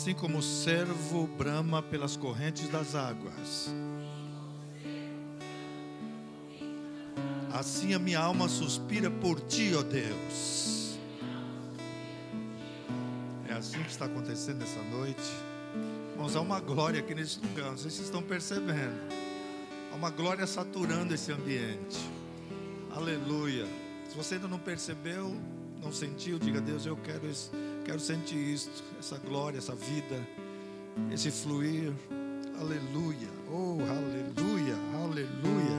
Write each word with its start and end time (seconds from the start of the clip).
Assim 0.00 0.14
como 0.14 0.38
o 0.38 0.42
servo 0.42 1.26
brama 1.26 1.82
pelas 1.82 2.16
correntes 2.16 2.70
das 2.70 2.94
águas, 2.94 3.70
assim 7.52 7.92
a 7.92 7.98
minha 7.98 8.18
alma 8.18 8.48
suspira 8.48 9.10
por 9.10 9.38
ti, 9.42 9.74
ó 9.78 9.82
Deus. 9.82 10.98
É 13.46 13.52
assim 13.52 13.82
que 13.82 13.90
está 13.90 14.06
acontecendo 14.06 14.60
nessa 14.60 14.82
noite. 14.84 15.20
Irmãos, 16.12 16.34
há 16.34 16.40
uma 16.40 16.60
glória 16.60 17.00
aqui 17.00 17.14
nesse 17.14 17.38
lugar, 17.38 17.72
não 17.72 17.76
sei 17.76 17.90
se 17.90 17.96
vocês 17.96 18.08
estão 18.08 18.22
percebendo. 18.22 18.98
Há 19.92 19.96
uma 19.96 20.08
glória 20.08 20.46
saturando 20.46 21.12
esse 21.12 21.30
ambiente. 21.30 21.98
Aleluia. 22.90 23.66
Se 24.08 24.16
você 24.16 24.36
ainda 24.36 24.48
não 24.48 24.58
percebeu, 24.58 25.36
não 25.82 25.92
sentiu, 25.92 26.38
diga 26.38 26.56
a 26.58 26.62
Deus, 26.62 26.86
eu 26.86 26.96
quero, 26.96 27.28
esse, 27.28 27.50
quero 27.90 28.00
sentir 28.00 28.36
isto, 28.36 28.84
essa 29.00 29.18
glória, 29.18 29.58
essa 29.58 29.74
vida, 29.74 30.24
esse 31.12 31.28
fluir. 31.28 31.92
Aleluia. 32.56 33.28
Oh, 33.50 33.78
aleluia, 33.80 34.76
aleluia. 34.94 35.76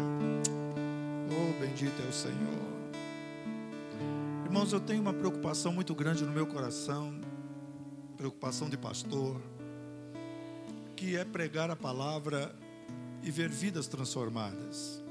Oh, 1.30 1.62
bendito 1.62 2.02
é 2.02 2.10
o 2.10 2.12
Senhor. 2.12 2.36
Irmãos, 4.44 4.74
eu 4.74 4.82
tenho 4.82 5.02
uma 5.02 5.14
preocupação 5.14 5.72
muito 5.72 5.96
grande 5.96 6.26
no 6.26 6.34
meu 6.34 6.46
coração, 6.46 7.18
preocupação 8.18 8.70
de 8.70 8.76
pastor, 8.76 9.40
que 10.98 11.16
é 11.16 11.24
pregar 11.24 11.72
a 11.72 11.78
palavra 11.78 12.54
e 13.24 13.32
ver 13.32 13.48
vidas 13.48 13.88
transformadas. 13.88 15.02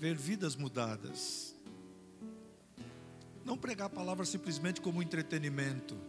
ver 0.00 0.16
vidas 0.16 0.56
mudadas. 0.56 1.49
Não 3.50 3.58
pregar 3.58 3.86
a 3.86 3.90
palavra 3.90 4.24
simplesmente 4.24 4.80
como 4.80 5.02
entretenimento, 5.02 6.00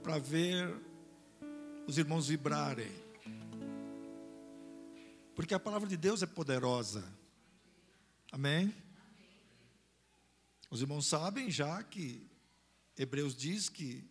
para 0.00 0.16
ver 0.16 0.72
os 1.88 1.98
irmãos 1.98 2.28
vibrarem. 2.28 2.92
Porque 5.34 5.54
a 5.54 5.58
palavra 5.58 5.88
de 5.88 5.96
Deus 5.96 6.22
é 6.22 6.26
poderosa. 6.26 7.04
Amém? 8.30 8.72
Os 10.70 10.82
irmãos 10.82 11.08
sabem 11.08 11.50
já 11.50 11.82
que 11.82 12.24
Hebreus 12.96 13.34
diz 13.34 13.68
que 13.68 14.08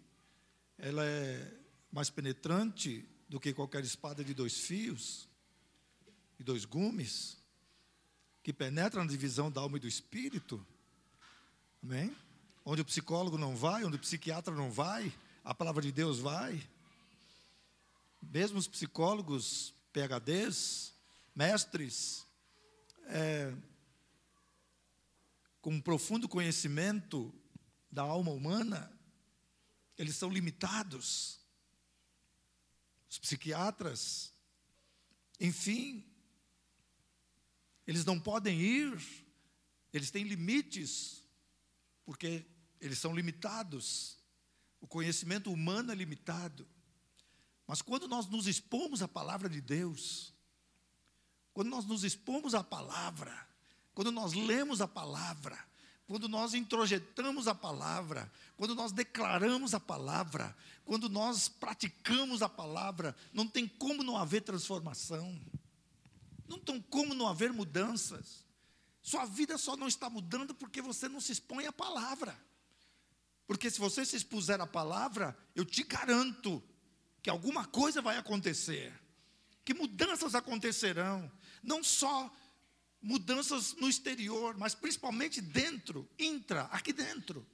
ela 0.77 1.05
é 1.05 1.53
mais 1.89 2.09
penetrante 2.09 3.07
do 3.29 3.39
que 3.39 3.53
qualquer 3.53 3.85
espada 3.85 4.25
de 4.25 4.33
dois 4.33 4.59
fios 4.59 5.29
e 6.37 6.43
dois 6.43 6.65
gumes 6.65 7.37
que 8.43 8.51
penetra 8.51 9.01
na 9.01 9.09
divisão 9.09 9.49
da 9.49 9.61
alma 9.61 9.77
e 9.77 9.79
do 9.79 9.87
espírito. 9.87 10.61
Amém? 11.87 12.17
Onde 12.65 12.81
o 12.81 12.85
psicólogo 12.85 13.37
não 13.37 13.55
vai, 13.55 13.85
onde 13.85 13.95
o 13.95 13.99
psiquiatra 13.99 14.55
não 14.55 14.71
vai, 14.71 15.13
a 15.43 15.53
palavra 15.53 15.83
de 15.83 15.91
Deus 15.91 16.17
vai. 16.17 16.67
Mesmo 18.19 18.57
os 18.57 18.67
psicólogos, 18.67 19.71
PHDs, 19.93 20.95
mestres, 21.35 22.25
é, 23.03 23.53
com 25.61 25.73
um 25.75 25.79
profundo 25.79 26.27
conhecimento 26.27 27.31
da 27.91 28.01
alma 28.01 28.31
humana, 28.31 28.91
eles 29.95 30.15
são 30.15 30.31
limitados. 30.31 31.39
Os 33.07 33.19
psiquiatras, 33.19 34.33
enfim, 35.39 36.03
eles 37.85 38.03
não 38.03 38.19
podem 38.19 38.59
ir, 38.59 38.99
eles 39.93 40.09
têm 40.09 40.23
limites, 40.23 41.24
porque 42.05 42.45
eles 42.79 42.99
são 42.99 43.13
limitados. 43.15 44.17
O 44.79 44.87
conhecimento 44.87 45.51
humano 45.51 45.91
é 45.91 45.95
limitado. 45.95 46.67
Mas 47.67 47.81
quando 47.81 48.07
nós 48.07 48.27
nos 48.27 48.47
expomos 48.47 49.01
à 49.01 49.07
palavra 49.07 49.49
de 49.49 49.59
Deus, 49.59 50.33
quando 51.53 51.69
nós 51.69 51.85
nos 51.85 52.03
expomos 52.03 52.53
à 52.53 52.63
palavra, 52.63 53.47
quando 53.93 54.11
nós 54.11 54.33
lemos 54.33 54.81
a 54.81 54.87
palavra, 54.87 55.57
quando 56.05 56.29
nós 56.29 56.53
introjetamos 56.53 57.47
a 57.47 57.55
palavra, 57.55 58.31
quando 58.55 58.75
nós 58.75 58.91
declaramos 58.91 59.73
a 59.73 59.79
palavra, 59.79 60.55
quando 60.83 61.09
nós 61.09 61.49
praticamos 61.49 62.43
a 62.43 62.49
palavra, 62.49 63.15
não 63.33 63.47
tem 63.47 63.67
como 63.67 64.03
não 64.03 64.15
haver 64.15 64.41
transformação. 64.41 65.41
Não 66.47 66.59
tem 66.59 66.79
como 66.79 67.15
não 67.15 67.27
haver 67.27 67.51
mudanças. 67.51 68.44
Sua 69.05 69.23
vida 69.23 69.55
só 69.55 69.77
não 69.77 69.87
está 69.87 70.09
mudando 70.09 70.55
porque 70.55 70.81
você 70.81 71.07
não 71.07 71.21
se 71.21 71.31
expõe 71.31 71.67
à 71.67 71.71
palavra. 71.71 72.35
Porque 73.45 73.69
se 73.69 73.77
você 73.77 74.03
se 74.03 74.15
expuser 74.15 74.59
à 74.59 74.65
palavra, 74.65 75.37
eu 75.53 75.63
te 75.63 75.83
garanto 75.83 76.63
que 77.21 77.29
alguma 77.29 77.67
coisa 77.67 78.01
vai 78.01 78.17
acontecer. 78.17 78.91
Que 79.63 79.75
mudanças 79.75 80.33
acontecerão. 80.33 81.31
Não 81.61 81.83
só 81.83 82.35
mudanças 82.99 83.75
no 83.75 83.87
exterior, 83.87 84.57
mas 84.57 84.73
principalmente 84.73 85.39
dentro, 85.39 86.09
intra, 86.17 86.63
aqui 86.71 86.91
dentro. 86.91 87.45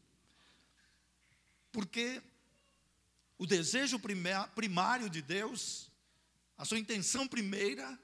Porque 1.69 2.24
o 3.38 3.45
desejo 3.45 4.00
primário 4.56 5.09
de 5.09 5.21
Deus, 5.21 5.92
a 6.57 6.63
sua 6.63 6.80
intenção 6.80 7.27
primeira, 7.27 8.00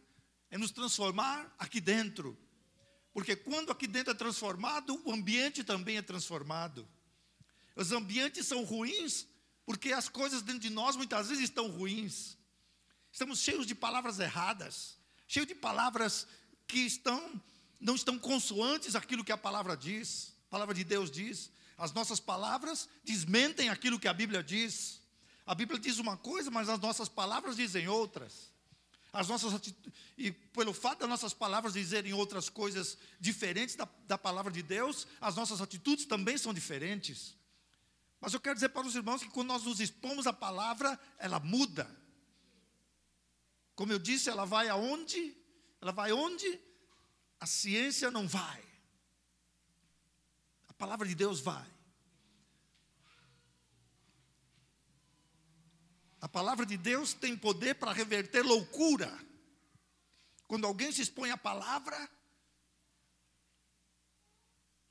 é 0.51 0.57
nos 0.57 0.71
transformar 0.71 1.55
aqui 1.57 1.79
dentro. 1.79 2.37
Porque 3.17 3.35
quando 3.35 3.71
aqui 3.71 3.87
dentro 3.87 4.11
é 4.11 4.13
transformado, 4.13 5.01
o 5.03 5.11
ambiente 5.11 5.63
também 5.63 5.97
é 5.97 6.03
transformado. 6.03 6.87
Os 7.75 7.91
ambientes 7.91 8.45
são 8.45 8.63
ruins 8.63 9.25
porque 9.65 9.91
as 9.91 10.07
coisas 10.07 10.43
dentro 10.43 10.61
de 10.61 10.69
nós 10.69 10.95
muitas 10.95 11.27
vezes 11.27 11.45
estão 11.45 11.67
ruins. 11.67 12.37
Estamos 13.11 13.39
cheios 13.39 13.65
de 13.65 13.73
palavras 13.73 14.19
erradas, 14.19 14.99
cheios 15.27 15.47
de 15.47 15.55
palavras 15.55 16.27
que 16.67 16.77
estão 16.77 17.41
não 17.79 17.95
estão 17.95 18.19
consoantes 18.19 18.93
aquilo 18.93 19.23
que 19.23 19.31
a 19.31 19.37
palavra 19.37 19.75
diz, 19.75 20.35
a 20.45 20.51
palavra 20.51 20.75
de 20.75 20.83
Deus 20.83 21.09
diz. 21.09 21.49
As 21.75 21.91
nossas 21.93 22.19
palavras 22.19 22.87
desmentem 23.03 23.69
aquilo 23.69 23.99
que 23.99 24.07
a 24.07 24.13
Bíblia 24.13 24.43
diz. 24.43 25.01
A 25.43 25.55
Bíblia 25.55 25.79
diz 25.79 25.97
uma 25.97 26.17
coisa, 26.17 26.51
mas 26.51 26.69
as 26.69 26.79
nossas 26.79 27.09
palavras 27.09 27.55
dizem 27.55 27.87
outras. 27.87 28.51
As 29.13 29.27
nossas 29.27 29.53
e 30.17 30.31
pelo 30.31 30.73
fato 30.73 30.99
das 30.99 31.09
nossas 31.09 31.33
palavras 31.33 31.73
dizerem 31.73 32.13
outras 32.13 32.49
coisas 32.49 32.97
diferentes 33.19 33.75
da, 33.75 33.87
da 34.07 34.17
palavra 34.17 34.51
de 34.51 34.61
Deus, 34.61 35.07
as 35.21 35.35
nossas 35.35 35.61
atitudes 35.61 36.05
também 36.05 36.37
são 36.37 36.53
diferentes. 36.53 37.35
Mas 38.19 38.33
eu 38.33 38.39
quero 38.39 38.55
dizer 38.55 38.69
para 38.69 38.85
os 38.85 38.95
irmãos 38.95 39.21
que 39.21 39.29
quando 39.29 39.47
nós 39.47 39.63
nos 39.63 39.79
expomos 39.79 40.27
à 40.27 40.33
palavra, 40.33 40.99
ela 41.17 41.39
muda. 41.39 41.89
Como 43.75 43.91
eu 43.91 43.99
disse, 43.99 44.29
ela 44.29 44.45
vai 44.45 44.67
aonde? 44.69 45.37
Ela 45.79 45.91
vai 45.91 46.11
onde 46.11 46.59
a 47.39 47.45
ciência 47.45 48.09
não 48.09 48.27
vai. 48.27 48.63
A 50.67 50.73
palavra 50.73 51.07
de 51.07 51.13
Deus 51.13 51.39
vai. 51.39 51.76
A 56.19 56.27
palavra 56.27 56.65
de 56.65 56.77
Deus 56.77 57.13
tem 57.13 57.37
poder 57.37 57.75
para 57.75 57.93
reverter 57.93 58.41
loucura. 58.41 59.11
Quando 60.47 60.65
alguém 60.65 60.91
se 60.91 61.01
expõe 61.01 61.29
à 61.29 61.37
palavra, 61.37 62.09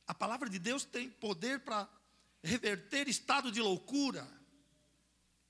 a 0.06 0.14
palavra 0.14 0.48
de 0.48 0.58
Deus 0.58 0.84
tem 0.84 1.10
poder 1.10 1.60
para 1.60 1.88
reverter 2.42 3.08
estado 3.08 3.50
de 3.50 3.60
loucura. 3.60 4.26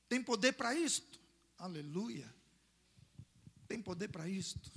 Tem 0.09 0.23
poder 0.23 0.53
para 0.53 0.75
isto. 0.75 1.21
Aleluia. 1.59 2.35
Tem 3.69 3.83
poder 3.83 4.09
para 4.09 4.29
isto. 4.29 4.71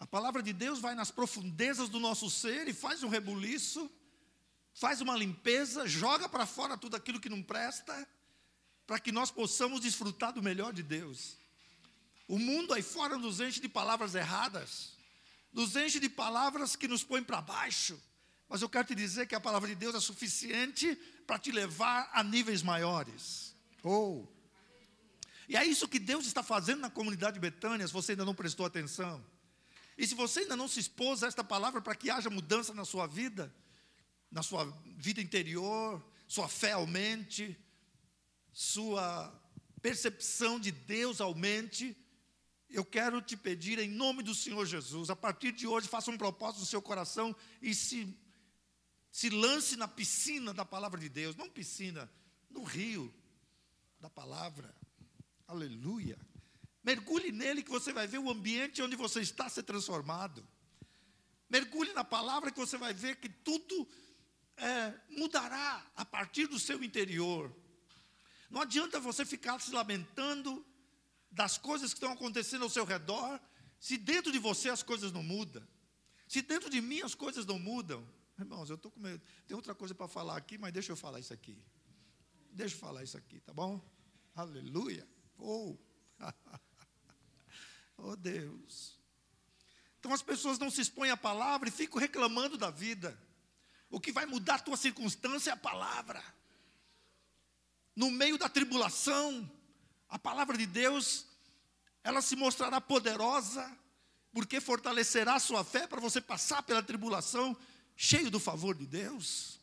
A 0.00 0.06
palavra 0.06 0.42
de 0.42 0.52
Deus 0.52 0.80
vai 0.80 0.94
nas 0.94 1.10
profundezas 1.10 1.88
do 1.88 2.00
nosso 2.00 2.30
ser 2.30 2.66
e 2.66 2.72
faz 2.72 3.02
um 3.02 3.08
rebuliço 3.08 3.90
faz 4.78 5.00
uma 5.00 5.16
limpeza, 5.16 5.88
joga 5.88 6.28
para 6.28 6.46
fora 6.46 6.76
tudo 6.76 6.94
aquilo 6.94 7.18
que 7.18 7.28
não 7.28 7.42
presta, 7.42 8.06
para 8.86 9.00
que 9.00 9.10
nós 9.10 9.30
possamos 9.30 9.80
desfrutar 9.80 10.32
do 10.32 10.42
melhor 10.42 10.72
de 10.72 10.84
Deus. 10.84 11.36
O 12.28 12.38
mundo 12.38 12.72
aí 12.72 12.82
fora 12.82 13.18
nos 13.18 13.40
enche 13.40 13.60
de 13.60 13.68
palavras 13.68 14.14
erradas, 14.14 14.92
nos 15.52 15.74
enche 15.74 15.98
de 15.98 16.08
palavras 16.08 16.76
que 16.76 16.86
nos 16.86 17.02
põem 17.02 17.24
para 17.24 17.40
baixo, 17.40 18.00
mas 18.48 18.62
eu 18.62 18.68
quero 18.68 18.86
te 18.86 18.94
dizer 18.94 19.26
que 19.26 19.34
a 19.34 19.40
palavra 19.40 19.68
de 19.68 19.74
Deus 19.74 19.96
é 19.96 20.00
suficiente 20.00 20.94
para 21.26 21.38
te 21.38 21.50
levar 21.50 22.08
a 22.14 22.22
níveis 22.22 22.62
maiores. 22.62 23.54
Oh! 23.82 24.26
E 25.48 25.56
é 25.56 25.64
isso 25.64 25.88
que 25.88 25.98
Deus 25.98 26.24
está 26.26 26.42
fazendo 26.42 26.80
na 26.80 26.90
comunidade 26.90 27.34
de 27.34 27.40
Betânia, 27.40 27.86
se 27.86 27.92
você 27.92 28.12
ainda 28.12 28.24
não 28.24 28.34
prestou 28.34 28.64
atenção. 28.64 29.24
E 29.96 30.06
se 30.06 30.14
você 30.14 30.40
ainda 30.40 30.54
não 30.54 30.68
se 30.68 30.78
expôs 30.78 31.24
a 31.24 31.26
esta 31.26 31.42
palavra 31.42 31.82
para 31.82 31.96
que 31.96 32.10
haja 32.10 32.30
mudança 32.30 32.72
na 32.72 32.84
sua 32.84 33.06
vida, 33.06 33.52
na 34.30 34.42
sua 34.42 34.64
vida 34.96 35.20
interior, 35.20 36.04
sua 36.26 36.48
fé 36.48 36.72
aumente, 36.72 37.56
sua 38.52 39.32
percepção 39.80 40.58
de 40.58 40.70
Deus 40.70 41.20
aumente, 41.20 41.96
eu 42.68 42.84
quero 42.84 43.22
te 43.22 43.36
pedir, 43.36 43.78
em 43.78 43.88
nome 43.88 44.22
do 44.22 44.34
Senhor 44.34 44.66
Jesus, 44.66 45.08
a 45.08 45.16
partir 45.16 45.52
de 45.52 45.66
hoje, 45.66 45.88
faça 45.88 46.10
um 46.10 46.18
propósito 46.18 46.60
no 46.60 46.66
seu 46.66 46.82
coração 46.82 47.34
e 47.62 47.74
se, 47.74 48.14
se 49.10 49.30
lance 49.30 49.76
na 49.76 49.88
piscina 49.88 50.52
da 50.52 50.64
palavra 50.64 51.00
de 51.00 51.08
Deus, 51.08 51.34
não 51.34 51.48
piscina, 51.48 52.10
no 52.50 52.62
rio 52.62 53.12
da 53.98 54.10
palavra. 54.10 54.74
Aleluia. 55.46 56.18
Mergulhe 56.84 57.32
nele 57.32 57.62
que 57.62 57.70
você 57.70 57.92
vai 57.92 58.06
ver 58.06 58.18
o 58.18 58.30
ambiente 58.30 58.82
onde 58.82 58.96
você 58.96 59.20
está 59.20 59.48
ser 59.48 59.62
transformado. 59.62 60.46
Mergulhe 61.48 61.92
na 61.94 62.04
palavra 62.04 62.50
que 62.50 62.58
você 62.58 62.76
vai 62.76 62.92
ver 62.92 63.16
que 63.16 63.30
tudo 63.30 63.88
é, 64.58 64.94
mudará 65.10 65.84
a 65.96 66.04
partir 66.04 66.46
do 66.46 66.58
seu 66.58 66.82
interior. 66.82 67.54
Não 68.50 68.62
adianta 68.62 69.00
você 69.00 69.24
ficar 69.24 69.60
se 69.60 69.70
lamentando 69.70 70.64
das 71.30 71.58
coisas 71.58 71.92
que 71.92 71.98
estão 71.98 72.12
acontecendo 72.12 72.62
ao 72.62 72.70
seu 72.70 72.84
redor, 72.84 73.40
se 73.78 73.96
dentro 73.96 74.32
de 74.32 74.38
você 74.38 74.68
as 74.68 74.82
coisas 74.82 75.12
não 75.12 75.22
mudam. 75.22 75.66
Se 76.26 76.42
dentro 76.42 76.68
de 76.68 76.80
mim 76.80 77.00
as 77.02 77.14
coisas 77.14 77.46
não 77.46 77.58
mudam. 77.58 78.06
Irmãos, 78.38 78.70
eu 78.70 78.76
estou 78.76 78.90
com 78.90 79.00
medo. 79.00 79.22
Tem 79.46 79.56
outra 79.56 79.74
coisa 79.74 79.94
para 79.94 80.08
falar 80.08 80.36
aqui, 80.36 80.58
mas 80.58 80.72
deixa 80.72 80.92
eu 80.92 80.96
falar 80.96 81.20
isso 81.20 81.32
aqui. 81.32 81.56
Deixa 82.50 82.74
eu 82.74 82.80
falar 82.80 83.02
isso 83.02 83.16
aqui, 83.16 83.40
tá 83.40 83.52
bom? 83.52 83.80
Aleluia. 84.34 85.06
Oh, 85.36 85.76
oh 87.98 88.16
Deus. 88.16 88.98
Então 89.98 90.12
as 90.12 90.22
pessoas 90.22 90.58
não 90.58 90.70
se 90.70 90.80
expõem 90.80 91.10
à 91.10 91.16
palavra 91.16 91.68
e 91.68 91.72
ficam 91.72 91.98
reclamando 91.98 92.56
da 92.56 92.70
vida. 92.70 93.18
O 93.90 94.00
que 94.00 94.12
vai 94.12 94.26
mudar 94.26 94.56
a 94.56 94.58
tua 94.58 94.76
circunstância 94.76 95.50
é 95.50 95.52
a 95.52 95.56
palavra. 95.56 96.22
No 97.96 98.10
meio 98.10 98.38
da 98.38 98.48
tribulação, 98.48 99.50
a 100.08 100.18
palavra 100.18 100.56
de 100.56 100.66
Deus, 100.66 101.26
ela 102.04 102.22
se 102.22 102.36
mostrará 102.36 102.80
poderosa, 102.80 103.70
porque 104.32 104.60
fortalecerá 104.60 105.34
a 105.34 105.40
sua 105.40 105.64
fé 105.64 105.86
para 105.86 106.00
você 106.00 106.20
passar 106.20 106.62
pela 106.62 106.82
tribulação 106.82 107.56
cheio 107.96 108.30
do 108.30 108.38
favor 108.38 108.74
de 108.76 108.86
Deus. 108.86 109.58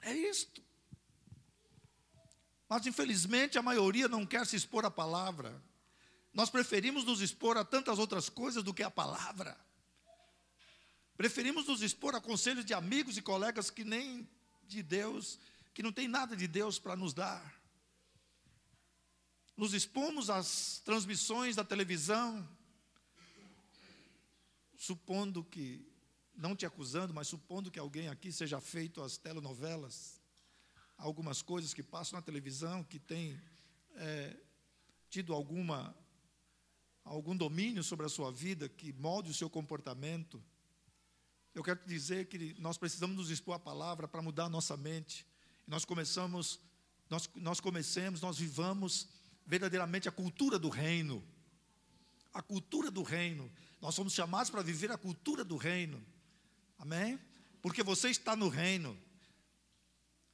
É 0.00 0.12
isto. 0.12 0.62
Mas 2.68 2.86
infelizmente 2.86 3.58
a 3.58 3.62
maioria 3.62 4.08
não 4.08 4.24
quer 4.24 4.46
se 4.46 4.56
expor 4.56 4.84
à 4.84 4.90
palavra. 4.90 5.62
Nós 6.32 6.48
preferimos 6.48 7.04
nos 7.04 7.20
expor 7.20 7.56
a 7.58 7.64
tantas 7.64 7.98
outras 7.98 8.28
coisas 8.28 8.62
do 8.62 8.72
que 8.72 8.82
a 8.82 8.90
palavra. 8.90 9.58
Preferimos 11.20 11.66
nos 11.66 11.82
expor 11.82 12.14
a 12.14 12.20
conselhos 12.22 12.64
de 12.64 12.72
amigos 12.72 13.18
e 13.18 13.20
colegas 13.20 13.68
que 13.68 13.84
nem 13.84 14.26
de 14.66 14.82
Deus, 14.82 15.38
que 15.74 15.82
não 15.82 15.92
tem 15.92 16.08
nada 16.08 16.34
de 16.34 16.48
Deus 16.48 16.78
para 16.78 16.96
nos 16.96 17.12
dar. 17.12 17.60
Nos 19.54 19.74
expomos 19.74 20.30
às 20.30 20.80
transmissões 20.82 21.56
da 21.56 21.62
televisão, 21.62 22.48
supondo 24.78 25.44
que, 25.44 25.86
não 26.34 26.56
te 26.56 26.64
acusando, 26.64 27.12
mas 27.12 27.28
supondo 27.28 27.70
que 27.70 27.78
alguém 27.78 28.08
aqui 28.08 28.32
seja 28.32 28.58
feito 28.58 29.02
às 29.02 29.18
telenovelas, 29.18 30.18
algumas 30.96 31.42
coisas 31.42 31.74
que 31.74 31.82
passam 31.82 32.18
na 32.18 32.22
televisão, 32.22 32.82
que 32.82 32.98
tem 32.98 33.38
é, 33.96 34.34
tido 35.10 35.34
alguma 35.34 35.94
algum 37.04 37.36
domínio 37.36 37.84
sobre 37.84 38.06
a 38.06 38.08
sua 38.08 38.32
vida, 38.32 38.70
que 38.70 38.90
molde 38.94 39.30
o 39.30 39.34
seu 39.34 39.50
comportamento. 39.50 40.42
Eu 41.54 41.64
quero 41.64 41.80
te 41.80 41.88
dizer 41.88 42.26
que 42.26 42.54
nós 42.60 42.78
precisamos 42.78 43.16
nos 43.16 43.30
expor 43.30 43.54
à 43.54 43.58
palavra 43.58 44.06
para 44.06 44.22
mudar 44.22 44.44
a 44.44 44.48
nossa 44.48 44.76
mente. 44.76 45.26
Nós 45.66 45.84
começamos, 45.84 46.60
nós, 47.08 47.28
nós 47.34 47.60
comecemos, 47.60 48.20
nós 48.20 48.38
vivamos 48.38 49.08
verdadeiramente 49.44 50.08
a 50.08 50.12
cultura 50.12 50.58
do 50.58 50.68
reino. 50.68 51.26
A 52.32 52.40
cultura 52.40 52.88
do 52.88 53.02
reino. 53.02 53.50
Nós 53.80 53.96
somos 53.96 54.12
chamados 54.12 54.48
para 54.48 54.62
viver 54.62 54.92
a 54.92 54.98
cultura 54.98 55.44
do 55.44 55.56
reino. 55.56 56.00
Amém? 56.78 57.18
Porque 57.60 57.82
você 57.82 58.10
está 58.10 58.36
no 58.36 58.48
reino. 58.48 58.96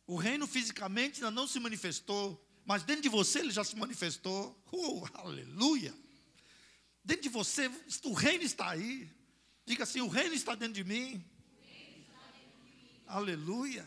O 0.06 0.16
reino 0.16 0.46
fisicamente 0.46 1.16
ainda 1.16 1.30
não 1.30 1.48
se 1.48 1.58
manifestou, 1.58 2.46
mas 2.64 2.82
dentro 2.82 3.02
de 3.02 3.08
você 3.08 3.38
ele 3.38 3.50
já 3.50 3.64
se 3.64 3.74
manifestou. 3.74 4.56
Oh, 4.70 5.04
aleluia! 5.14 5.94
Dentro 7.02 7.22
de 7.22 7.28
você, 7.28 7.70
o 8.04 8.12
reino 8.12 8.44
está 8.44 8.70
aí. 8.70 9.10
Diga 9.66 9.82
assim: 9.82 10.00
o 10.00 10.08
reino 10.08 10.34
está 10.34 10.54
dentro 10.54 10.74
de 10.74 10.84
mim. 10.84 11.22
Aleluia. 13.06 13.84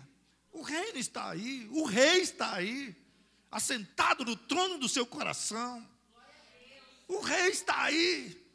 O 0.52 0.62
reino 0.62 0.98
está 1.00 1.30
aí. 1.30 1.68
O 1.72 1.86
rei 1.86 2.20
está 2.20 2.54
aí. 2.54 2.96
Assentado 3.50 4.26
no 4.26 4.36
trono 4.36 4.78
do 4.78 4.90
seu 4.90 5.06
coração. 5.06 5.88
O 7.08 7.22
rei 7.22 7.48
está 7.48 7.84
aí. 7.84 8.46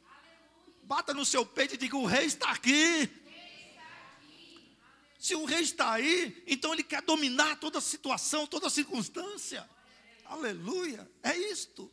Bata 0.83 1.15
no 1.15 1.25
seu 1.25 1.47
peito 1.47 1.75
e 1.75 1.79
diga: 1.79 1.97
o 1.97 2.05
rei 2.05 2.27
está 2.27 2.51
aqui. 2.51 3.11
Se 5.19 5.35
o 5.35 5.47
rei 5.47 5.61
está 5.61 5.93
aí, 5.93 6.45
então 6.47 6.75
ele 6.75 6.83
quer 6.83 7.01
dominar 7.01 7.57
toda 7.57 7.79
a 7.79 7.81
situação, 7.81 8.47
toda 8.47 8.67
a 8.67 8.71
circunstância. 8.71 9.67
Aleluia. 10.27 11.11
É 11.23 11.35
isto. 11.35 11.91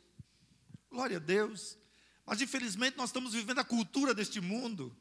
Glória 0.89 1.15
a 1.15 1.19
Deus. 1.21 1.77
Mas 2.25 2.41
infelizmente 2.41 2.97
nós 2.97 3.09
estamos 3.09 3.33
vivendo 3.33 3.59
a 3.59 3.63
cultura 3.63 4.13
deste 4.13 4.41
mundo. 4.41 4.93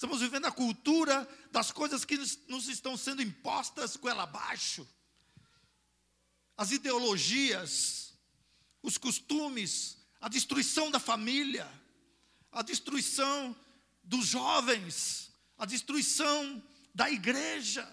Estamos 0.00 0.22
vivendo 0.22 0.46
a 0.46 0.50
cultura 0.50 1.28
das 1.52 1.70
coisas 1.70 2.06
que 2.06 2.16
nos 2.48 2.68
estão 2.68 2.96
sendo 2.96 3.20
impostas 3.20 3.96
goela 3.96 4.22
abaixo. 4.22 4.88
As 6.56 6.70
ideologias, 6.70 8.14
os 8.82 8.96
costumes, 8.96 9.98
a 10.18 10.26
destruição 10.26 10.90
da 10.90 10.98
família, 10.98 11.70
a 12.50 12.62
destruição 12.62 13.54
dos 14.02 14.24
jovens, 14.24 15.34
a 15.58 15.66
destruição 15.66 16.62
da 16.94 17.10
igreja. 17.10 17.86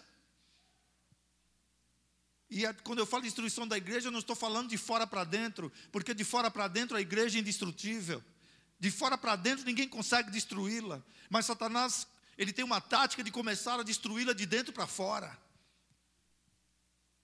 E 2.50 2.62
quando 2.86 3.00
eu 3.00 3.06
falo 3.06 3.24
destruição 3.24 3.68
da 3.68 3.76
igreja, 3.76 4.08
eu 4.08 4.14
não 4.14 4.20
estou 4.20 4.34
falando 4.34 4.70
de 4.70 4.78
fora 4.78 5.06
para 5.06 5.26
dentro, 5.26 5.70
porque 5.92 6.14
de 6.14 6.24
fora 6.24 6.50
para 6.50 6.70
dentro 6.70 6.96
a 6.96 7.02
igreja 7.02 7.38
é 7.38 7.42
indestrutível. 7.42 8.24
De 8.80 8.92
fora 8.92 9.18
para 9.18 9.36
dentro 9.36 9.66
ninguém 9.66 9.88
consegue 9.88 10.30
destruí-la. 10.30 11.04
Mas 11.30 11.46
Satanás, 11.46 12.08
ele 12.38 12.54
tem 12.54 12.64
uma 12.64 12.80
tática 12.80 13.24
de 13.24 13.32
começar 13.32 13.80
a 13.80 13.84
destruí-la 13.84 14.34
de 14.34 14.46
dentro 14.46 14.72
para 14.72 14.86
fora. 14.86 15.38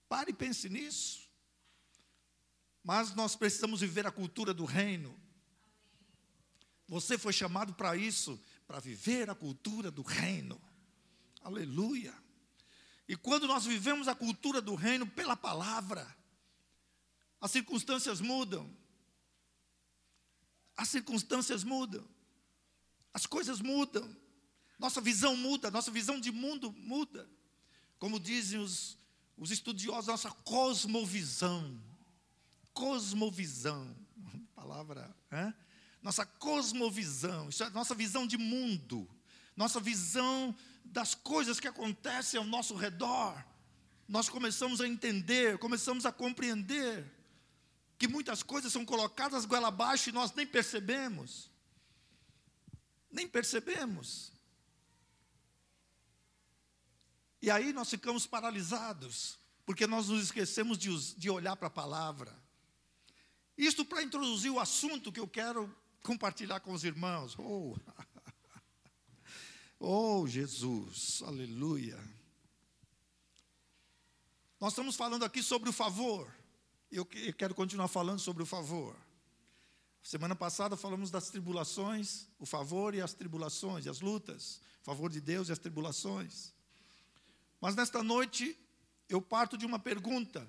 Pare 0.08 0.30
e 0.30 0.34
pense 0.34 0.68
nisso. 0.68 1.28
Mas 2.82 3.14
nós 3.14 3.34
precisamos 3.34 3.80
viver 3.80 4.06
a 4.06 4.10
cultura 4.10 4.52
do 4.52 4.64
reino. 4.64 5.18
Você 6.86 7.16
foi 7.16 7.32
chamado 7.32 7.72
para 7.74 7.96
isso, 7.96 8.38
para 8.66 8.78
viver 8.78 9.30
a 9.30 9.34
cultura 9.34 9.90
do 9.90 10.02
reino. 10.02 10.60
Aleluia. 11.42 12.14
E 13.08 13.16
quando 13.16 13.46
nós 13.46 13.64
vivemos 13.64 14.08
a 14.08 14.14
cultura 14.14 14.60
do 14.60 14.74
reino 14.74 15.06
pela 15.06 15.36
palavra, 15.36 16.14
as 17.40 17.50
circunstâncias 17.50 18.20
mudam 18.20 18.74
as 20.76 20.88
circunstâncias 20.88 21.62
mudam, 21.64 22.04
as 23.12 23.26
coisas 23.26 23.60
mudam, 23.60 24.08
nossa 24.78 25.00
visão 25.00 25.36
muda, 25.36 25.70
nossa 25.70 25.90
visão 25.90 26.20
de 26.20 26.32
mundo 26.32 26.72
muda. 26.72 27.28
Como 27.98 28.18
dizem 28.18 28.58
os, 28.58 28.98
os 29.36 29.50
estudiosos, 29.50 30.08
nossa 30.08 30.30
cosmovisão. 30.30 31.80
Cosmovisão, 32.72 33.96
palavra, 34.54 35.14
é? 35.30 35.54
nossa 36.02 36.26
cosmovisão, 36.26 37.48
isso 37.48 37.62
é 37.62 37.70
nossa 37.70 37.94
visão 37.94 38.26
de 38.26 38.36
mundo, 38.36 39.08
nossa 39.56 39.80
visão 39.80 40.54
das 40.84 41.14
coisas 41.14 41.58
que 41.58 41.68
acontecem 41.68 42.38
ao 42.38 42.44
nosso 42.44 42.74
redor. 42.74 43.42
Nós 44.06 44.28
começamos 44.28 44.80
a 44.80 44.88
entender, 44.88 45.56
começamos 45.58 46.04
a 46.04 46.12
compreender 46.12 47.10
que 47.98 48.08
muitas 48.08 48.42
coisas 48.42 48.72
são 48.72 48.84
colocadas 48.84 49.44
goela 49.44 49.68
abaixo 49.68 50.10
e 50.10 50.12
nós 50.12 50.32
nem 50.32 50.46
percebemos. 50.46 51.50
Nem 53.10 53.28
percebemos. 53.28 54.32
E 57.40 57.50
aí 57.50 57.72
nós 57.72 57.90
ficamos 57.90 58.26
paralisados, 58.26 59.38
porque 59.66 59.86
nós 59.86 60.08
nos 60.08 60.24
esquecemos 60.24 60.78
de, 60.78 61.14
de 61.14 61.30
olhar 61.30 61.56
para 61.56 61.68
a 61.68 61.70
palavra. 61.70 62.34
Isto 63.56 63.84
para 63.84 64.02
introduzir 64.02 64.50
o 64.50 64.58
assunto 64.58 65.12
que 65.12 65.20
eu 65.20 65.28
quero 65.28 65.74
compartilhar 66.02 66.60
com 66.60 66.72
os 66.72 66.84
irmãos. 66.84 67.36
Oh, 67.46 67.76
oh 70.22 70.26
Jesus, 70.26 71.22
aleluia. 71.24 71.98
Nós 74.58 74.72
estamos 74.72 74.96
falando 74.96 75.24
aqui 75.24 75.42
sobre 75.42 75.68
o 75.68 75.72
favor 75.72 76.32
eu 76.96 77.04
quero 77.04 77.54
continuar 77.54 77.88
falando 77.88 78.20
sobre 78.20 78.42
o 78.42 78.46
favor. 78.46 78.96
Semana 80.02 80.36
passada 80.36 80.76
falamos 80.76 81.10
das 81.10 81.30
tribulações, 81.30 82.28
o 82.38 82.46
favor 82.46 82.94
e 82.94 83.00
as 83.00 83.14
tribulações, 83.14 83.86
e 83.86 83.88
as 83.88 84.00
lutas, 84.00 84.60
o 84.82 84.84
favor 84.84 85.10
de 85.10 85.20
Deus 85.20 85.48
e 85.48 85.52
as 85.52 85.58
tribulações. 85.58 86.52
Mas 87.60 87.74
nesta 87.74 88.02
noite 88.02 88.56
eu 89.08 89.20
parto 89.20 89.56
de 89.56 89.66
uma 89.66 89.78
pergunta: 89.78 90.46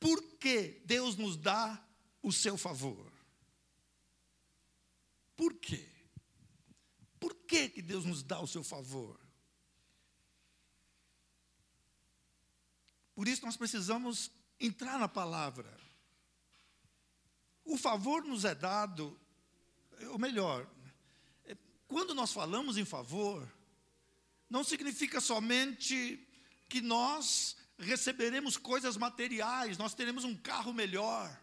por 0.00 0.22
que 0.38 0.82
Deus 0.84 1.16
nos 1.16 1.36
dá 1.36 1.82
o 2.22 2.32
seu 2.32 2.56
favor? 2.56 3.12
Por 5.36 5.54
quê? 5.54 5.86
Por 7.20 7.34
que, 7.34 7.68
que 7.68 7.82
Deus 7.82 8.04
nos 8.04 8.22
dá 8.22 8.40
o 8.40 8.46
seu 8.46 8.62
favor? 8.62 9.18
Por 13.14 13.28
isso 13.28 13.44
nós 13.44 13.56
precisamos 13.56 14.30
entrar 14.58 14.98
na 14.98 15.08
palavra. 15.08 15.72
O 17.64 17.76
favor 17.76 18.24
nos 18.24 18.44
é 18.44 18.54
dado, 18.54 19.18
ou 20.10 20.18
melhor, 20.18 20.68
quando 21.86 22.14
nós 22.14 22.32
falamos 22.32 22.76
em 22.76 22.84
favor, 22.84 23.48
não 24.50 24.64
significa 24.64 25.20
somente 25.20 26.26
que 26.68 26.80
nós 26.80 27.56
receberemos 27.78 28.56
coisas 28.56 28.96
materiais, 28.96 29.78
nós 29.78 29.94
teremos 29.94 30.24
um 30.24 30.36
carro 30.36 30.72
melhor, 30.72 31.40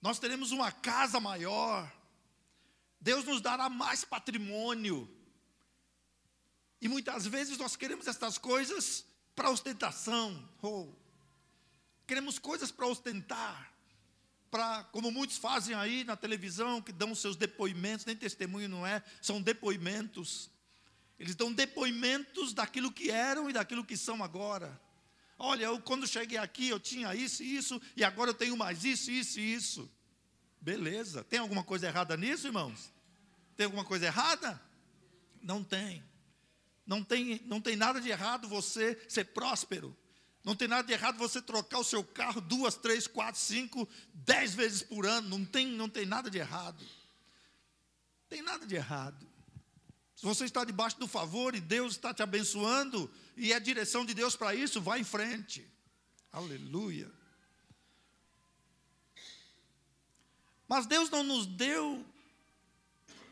nós 0.00 0.18
teremos 0.18 0.52
uma 0.52 0.70
casa 0.70 1.18
maior, 1.20 1.90
Deus 3.00 3.24
nos 3.24 3.40
dará 3.40 3.68
mais 3.68 4.04
patrimônio. 4.04 5.10
E 6.80 6.88
muitas 6.88 7.26
vezes 7.26 7.58
nós 7.58 7.76
queremos 7.76 8.06
essas 8.06 8.38
coisas 8.38 9.04
para 9.34 9.50
ostentação, 9.50 10.48
ou 10.60 10.94
queremos 12.06 12.38
coisas 12.38 12.70
para 12.70 12.86
ostentar, 12.86 13.72
para, 14.50 14.84
como 14.84 15.10
muitos 15.10 15.36
fazem 15.36 15.74
aí 15.74 16.04
na 16.04 16.16
televisão, 16.16 16.80
que 16.80 16.92
dão 16.92 17.14
seus 17.14 17.36
depoimentos, 17.36 18.06
nem 18.06 18.14
testemunho 18.14 18.68
não 18.68 18.86
é, 18.86 19.02
são 19.20 19.42
depoimentos. 19.42 20.50
Eles 21.18 21.34
dão 21.34 21.52
depoimentos 21.52 22.52
daquilo 22.52 22.92
que 22.92 23.10
eram 23.10 23.48
e 23.48 23.52
daquilo 23.52 23.84
que 23.84 23.96
são 23.96 24.22
agora. 24.22 24.80
Olha, 25.38 25.64
eu 25.64 25.80
quando 25.80 26.06
cheguei 26.06 26.38
aqui 26.38 26.68
eu 26.68 26.78
tinha 26.78 27.14
isso 27.14 27.42
e 27.42 27.56
isso, 27.56 27.80
e 27.96 28.04
agora 28.04 28.30
eu 28.30 28.34
tenho 28.34 28.56
mais 28.56 28.84
isso, 28.84 29.10
isso 29.10 29.40
e 29.40 29.54
isso. 29.54 29.90
Beleza. 30.60 31.24
Tem 31.24 31.38
alguma 31.38 31.64
coisa 31.64 31.86
errada 31.86 32.16
nisso, 32.16 32.46
irmãos? 32.46 32.92
Tem 33.56 33.64
alguma 33.64 33.84
coisa 33.84 34.06
errada? 34.06 34.60
Não 35.42 35.62
tem. 35.62 36.02
Não 36.86 37.02
tem, 37.02 37.40
não 37.46 37.60
tem 37.60 37.76
nada 37.76 38.00
de 38.00 38.08
errado 38.08 38.48
você 38.48 38.98
ser 39.08 39.26
próspero. 39.26 39.96
Não 40.44 40.54
tem 40.54 40.68
nada 40.68 40.86
de 40.86 40.92
errado 40.92 41.16
você 41.16 41.40
trocar 41.40 41.78
o 41.78 41.84
seu 41.84 42.04
carro 42.04 42.38
duas, 42.38 42.74
três, 42.74 43.06
quatro, 43.06 43.40
cinco, 43.40 43.88
dez 44.12 44.54
vezes 44.54 44.82
por 44.82 45.06
ano. 45.06 45.26
Não 45.26 45.44
tem, 45.44 45.66
não 45.66 45.88
tem 45.88 46.04
nada 46.04 46.30
de 46.30 46.36
errado. 46.36 46.84
Tem 48.28 48.42
nada 48.42 48.66
de 48.66 48.74
errado. 48.74 49.26
Se 50.14 50.26
você 50.26 50.44
está 50.44 50.62
debaixo 50.62 50.98
do 50.98 51.08
favor 51.08 51.54
e 51.54 51.60
Deus 51.60 51.94
está 51.94 52.12
te 52.12 52.22
abençoando, 52.22 53.10
e 53.36 53.52
é 53.52 53.56
a 53.56 53.58
direção 53.58 54.04
de 54.04 54.12
Deus 54.12 54.36
para 54.36 54.54
isso, 54.54 54.82
vá 54.82 54.98
em 54.98 55.04
frente. 55.04 55.66
Aleluia. 56.30 57.10
Mas 60.68 60.86
Deus 60.86 61.08
não 61.08 61.22
nos 61.22 61.46
deu, 61.46 62.04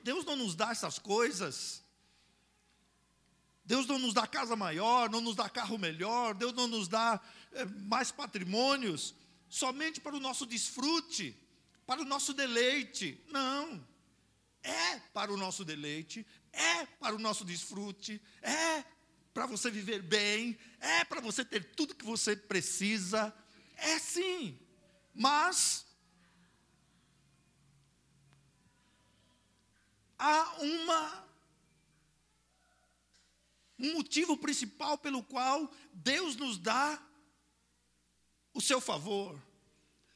Deus 0.02 0.24
não 0.24 0.36
nos 0.36 0.54
dá 0.54 0.70
essas 0.70 0.98
coisas. 0.98 1.81
Deus 3.64 3.86
não 3.86 3.98
nos 3.98 4.12
dá 4.12 4.26
casa 4.26 4.56
maior, 4.56 5.08
não 5.08 5.20
nos 5.20 5.36
dá 5.36 5.48
carro 5.48 5.78
melhor, 5.78 6.34
Deus 6.34 6.52
não 6.52 6.66
nos 6.66 6.88
dá 6.88 7.20
é, 7.52 7.64
mais 7.64 8.10
patrimônios, 8.10 9.14
somente 9.48 10.00
para 10.00 10.16
o 10.16 10.20
nosso 10.20 10.44
desfrute, 10.44 11.36
para 11.86 12.02
o 12.02 12.04
nosso 12.04 12.32
deleite. 12.32 13.22
Não. 13.28 13.86
É 14.62 14.98
para 15.12 15.32
o 15.32 15.36
nosso 15.36 15.64
deleite, 15.64 16.26
é 16.52 16.86
para 16.86 17.14
o 17.16 17.18
nosso 17.18 17.44
desfrute, 17.44 18.20
é 18.40 18.84
para 19.34 19.46
você 19.46 19.70
viver 19.70 20.02
bem, 20.02 20.56
é 20.78 21.04
para 21.04 21.20
você 21.20 21.44
ter 21.44 21.74
tudo 21.74 21.94
que 21.94 22.04
você 22.04 22.36
precisa, 22.36 23.34
é 23.76 23.98
sim, 23.98 24.56
mas 25.12 25.84
há 30.16 30.56
uma 30.60 31.31
um 33.82 33.94
motivo 33.94 34.36
principal 34.36 34.96
pelo 34.96 35.22
qual 35.22 35.70
Deus 35.92 36.36
nos 36.36 36.56
dá 36.56 37.02
o 38.54 38.60
seu 38.60 38.80
favor. 38.80 39.38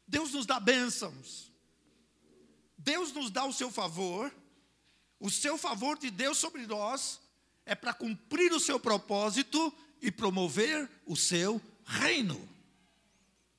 Deus 0.07 0.33
nos 0.33 0.47
dá 0.47 0.59
bênçãos. 0.59 1.51
Deus 2.79 3.13
nos 3.13 3.31
dá 3.31 3.45
o 3.45 3.53
seu 3.53 3.71
favor 3.71 4.33
o 5.19 5.31
seu 5.31 5.57
favor 5.57 5.99
de 5.99 6.11
Deus 6.11 6.39
sobre 6.39 6.67
nós 6.67 7.21
é 7.65 7.75
para 7.75 7.95
cumprir 7.95 8.53
o 8.53 8.61
seu 8.61 8.79
propósito 8.79 9.73
e 10.01 10.11
promover 10.11 10.89
o 11.07 11.17
seu 11.17 11.61
reino. 11.85 12.49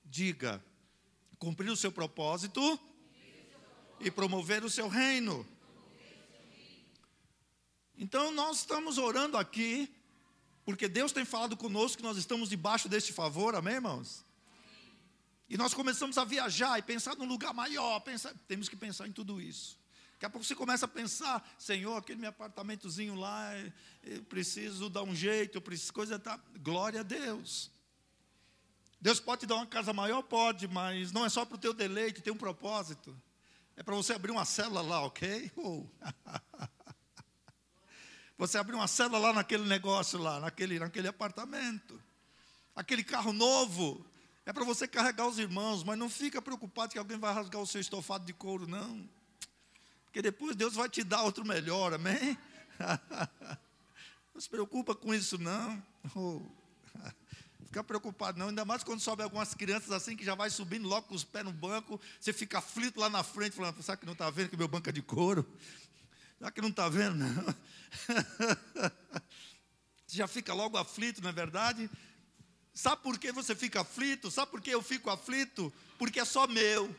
Diga, 0.06 0.64
cumprir 1.40 1.70
o 1.70 1.76
seu 1.76 1.92
propósito 1.92 2.80
e 4.00 4.12
promover 4.12 4.64
o 4.64 4.70
seu 4.70 4.88
reino. 4.88 5.46
Então 7.98 8.32
nós 8.32 8.60
estamos 8.60 9.00
orando 9.00 9.36
aqui, 9.38 9.90
porque 10.68 10.90
Deus 10.90 11.14
tem 11.14 11.24
falado 11.24 11.56
conosco 11.56 11.96
que 11.96 12.04
nós 12.04 12.18
estamos 12.18 12.50
debaixo 12.50 12.90
deste 12.90 13.14
favor, 13.14 13.56
amém, 13.56 13.76
irmãos? 13.76 14.26
E 15.48 15.56
nós 15.56 15.74
começamos 15.74 16.18
a 16.18 16.26
viajar 16.26 16.78
e 16.78 16.82
pensar 16.82 17.16
num 17.16 17.24
lugar 17.24 17.54
maior, 17.54 18.02
pensar, 18.02 18.34
temos 18.50 18.68
que 18.68 18.76
pensar 18.76 19.08
em 19.08 19.14
tudo 19.14 19.40
isso. 19.40 19.80
Daqui 20.12 20.26
a 20.26 20.30
pouco 20.30 20.46
você 20.46 20.54
começa 20.54 20.84
a 20.84 20.90
pensar, 20.90 21.56
Senhor, 21.58 21.96
aquele 21.96 22.20
meu 22.20 22.32
apartamentozinho 22.32 23.16
lá, 23.16 23.54
eu 24.04 24.22
preciso 24.24 24.90
dar 24.90 25.04
um 25.04 25.16
jeito, 25.16 25.58
eu 25.58 25.62
preciso, 25.62 25.94
coisa 25.94 26.20
tá. 26.20 26.38
Glória 26.60 27.00
a 27.00 27.04
Deus. 27.04 27.72
Deus 29.00 29.22
pode 29.22 29.40
te 29.40 29.46
dar 29.46 29.56
uma 29.56 29.68
casa 29.68 29.94
maior? 29.94 30.22
Pode, 30.22 30.68
mas 30.68 31.14
não 31.14 31.26
é 31.26 31.30
só 31.30 31.46
para 31.46 31.56
o 31.56 31.60
teu 31.60 31.74
deleite, 31.74 32.22
tem 32.22 32.34
um 32.34 32.38
propósito. 32.38 33.18
É 33.78 33.84
para 33.84 33.96
você 33.96 34.12
abrir 34.12 34.32
uma 34.32 34.44
célula 34.44 34.82
lá, 34.82 35.06
ok? 35.06 35.50
Oh. 35.56 35.86
Você 38.38 38.58
abrir 38.58 38.76
uma 38.76 38.88
célula 38.88 39.18
lá 39.20 39.34
naquele 39.34 39.66
negócio 39.68 40.20
lá, 40.20 40.40
naquele, 40.40 40.78
naquele 40.80 41.08
apartamento. 41.08 42.00
Aquele 42.76 43.04
carro 43.04 43.34
novo. 43.34 44.06
É 44.46 44.54
para 44.54 44.64
você 44.64 44.88
carregar 44.88 45.28
os 45.28 45.40
irmãos, 45.40 45.84
mas 45.84 45.98
não 45.98 46.10
fica 46.10 46.42
preocupado 46.42 46.94
que 46.94 47.00
alguém 47.00 47.18
vai 47.18 47.34
rasgar 47.34 47.62
o 47.62 47.68
seu 47.68 47.82
estofado 47.82 48.26
de 48.26 48.34
couro, 48.34 48.68
não. 48.68 49.10
Porque 50.06 50.22
depois 50.22 50.56
Deus 50.56 50.76
vai 50.76 50.88
te 50.88 51.04
dar 51.04 51.24
outro 51.24 51.46
melhor, 51.46 51.94
amém? 51.94 52.38
Não 54.34 54.42
se 54.42 54.50
preocupa 54.50 54.94
com 54.94 55.16
isso, 55.16 55.40
não. 55.40 55.84
Oh. 56.16 56.42
Fica 57.66 57.84
preocupado, 57.84 58.38
não. 58.38 58.50
Ainda 58.50 58.64
mais 58.64 58.84
quando 58.84 59.00
sobe 59.00 59.24
algumas 59.24 59.56
crianças 59.56 59.92
assim 59.92 60.16
que 60.16 60.24
já 60.24 60.36
vai 60.36 60.52
subindo 60.52 60.88
logo 60.88 61.08
com 61.08 61.16
os 61.16 61.24
pés 61.24 61.44
no 61.44 61.52
banco. 61.52 62.00
Você 62.20 62.32
fica 62.32 62.60
aflito 62.60 63.00
lá 63.00 63.10
na 63.10 63.24
frente, 63.24 63.56
falando: 63.56 63.82
Sabe 63.82 64.02
que 64.02 64.06
não 64.06 64.14
está 64.14 64.30
vendo 64.30 64.50
que 64.50 64.56
meu 64.56 64.68
banco 64.68 64.88
é 64.90 64.92
de 64.92 65.02
couro? 65.02 65.44
Será 66.38 66.52
que 66.52 66.62
não 66.62 66.70
está 66.70 66.88
vendo? 66.90 67.26
Você 70.06 70.18
já 70.18 70.28
fica 70.28 70.54
logo 70.54 70.78
aflito, 70.78 71.22
não 71.22 71.30
é 71.30 71.34
verdade? 71.34 71.90
Sabe 72.74 73.02
por 73.02 73.18
que 73.18 73.32
você 73.32 73.56
fica 73.56 73.82
aflito? 73.82 74.30
Sabe 74.30 74.52
por 74.52 74.62
que 74.62 74.70
eu 74.70 74.82
fico 74.82 75.10
aflito? 75.10 75.74
Porque 75.98 76.20
é 76.20 76.26
só 76.26 76.48
meu, 76.48 76.96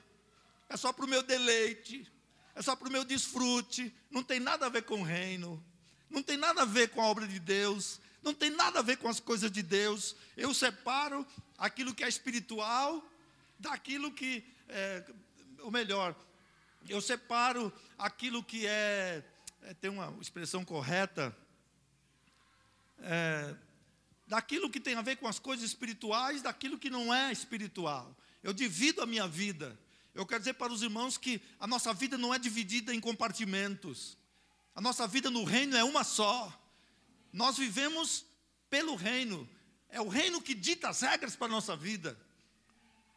é 0.68 0.76
só 0.76 0.92
para 0.92 1.04
o 1.04 1.08
meu 1.08 1.22
deleite 1.22 2.10
é 2.58 2.62
só 2.62 2.74
para 2.74 2.88
o 2.88 2.90
meu 2.90 3.04
desfrute, 3.04 3.94
não 4.10 4.20
tem 4.20 4.40
nada 4.40 4.66
a 4.66 4.68
ver 4.68 4.82
com 4.82 5.00
o 5.00 5.04
reino, 5.04 5.64
não 6.10 6.24
tem 6.24 6.36
nada 6.36 6.62
a 6.62 6.64
ver 6.64 6.88
com 6.88 7.00
a 7.00 7.06
obra 7.06 7.24
de 7.24 7.38
Deus, 7.38 8.00
não 8.20 8.34
tem 8.34 8.50
nada 8.50 8.80
a 8.80 8.82
ver 8.82 8.96
com 8.96 9.08
as 9.08 9.20
coisas 9.20 9.48
de 9.48 9.62
Deus. 9.62 10.16
Eu 10.36 10.52
separo 10.52 11.24
aquilo 11.56 11.94
que 11.94 12.02
é 12.02 12.08
espiritual 12.08 13.00
daquilo 13.60 14.10
que, 14.10 14.44
é, 14.68 15.04
ou 15.60 15.70
melhor, 15.70 16.16
eu 16.86 17.00
separo 17.00 17.72
aquilo 17.96 18.42
que 18.42 18.66
é, 18.66 19.24
é 19.62 19.74
tem 19.74 19.90
uma 19.90 20.14
expressão 20.20 20.64
correta, 20.64 21.36
é, 23.00 23.54
daquilo 24.26 24.70
que 24.70 24.78
tem 24.78 24.94
a 24.94 25.02
ver 25.02 25.16
com 25.16 25.26
as 25.26 25.38
coisas 25.38 25.64
espirituais, 25.64 26.42
daquilo 26.42 26.78
que 26.78 26.90
não 26.90 27.12
é 27.12 27.32
espiritual. 27.32 28.14
Eu 28.42 28.52
divido 28.52 29.02
a 29.02 29.06
minha 29.06 29.26
vida. 29.26 29.78
Eu 30.14 30.26
quero 30.26 30.40
dizer 30.40 30.54
para 30.54 30.72
os 30.72 30.82
irmãos 30.82 31.16
que 31.16 31.40
a 31.58 31.66
nossa 31.66 31.92
vida 31.92 32.18
não 32.18 32.34
é 32.34 32.38
dividida 32.38 32.94
em 32.94 33.00
compartimentos. 33.00 34.16
A 34.74 34.80
nossa 34.80 35.06
vida 35.06 35.30
no 35.30 35.44
reino 35.44 35.76
é 35.76 35.82
uma 35.82 36.04
só. 36.04 36.52
Nós 37.32 37.56
vivemos 37.56 38.24
pelo 38.68 38.94
reino. 38.94 39.48
É 39.88 40.00
o 40.00 40.08
reino 40.08 40.42
que 40.42 40.54
dita 40.54 40.88
as 40.88 41.00
regras 41.00 41.34
para 41.34 41.46
a 41.46 41.50
nossa 41.50 41.76
vida. 41.76 42.18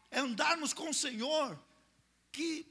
É 0.09 0.19
andarmos 0.19 0.73
com 0.73 0.89
o 0.89 0.93
Senhor 0.93 1.59
que 2.31 2.65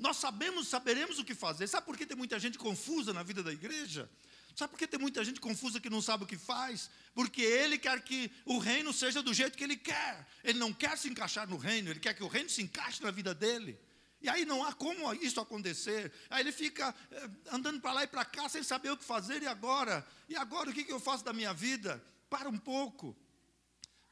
nós 0.00 0.16
sabemos, 0.16 0.66
saberemos 0.66 1.18
o 1.18 1.24
que 1.24 1.34
fazer. 1.34 1.66
Sabe 1.68 1.84
por 1.84 1.96
que 1.96 2.06
tem 2.06 2.16
muita 2.16 2.38
gente 2.40 2.58
confusa 2.58 3.12
na 3.12 3.22
vida 3.22 3.42
da 3.42 3.52
igreja? 3.52 4.10
Sabe 4.56 4.70
por 4.70 4.78
que 4.78 4.86
tem 4.86 4.98
muita 4.98 5.22
gente 5.22 5.38
confusa 5.40 5.78
que 5.78 5.90
não 5.90 6.00
sabe 6.00 6.24
o 6.24 6.26
que 6.26 6.38
faz? 6.38 6.90
Porque 7.14 7.42
ele 7.42 7.78
quer 7.78 8.00
que 8.02 8.32
o 8.46 8.58
reino 8.58 8.92
seja 8.92 9.22
do 9.22 9.32
jeito 9.32 9.56
que 9.56 9.62
ele 9.62 9.76
quer. 9.76 10.26
Ele 10.42 10.58
não 10.58 10.72
quer 10.72 10.96
se 10.96 11.08
encaixar 11.08 11.46
no 11.46 11.58
reino, 11.58 11.90
ele 11.90 12.00
quer 12.00 12.14
que 12.14 12.24
o 12.24 12.28
reino 12.28 12.48
se 12.48 12.62
encaixe 12.62 13.02
na 13.02 13.10
vida 13.10 13.34
dele. 13.34 13.78
E 14.22 14.28
aí 14.28 14.46
não 14.46 14.64
há 14.64 14.72
como 14.72 15.12
isso 15.14 15.38
acontecer. 15.38 16.10
Aí 16.30 16.42
ele 16.42 16.52
fica 16.52 16.94
eh, 17.10 17.30
andando 17.52 17.78
para 17.80 17.92
lá 17.92 18.04
e 18.04 18.06
para 18.06 18.24
cá 18.24 18.48
sem 18.48 18.62
saber 18.62 18.90
o 18.90 18.96
que 18.96 19.04
fazer. 19.04 19.42
E 19.42 19.46
agora? 19.46 20.06
E 20.28 20.36
agora 20.36 20.70
o 20.70 20.72
que, 20.72 20.84
que 20.84 20.92
eu 20.92 21.00
faço 21.00 21.24
da 21.24 21.32
minha 21.32 21.52
vida? 21.52 22.02
Para 22.28 22.48
um 22.48 22.58
pouco. 22.58 23.16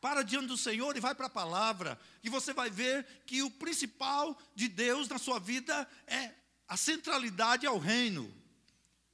Para 0.00 0.22
diante 0.22 0.46
do 0.46 0.56
Senhor 0.56 0.96
e 0.96 1.00
vai 1.00 1.14
para 1.14 1.26
a 1.26 1.30
palavra. 1.30 1.98
E 2.22 2.28
você 2.28 2.52
vai 2.52 2.70
ver 2.70 3.04
que 3.26 3.42
o 3.42 3.50
principal 3.50 4.38
de 4.54 4.68
Deus 4.68 5.08
na 5.08 5.18
sua 5.18 5.38
vida 5.38 5.88
é 6.06 6.32
A 6.68 6.76
centralidade 6.76 7.64
é 7.64 7.70
o 7.70 7.78
reino. 7.78 8.32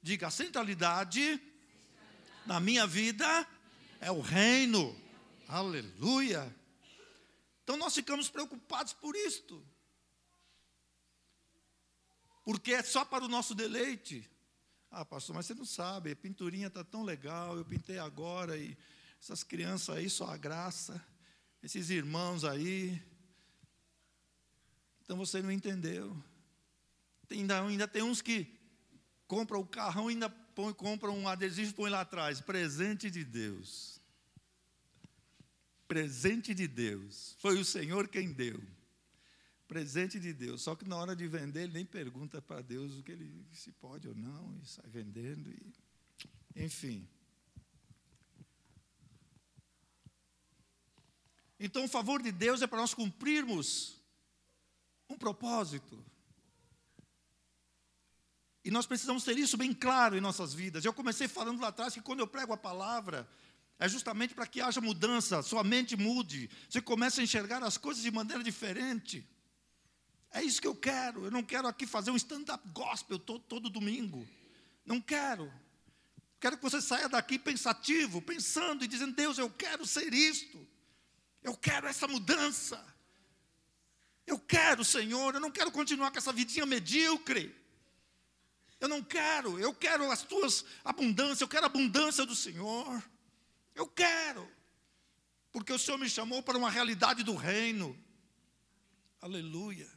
Diga, 0.01 0.27
a 0.27 0.31
centralidade 0.31 1.41
na 2.45 2.59
minha 2.59 2.85
vida 2.85 3.47
é 3.99 4.11
o 4.11 4.19
reino. 4.19 4.95
Aleluia. 5.47 6.53
Então 7.63 7.77
nós 7.77 7.95
ficamos 7.95 8.29
preocupados 8.29 8.93
por 8.93 9.15
isto. 9.15 9.65
Porque 12.43 12.73
é 12.73 12.83
só 12.83 13.03
para 13.03 13.25
o 13.25 13.27
nosso 13.27 13.55
deleite. 13.55 14.29
Ah, 14.91 15.03
pastor, 15.03 15.35
mas 15.35 15.47
você 15.47 15.55
não 15.55 15.65
sabe, 15.65 16.11
a 16.11 16.15
pinturinha 16.15 16.67
está 16.67 16.83
tão 16.83 17.03
legal, 17.03 17.57
eu 17.57 17.65
pintei 17.65 17.97
agora, 17.97 18.55
e 18.55 18.77
essas 19.21 19.43
crianças 19.43 19.95
aí, 19.95 20.09
só 20.09 20.29
a 20.29 20.37
graça, 20.37 21.03
esses 21.61 21.89
irmãos 21.89 22.43
aí. 22.43 23.01
Então 25.01 25.17
você 25.17 25.41
não 25.41 25.51
entendeu. 25.51 26.15
Tem, 27.27 27.41
ainda, 27.41 27.61
ainda 27.61 27.87
tem 27.87 28.03
uns 28.03 28.21
que 28.21 28.53
compram 29.27 29.59
o 29.59 29.67
carrão, 29.67 30.07
ainda 30.07 30.29
põe, 30.29 30.73
compram 30.73 31.17
um 31.17 31.27
adesivo 31.27 31.71
e 31.71 31.73
põe 31.73 31.89
lá 31.89 32.01
atrás, 32.01 32.39
presente 32.39 33.09
de 33.09 33.23
Deus. 33.23 33.99
Presente 35.87 36.53
de 36.53 36.67
Deus. 36.67 37.35
Foi 37.39 37.59
o 37.59 37.65
Senhor 37.65 38.07
quem 38.07 38.31
deu. 38.31 38.61
Presente 39.67 40.19
de 40.19 40.33
Deus. 40.33 40.61
Só 40.61 40.75
que 40.75 40.87
na 40.87 40.95
hora 40.95 41.15
de 41.15 41.27
vender, 41.27 41.63
ele 41.63 41.73
nem 41.73 41.85
pergunta 41.85 42.41
para 42.41 42.61
Deus 42.61 42.97
o 42.97 43.03
que 43.03 43.11
ele 43.11 43.45
se 43.51 43.71
pode 43.71 44.07
ou 44.07 44.15
não, 44.15 44.57
e 44.61 44.67
sai 44.67 44.85
vendendo. 44.87 45.49
E, 45.49 46.63
enfim. 46.63 47.07
Então, 51.59 51.85
o 51.85 51.87
favor 51.87 52.21
de 52.21 52.31
Deus 52.31 52.61
é 52.61 52.67
para 52.67 52.79
nós 52.79 52.93
cumprirmos 52.93 53.95
um 55.09 55.17
propósito. 55.17 56.03
E 58.63 58.71
nós 58.71 58.85
precisamos 58.87 59.23
ter 59.23 59.37
isso 59.37 59.57
bem 59.57 59.73
claro 59.73 60.17
em 60.17 60.21
nossas 60.21 60.53
vidas. 60.53 60.83
Eu 60.83 60.93
comecei 60.93 61.27
falando 61.27 61.61
lá 61.61 61.67
atrás 61.67 61.93
que 61.93 62.01
quando 62.01 62.19
eu 62.19 62.27
prego 62.27 62.51
a 62.51 62.57
palavra, 62.57 63.29
é 63.77 63.87
justamente 63.87 64.33
para 64.33 64.47
que 64.47 64.59
haja 64.59 64.81
mudança, 64.81 65.43
sua 65.43 65.63
mente 65.63 65.95
mude, 65.95 66.49
você 66.67 66.81
comece 66.81 67.21
a 67.21 67.23
enxergar 67.23 67.61
as 67.63 67.77
coisas 67.77 68.01
de 68.01 68.09
maneira 68.09 68.43
diferente. 68.43 69.23
É 70.31 70.41
isso 70.41 70.59
que 70.59 70.67
eu 70.67 70.75
quero. 70.75 71.25
Eu 71.25 71.31
não 71.31 71.43
quero 71.43 71.67
aqui 71.67 71.85
fazer 71.85 72.11
um 72.11 72.15
stand-up 72.15 72.67
gospel 72.69 73.19
todo, 73.19 73.43
todo 73.43 73.69
domingo. 73.69 74.27
Não 74.85 74.99
quero. 74.99 75.51
Quero 76.39 76.57
que 76.57 76.63
você 76.63 76.81
saia 76.81 77.07
daqui 77.07 77.39
pensativo, 77.39 78.21
pensando 78.21 78.83
e 78.83 78.87
dizendo: 78.87 79.15
Deus, 79.15 79.37
eu 79.37 79.49
quero 79.49 79.85
ser 79.85 80.13
isto. 80.13 80.67
Eu 81.45 81.55
quero 81.55 81.85
essa 81.85 82.07
mudança. 82.07 82.83
Eu 84.25 84.39
quero, 84.39 84.83
Senhor, 84.83 85.35
eu 85.35 85.39
não 85.39 85.51
quero 85.51 85.71
continuar 85.71 86.09
com 86.09 86.17
essa 86.17 86.33
vidinha 86.33 86.65
medíocre. 86.65 87.55
Eu 88.79 88.87
não 88.87 89.03
quero, 89.03 89.59
eu 89.59 89.71
quero 89.71 90.09
as 90.11 90.23
tuas 90.23 90.65
abundâncias, 90.83 91.41
eu 91.41 91.47
quero 91.47 91.65
a 91.65 91.67
abundância 91.67 92.25
do 92.25 92.35
Senhor. 92.35 93.03
Eu 93.75 93.87
quero, 93.87 94.51
porque 95.51 95.71
o 95.71 95.77
Senhor 95.77 95.99
me 95.99 96.09
chamou 96.09 96.41
para 96.41 96.57
uma 96.57 96.71
realidade 96.71 97.21
do 97.21 97.35
reino. 97.35 97.95
Aleluia. 99.21 99.89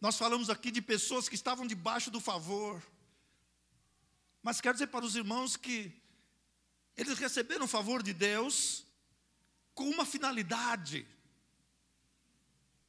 Nós 0.00 0.16
falamos 0.16 0.48
aqui 0.48 0.70
de 0.70 0.80
pessoas 0.80 1.28
que 1.28 1.34
estavam 1.34 1.66
debaixo 1.66 2.08
do 2.08 2.20
favor. 2.20 2.80
Mas 4.44 4.60
quero 4.60 4.74
dizer 4.74 4.86
para 4.86 5.04
os 5.04 5.16
irmãos 5.16 5.56
que 5.56 6.05
eles 6.96 7.18
receberam 7.18 7.64
o 7.66 7.68
favor 7.68 8.02
de 8.02 8.12
Deus 8.12 8.84
com 9.74 9.88
uma 9.88 10.06
finalidade. 10.06 11.06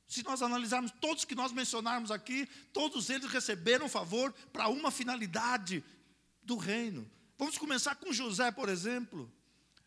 Se 0.07 0.23
nós 0.23 0.41
analisarmos 0.41 0.91
todos 1.01 1.25
que 1.25 1.35
nós 1.35 1.51
mencionarmos 1.51 2.11
aqui, 2.11 2.47
todos 2.71 3.09
eles 3.09 3.29
receberam 3.29 3.89
favor 3.89 4.33
para 4.53 4.69
uma 4.69 4.89
finalidade 4.89 5.83
do 6.41 6.55
reino. 6.55 7.09
Vamos 7.37 7.57
começar 7.57 7.95
com 7.95 8.13
José, 8.13 8.49
por 8.51 8.69
exemplo. 8.69 9.31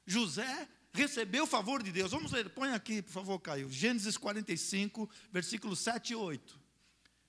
José 0.06 0.68
recebeu 0.92 1.44
o 1.44 1.46
favor 1.46 1.83
de 1.83 1.90
Deus. 1.90 2.11
Vamos 2.11 2.33
ler, 2.33 2.50
põe 2.50 2.72
aqui, 2.72 3.00
por 3.00 3.12
favor, 3.12 3.38
Caio. 3.38 3.70
Gênesis 3.70 4.18
45, 4.18 5.09
versículos 5.33 5.78
7 5.80 6.12
e 6.12 6.16
8. 6.16 6.61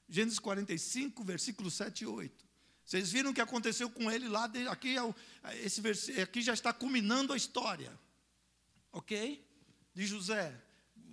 Gênesis 0.10 0.40
45, 0.40 1.24
versículos 1.24 1.74
7 1.76 2.04
e 2.04 2.08
8. 2.08 2.51
Vocês 2.92 3.10
viram 3.10 3.32
o 3.32 3.34
que 3.34 3.40
aconteceu 3.40 3.90
com 3.90 4.12
ele 4.12 4.28
lá, 4.28 4.52
aqui, 4.70 4.98
é 4.98 5.66
esse 5.66 5.82
aqui 6.22 6.42
já 6.42 6.54
está 6.54 6.74
culminando 6.74 7.32
a 7.32 7.38
história. 7.38 7.98
Ok? 8.92 9.42
De 9.94 10.06
José, 10.06 10.54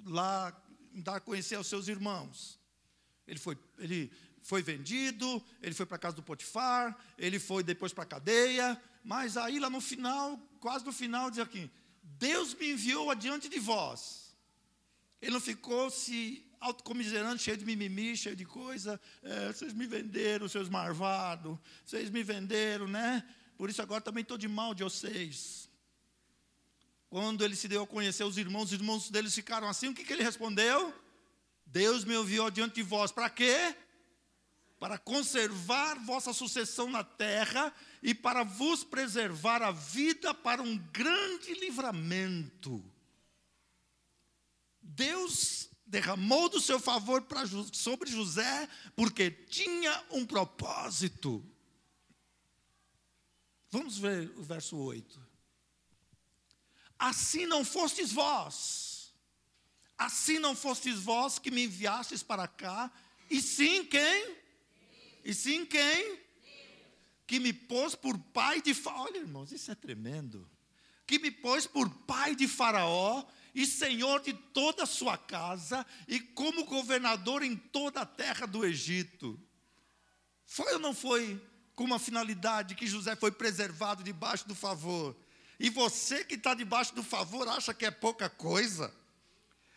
lá 0.04 0.52
dar 0.92 1.14
a 1.14 1.20
conhecer 1.20 1.54
aos 1.54 1.68
seus 1.68 1.86
irmãos. 1.86 2.58
Ele 3.28 3.38
foi, 3.38 3.56
ele 3.78 4.10
foi 4.42 4.60
vendido, 4.60 5.40
ele 5.62 5.72
foi 5.72 5.86
para 5.86 5.94
a 5.94 6.00
casa 6.00 6.16
do 6.16 6.22
Potifar, 6.24 6.98
ele 7.16 7.38
foi 7.38 7.62
depois 7.62 7.92
para 7.92 8.02
a 8.02 8.08
cadeia, 8.08 8.76
mas 9.04 9.36
aí 9.36 9.60
lá 9.60 9.70
no 9.70 9.80
final, 9.80 10.36
quase 10.58 10.84
no 10.84 10.92
final, 10.92 11.30
diz 11.30 11.38
aqui: 11.38 11.70
Deus 12.02 12.54
me 12.54 12.72
enviou 12.72 13.08
adiante 13.08 13.48
de 13.48 13.60
vós. 13.60 14.27
Ele 15.20 15.32
não 15.32 15.40
ficou 15.40 15.90
se 15.90 16.44
autocomiserando, 16.60 17.40
cheio 17.40 17.56
de 17.56 17.64
mimimi, 17.64 18.16
cheio 18.16 18.36
de 18.36 18.44
coisa. 18.44 19.00
É, 19.22 19.52
vocês 19.52 19.72
me 19.72 19.86
venderam, 19.86 20.48
seus 20.48 20.68
marvados, 20.68 21.58
vocês 21.84 22.10
me 22.10 22.22
venderam, 22.22 22.86
né? 22.86 23.24
Por 23.56 23.68
isso 23.70 23.82
agora 23.82 24.00
também 24.00 24.22
estou 24.22 24.38
de 24.38 24.48
mal 24.48 24.74
de 24.74 24.84
vocês. 24.84 25.68
Quando 27.10 27.44
ele 27.44 27.56
se 27.56 27.68
deu 27.68 27.82
a 27.82 27.86
conhecer 27.86 28.24
os 28.24 28.36
irmãos, 28.36 28.64
os 28.64 28.72
irmãos 28.72 29.10
deles 29.10 29.34
ficaram 29.34 29.68
assim, 29.68 29.88
o 29.88 29.94
que, 29.94 30.04
que 30.04 30.12
ele 30.12 30.22
respondeu? 30.22 30.94
Deus 31.66 32.04
me 32.04 32.14
enviou 32.14 32.50
diante 32.50 32.76
de 32.76 32.82
vós, 32.82 33.10
para 33.10 33.30
quê? 33.30 33.74
para 34.78 34.96
conservar 34.96 35.98
vossa 35.98 36.32
sucessão 36.32 36.88
na 36.88 37.02
terra 37.02 37.72
e 38.02 38.14
para 38.14 38.44
vos 38.44 38.84
preservar 38.84 39.60
a 39.60 39.72
vida 39.72 40.32
para 40.32 40.62
um 40.62 40.78
grande 40.92 41.52
livramento. 41.54 42.82
Deus 44.88 45.68
derramou 45.86 46.48
do 46.48 46.60
seu 46.60 46.80
favor 46.80 47.22
para, 47.22 47.42
sobre 47.72 48.10
José 48.10 48.68
porque 48.96 49.30
tinha 49.30 50.04
um 50.10 50.24
propósito. 50.24 51.44
Vamos 53.70 53.98
ver 53.98 54.32
o 54.36 54.42
verso 54.42 54.76
8. 54.78 55.28
Assim 56.98 57.46
não 57.46 57.64
fostes 57.64 58.10
vós, 58.10 59.14
assim 59.96 60.38
não 60.38 60.56
fostes 60.56 60.98
vós 60.98 61.38
que 61.38 61.50
me 61.50 61.64
enviastes 61.64 62.22
para 62.22 62.48
cá, 62.48 62.90
e 63.30 63.40
sim 63.40 63.84
quem? 63.84 64.36
E 65.22 65.34
sim 65.34 65.66
quem? 65.66 66.18
Que 67.26 67.38
me 67.38 67.52
pôs 67.52 67.94
por 67.94 68.18
pai 68.18 68.62
de. 68.62 68.74
Olha, 68.86 69.18
irmãos, 69.18 69.52
isso 69.52 69.70
é 69.70 69.74
tremendo. 69.74 70.50
Que 71.06 71.18
me 71.18 71.30
pôs 71.30 71.66
por 71.66 71.88
pai 71.88 72.34
de 72.34 72.48
Faraó 72.48 73.24
e 73.60 73.66
senhor 73.66 74.20
de 74.20 74.32
toda 74.32 74.84
a 74.84 74.86
sua 74.86 75.18
casa 75.18 75.84
e 76.06 76.20
como 76.20 76.64
governador 76.64 77.42
em 77.42 77.56
toda 77.56 78.02
a 78.02 78.06
terra 78.06 78.46
do 78.46 78.64
Egito. 78.64 79.38
Foi 80.46 80.74
ou 80.74 80.78
não 80.78 80.94
foi 80.94 81.40
com 81.74 81.84
uma 81.84 81.98
finalidade 81.98 82.74
que 82.74 82.86
José 82.86 83.14
foi 83.16 83.32
preservado 83.32 84.02
debaixo 84.02 84.46
do 84.46 84.54
favor? 84.54 85.16
E 85.58 85.70
você 85.70 86.24
que 86.24 86.36
está 86.36 86.54
debaixo 86.54 86.94
do 86.94 87.02
favor 87.02 87.48
acha 87.48 87.74
que 87.74 87.84
é 87.84 87.90
pouca 87.90 88.30
coisa? 88.30 88.94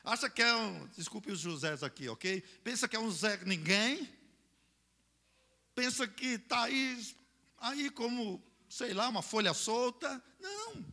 Acha 0.03 0.29
que 0.29 0.41
é 0.41 0.55
um. 0.55 0.87
Desculpe 0.95 1.31
os 1.31 1.39
Josés 1.39 1.83
aqui, 1.83 2.07
ok? 2.07 2.41
Pensa 2.63 2.87
que 2.87 2.95
é 2.95 2.99
um 2.99 3.09
Zé 3.09 3.39
ninguém? 3.45 4.07
pensa 5.73 6.07
que 6.07 6.33
está 6.33 6.63
aí, 6.63 7.15
aí 7.57 7.89
como, 7.89 8.41
sei 8.69 8.93
lá, 8.93 9.09
uma 9.09 9.21
folha 9.21 9.53
solta. 9.53 10.21
Não. 10.39 10.85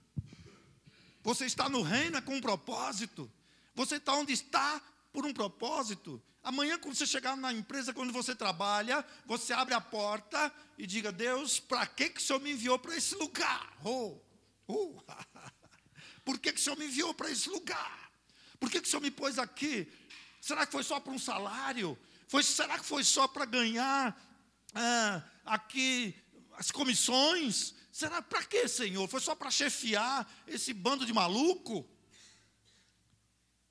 Você 1.22 1.46
está 1.46 1.68
no 1.68 1.82
reino 1.82 2.16
é 2.16 2.20
com 2.20 2.36
um 2.36 2.40
propósito. 2.40 3.30
Você 3.74 3.96
está 3.96 4.14
onde 4.14 4.32
está 4.32 4.80
por 5.12 5.26
um 5.26 5.32
propósito. 5.32 6.22
Amanhã, 6.42 6.78
quando 6.78 6.94
você 6.94 7.06
chegar 7.06 7.36
na 7.36 7.52
empresa 7.52 7.92
quando 7.92 8.12
você 8.12 8.34
trabalha, 8.34 9.04
você 9.26 9.52
abre 9.52 9.74
a 9.74 9.80
porta 9.80 10.52
e 10.78 10.86
diga: 10.86 11.12
Deus, 11.12 11.58
para 11.60 11.86
que, 11.86 12.10
que 12.10 12.20
o 12.20 12.24
Senhor 12.24 12.40
me 12.40 12.52
enviou 12.52 12.78
para 12.78 12.96
esse 12.96 13.14
lugar? 13.14 13.76
Oh, 13.84 14.18
oh. 14.66 15.00
Por 16.24 16.38
que, 16.38 16.52
que 16.52 16.60
o 16.60 16.62
Senhor 16.62 16.76
me 16.76 16.86
enviou 16.86 17.14
para 17.14 17.30
esse 17.30 17.48
lugar? 17.48 18.10
Por 18.60 18.70
que, 18.70 18.80
que 18.80 18.86
o 18.86 18.90
Senhor 18.90 19.00
me 19.00 19.10
pôs 19.10 19.38
aqui? 19.38 19.90
Será 20.40 20.66
que 20.66 20.72
foi 20.72 20.82
só 20.82 21.00
para 21.00 21.12
um 21.12 21.18
salário? 21.18 21.98
Foi, 22.28 22.42
será 22.42 22.78
que 22.78 22.84
foi 22.84 23.02
só 23.02 23.26
para 23.26 23.44
ganhar 23.44 24.16
ah, 24.74 25.22
aqui 25.44 26.14
as 26.58 26.70
comissões. 26.70 27.74
Será 27.98 28.22
para 28.22 28.44
quê, 28.44 28.68
Senhor? 28.68 29.08
Foi 29.08 29.18
só 29.18 29.34
para 29.34 29.50
chefiar 29.50 30.24
esse 30.46 30.72
bando 30.72 31.04
de 31.04 31.12
maluco? 31.12 31.84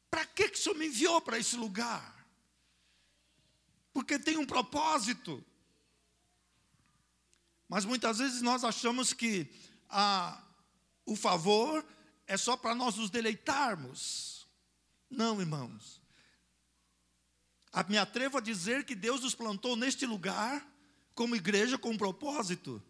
Para 0.10 0.26
que, 0.26 0.50
que 0.50 0.60
o 0.60 0.62
Senhor 0.62 0.76
me 0.76 0.88
enviou 0.88 1.22
para 1.22 1.40
esse 1.40 1.56
lugar? 1.56 2.28
Porque 3.94 4.20
tem 4.20 4.36
um 4.36 4.46
propósito. 4.46 5.42
Mas 7.70 7.86
muitas 7.86 8.18
vezes 8.18 8.42
nós 8.42 8.66
achamos 8.66 9.14
que 9.14 9.50
ah, 9.88 10.44
o 11.06 11.16
favor 11.16 11.86
é 12.26 12.36
só 12.36 12.58
para 12.58 12.76
nós 12.76 12.98
nos 12.98 13.10
deleitarmos. 13.10 14.46
Não, 15.10 15.40
irmãos. 15.40 16.02
me 17.88 17.98
atrevo 17.98 18.40
a 18.40 18.42
dizer 18.42 18.84
que 18.84 18.94
Deus 18.94 19.22
nos 19.22 19.34
plantou 19.34 19.78
neste 19.78 20.06
lugar 20.06 20.70
como 21.16 21.34
igreja 21.34 21.78
com 21.78 21.92
um 21.92 21.98
propósito. 21.98 22.84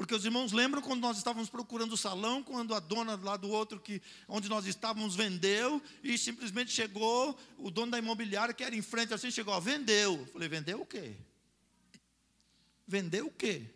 Porque 0.00 0.14
os 0.14 0.24
irmãos 0.24 0.50
lembram 0.50 0.80
quando 0.80 1.02
nós 1.02 1.18
estávamos 1.18 1.50
procurando 1.50 1.92
o 1.92 1.96
salão, 1.96 2.42
quando 2.42 2.74
a 2.74 2.80
dona 2.80 3.16
lá 3.16 3.36
do 3.36 3.50
outro, 3.50 3.78
que, 3.78 4.00
onde 4.26 4.48
nós 4.48 4.64
estávamos, 4.64 5.14
vendeu, 5.14 5.82
e 6.02 6.16
simplesmente 6.16 6.70
chegou, 6.70 7.38
o 7.58 7.70
dono 7.70 7.92
da 7.92 7.98
imobiliária, 7.98 8.54
que 8.54 8.64
era 8.64 8.74
em 8.74 8.80
frente 8.80 9.12
assim, 9.12 9.30
chegou, 9.30 9.52
ó, 9.52 9.60
vendeu. 9.60 10.26
falei, 10.32 10.48
vendeu 10.48 10.80
o 10.80 10.86
quê? 10.86 11.14
Vendeu 12.86 13.26
o 13.26 13.30
quê? 13.30 13.66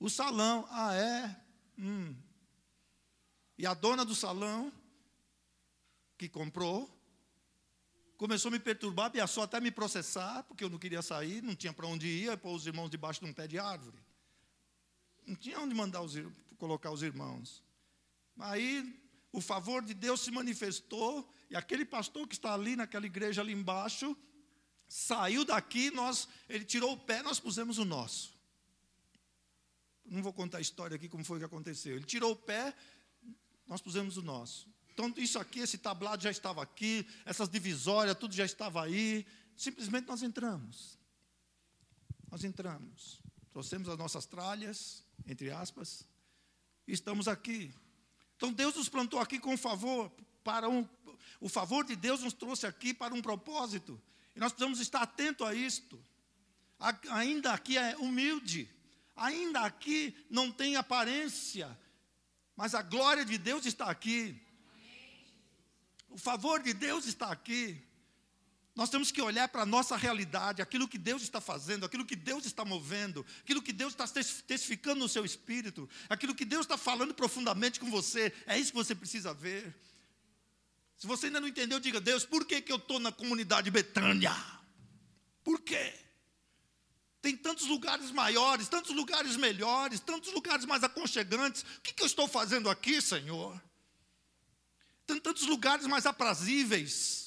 O 0.00 0.08
salão. 0.08 0.66
Ah, 0.70 0.94
é? 0.94 1.36
Hum. 1.78 2.16
E 3.58 3.66
a 3.66 3.74
dona 3.74 4.02
do 4.02 4.14
salão, 4.14 4.72
que 6.16 6.26
comprou, 6.26 6.90
começou 8.16 8.48
a 8.48 8.52
me 8.52 8.58
perturbar, 8.58 9.10
ameaçou 9.10 9.42
até 9.42 9.60
me 9.60 9.70
processar, 9.70 10.42
porque 10.44 10.64
eu 10.64 10.70
não 10.70 10.78
queria 10.78 11.02
sair, 11.02 11.42
não 11.42 11.54
tinha 11.54 11.74
para 11.74 11.86
onde 11.86 12.06
ir, 12.06 12.34
pôr 12.38 12.54
os 12.54 12.66
irmãos 12.66 12.88
debaixo 12.88 13.20
de 13.20 13.26
um 13.26 13.32
pé 13.34 13.46
de 13.46 13.58
árvore. 13.58 14.03
Não 15.26 15.34
tinha 15.34 15.58
onde 15.60 15.74
mandar 15.74 16.02
os, 16.02 16.14
colocar 16.58 16.90
os 16.90 17.02
irmãos. 17.02 17.62
Aí 18.38 19.00
o 19.32 19.40
favor 19.40 19.82
de 19.82 19.94
Deus 19.94 20.20
se 20.20 20.30
manifestou, 20.30 21.28
e 21.50 21.56
aquele 21.56 21.84
pastor 21.84 22.26
que 22.26 22.34
está 22.34 22.54
ali 22.54 22.76
naquela 22.76 23.06
igreja 23.06 23.40
ali 23.40 23.52
embaixo, 23.52 24.16
saiu 24.88 25.44
daqui, 25.44 25.90
nós, 25.90 26.28
ele 26.48 26.64
tirou 26.64 26.92
o 26.92 26.96
pé, 26.96 27.22
nós 27.22 27.40
pusemos 27.40 27.78
o 27.78 27.84
nosso. 27.84 28.34
Não 30.04 30.22
vou 30.22 30.32
contar 30.32 30.58
a 30.58 30.60
história 30.60 30.94
aqui 30.96 31.08
como 31.08 31.24
foi 31.24 31.38
que 31.38 31.44
aconteceu. 31.44 31.96
Ele 31.96 32.04
tirou 32.04 32.32
o 32.32 32.36
pé, 32.36 32.74
nós 33.66 33.80
pusemos 33.80 34.16
o 34.16 34.22
nosso. 34.22 34.68
Então, 34.92 35.12
isso 35.16 35.38
aqui, 35.38 35.60
esse 35.60 35.78
tablado 35.78 36.22
já 36.22 36.30
estava 36.30 36.62
aqui, 36.62 37.06
essas 37.24 37.48
divisórias, 37.48 38.16
tudo 38.16 38.34
já 38.34 38.44
estava 38.44 38.84
aí. 38.84 39.26
Simplesmente 39.56 40.06
nós 40.06 40.22
entramos. 40.22 40.98
Nós 42.30 42.44
entramos. 42.44 43.20
Trouxemos 43.52 43.88
as 43.88 43.98
nossas 43.98 44.26
tralhas, 44.26 45.03
entre 45.26 45.50
aspas, 45.50 46.06
estamos 46.86 47.28
aqui. 47.28 47.72
Então 48.36 48.52
Deus 48.52 48.74
nos 48.74 48.88
plantou 48.88 49.20
aqui 49.20 49.38
com 49.38 49.56
favor, 49.56 50.10
para 50.42 50.68
um, 50.68 50.86
o 51.40 51.48
favor 51.48 51.84
de 51.84 51.96
Deus 51.96 52.20
nos 52.20 52.32
trouxe 52.32 52.66
aqui 52.66 52.92
para 52.92 53.14
um 53.14 53.22
propósito. 53.22 54.00
E 54.34 54.40
nós 54.40 54.52
precisamos 54.52 54.80
estar 54.80 55.02
atentos 55.02 55.46
a 55.46 55.54
isto. 55.54 56.02
A, 56.78 56.94
ainda 57.10 57.52
aqui 57.52 57.78
é 57.78 57.96
humilde, 57.96 58.68
ainda 59.14 59.60
aqui 59.60 60.14
não 60.28 60.50
tem 60.50 60.76
aparência, 60.76 61.78
mas 62.56 62.74
a 62.74 62.82
glória 62.82 63.24
de 63.24 63.38
Deus 63.38 63.64
está 63.66 63.86
aqui. 63.86 64.40
O 66.08 66.18
favor 66.18 66.62
de 66.62 66.72
Deus 66.72 67.06
está 67.06 67.30
aqui. 67.30 67.83
Nós 68.74 68.90
temos 68.90 69.12
que 69.12 69.22
olhar 69.22 69.46
para 69.48 69.62
a 69.62 69.66
nossa 69.66 69.96
realidade, 69.96 70.60
aquilo 70.60 70.88
que 70.88 70.98
Deus 70.98 71.22
está 71.22 71.40
fazendo, 71.40 71.86
aquilo 71.86 72.04
que 72.04 72.16
Deus 72.16 72.44
está 72.44 72.64
movendo, 72.64 73.24
aquilo 73.40 73.62
que 73.62 73.72
Deus 73.72 73.92
está 73.92 74.04
testificando 74.08 74.98
no 74.98 75.08
seu 75.08 75.24
espírito, 75.24 75.88
aquilo 76.08 76.34
que 76.34 76.44
Deus 76.44 76.62
está 76.62 76.76
falando 76.76 77.14
profundamente 77.14 77.78
com 77.78 77.88
você. 77.88 78.32
É 78.46 78.58
isso 78.58 78.72
que 78.72 78.76
você 78.76 78.92
precisa 78.92 79.32
ver. 79.32 79.72
Se 80.96 81.06
você 81.06 81.26
ainda 81.26 81.40
não 81.40 81.46
entendeu, 81.46 81.78
diga: 81.78 82.00
Deus, 82.00 82.24
por 82.24 82.44
que, 82.44 82.60
que 82.60 82.72
eu 82.72 82.76
estou 82.76 82.98
na 82.98 83.12
comunidade 83.12 83.70
Betânia? 83.70 84.34
Por 85.44 85.60
quê? 85.60 85.94
Tem 87.22 87.36
tantos 87.36 87.68
lugares 87.68 88.10
maiores, 88.10 88.68
tantos 88.68 88.94
lugares 88.94 89.36
melhores, 89.36 90.00
tantos 90.00 90.32
lugares 90.32 90.64
mais 90.66 90.82
aconchegantes. 90.82 91.62
O 91.62 91.80
que, 91.80 91.94
que 91.94 92.02
eu 92.02 92.06
estou 92.06 92.26
fazendo 92.26 92.68
aqui, 92.68 93.00
Senhor? 93.00 93.62
Tem 95.06 95.20
tantos 95.20 95.46
lugares 95.46 95.86
mais 95.86 96.06
aprazíveis 96.06 97.23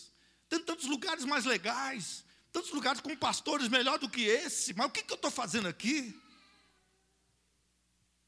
tem 0.50 0.60
tantos 0.60 0.86
lugares 0.86 1.26
mais 1.26 1.46
legais, 1.46 2.24
tantos 2.52 2.72
lugares 2.72 3.02
com 3.02 3.16
pastores 3.16 3.68
melhor 3.68 4.00
do 4.00 4.10
que 4.10 4.22
esse, 4.22 4.74
mas 4.74 4.88
o 4.88 4.90
que, 4.90 5.04
que 5.04 5.12
eu 5.12 5.16
estou 5.16 5.32
fazendo 5.32 5.68
aqui? 5.68 6.20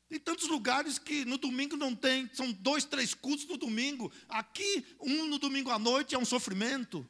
Tem 0.10 0.20
tantos 0.20 0.48
lugares 0.48 0.98
que 0.98 1.24
no 1.24 1.38
domingo 1.38 1.78
não 1.78 1.96
tem, 1.96 2.28
são 2.34 2.52
dois, 2.52 2.84
três 2.84 3.14
cultos 3.14 3.46
no 3.46 3.58
domingo. 3.58 4.12
Aqui, 4.28 4.84
um 5.00 5.28
no 5.28 5.38
domingo 5.38 5.70
à 5.70 5.78
noite 5.78 6.16
é 6.16 6.18
um 6.18 6.26
sofrimento. 6.26 7.08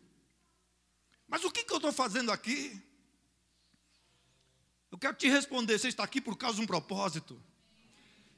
Mas 1.26 1.44
o 1.46 1.50
que, 1.50 1.64
que 1.64 1.72
eu 1.72 1.78
estou 1.78 1.94
fazendo 1.94 2.30
aqui? 2.30 2.78
Eu 4.92 4.98
quero 4.98 5.16
te 5.16 5.30
responder: 5.30 5.80
você 5.80 5.88
está 5.88 6.04
aqui 6.04 6.20
por 6.20 6.38
causa 6.38 6.58
de 6.58 6.64
um 6.64 6.68
propósito. 6.68 7.42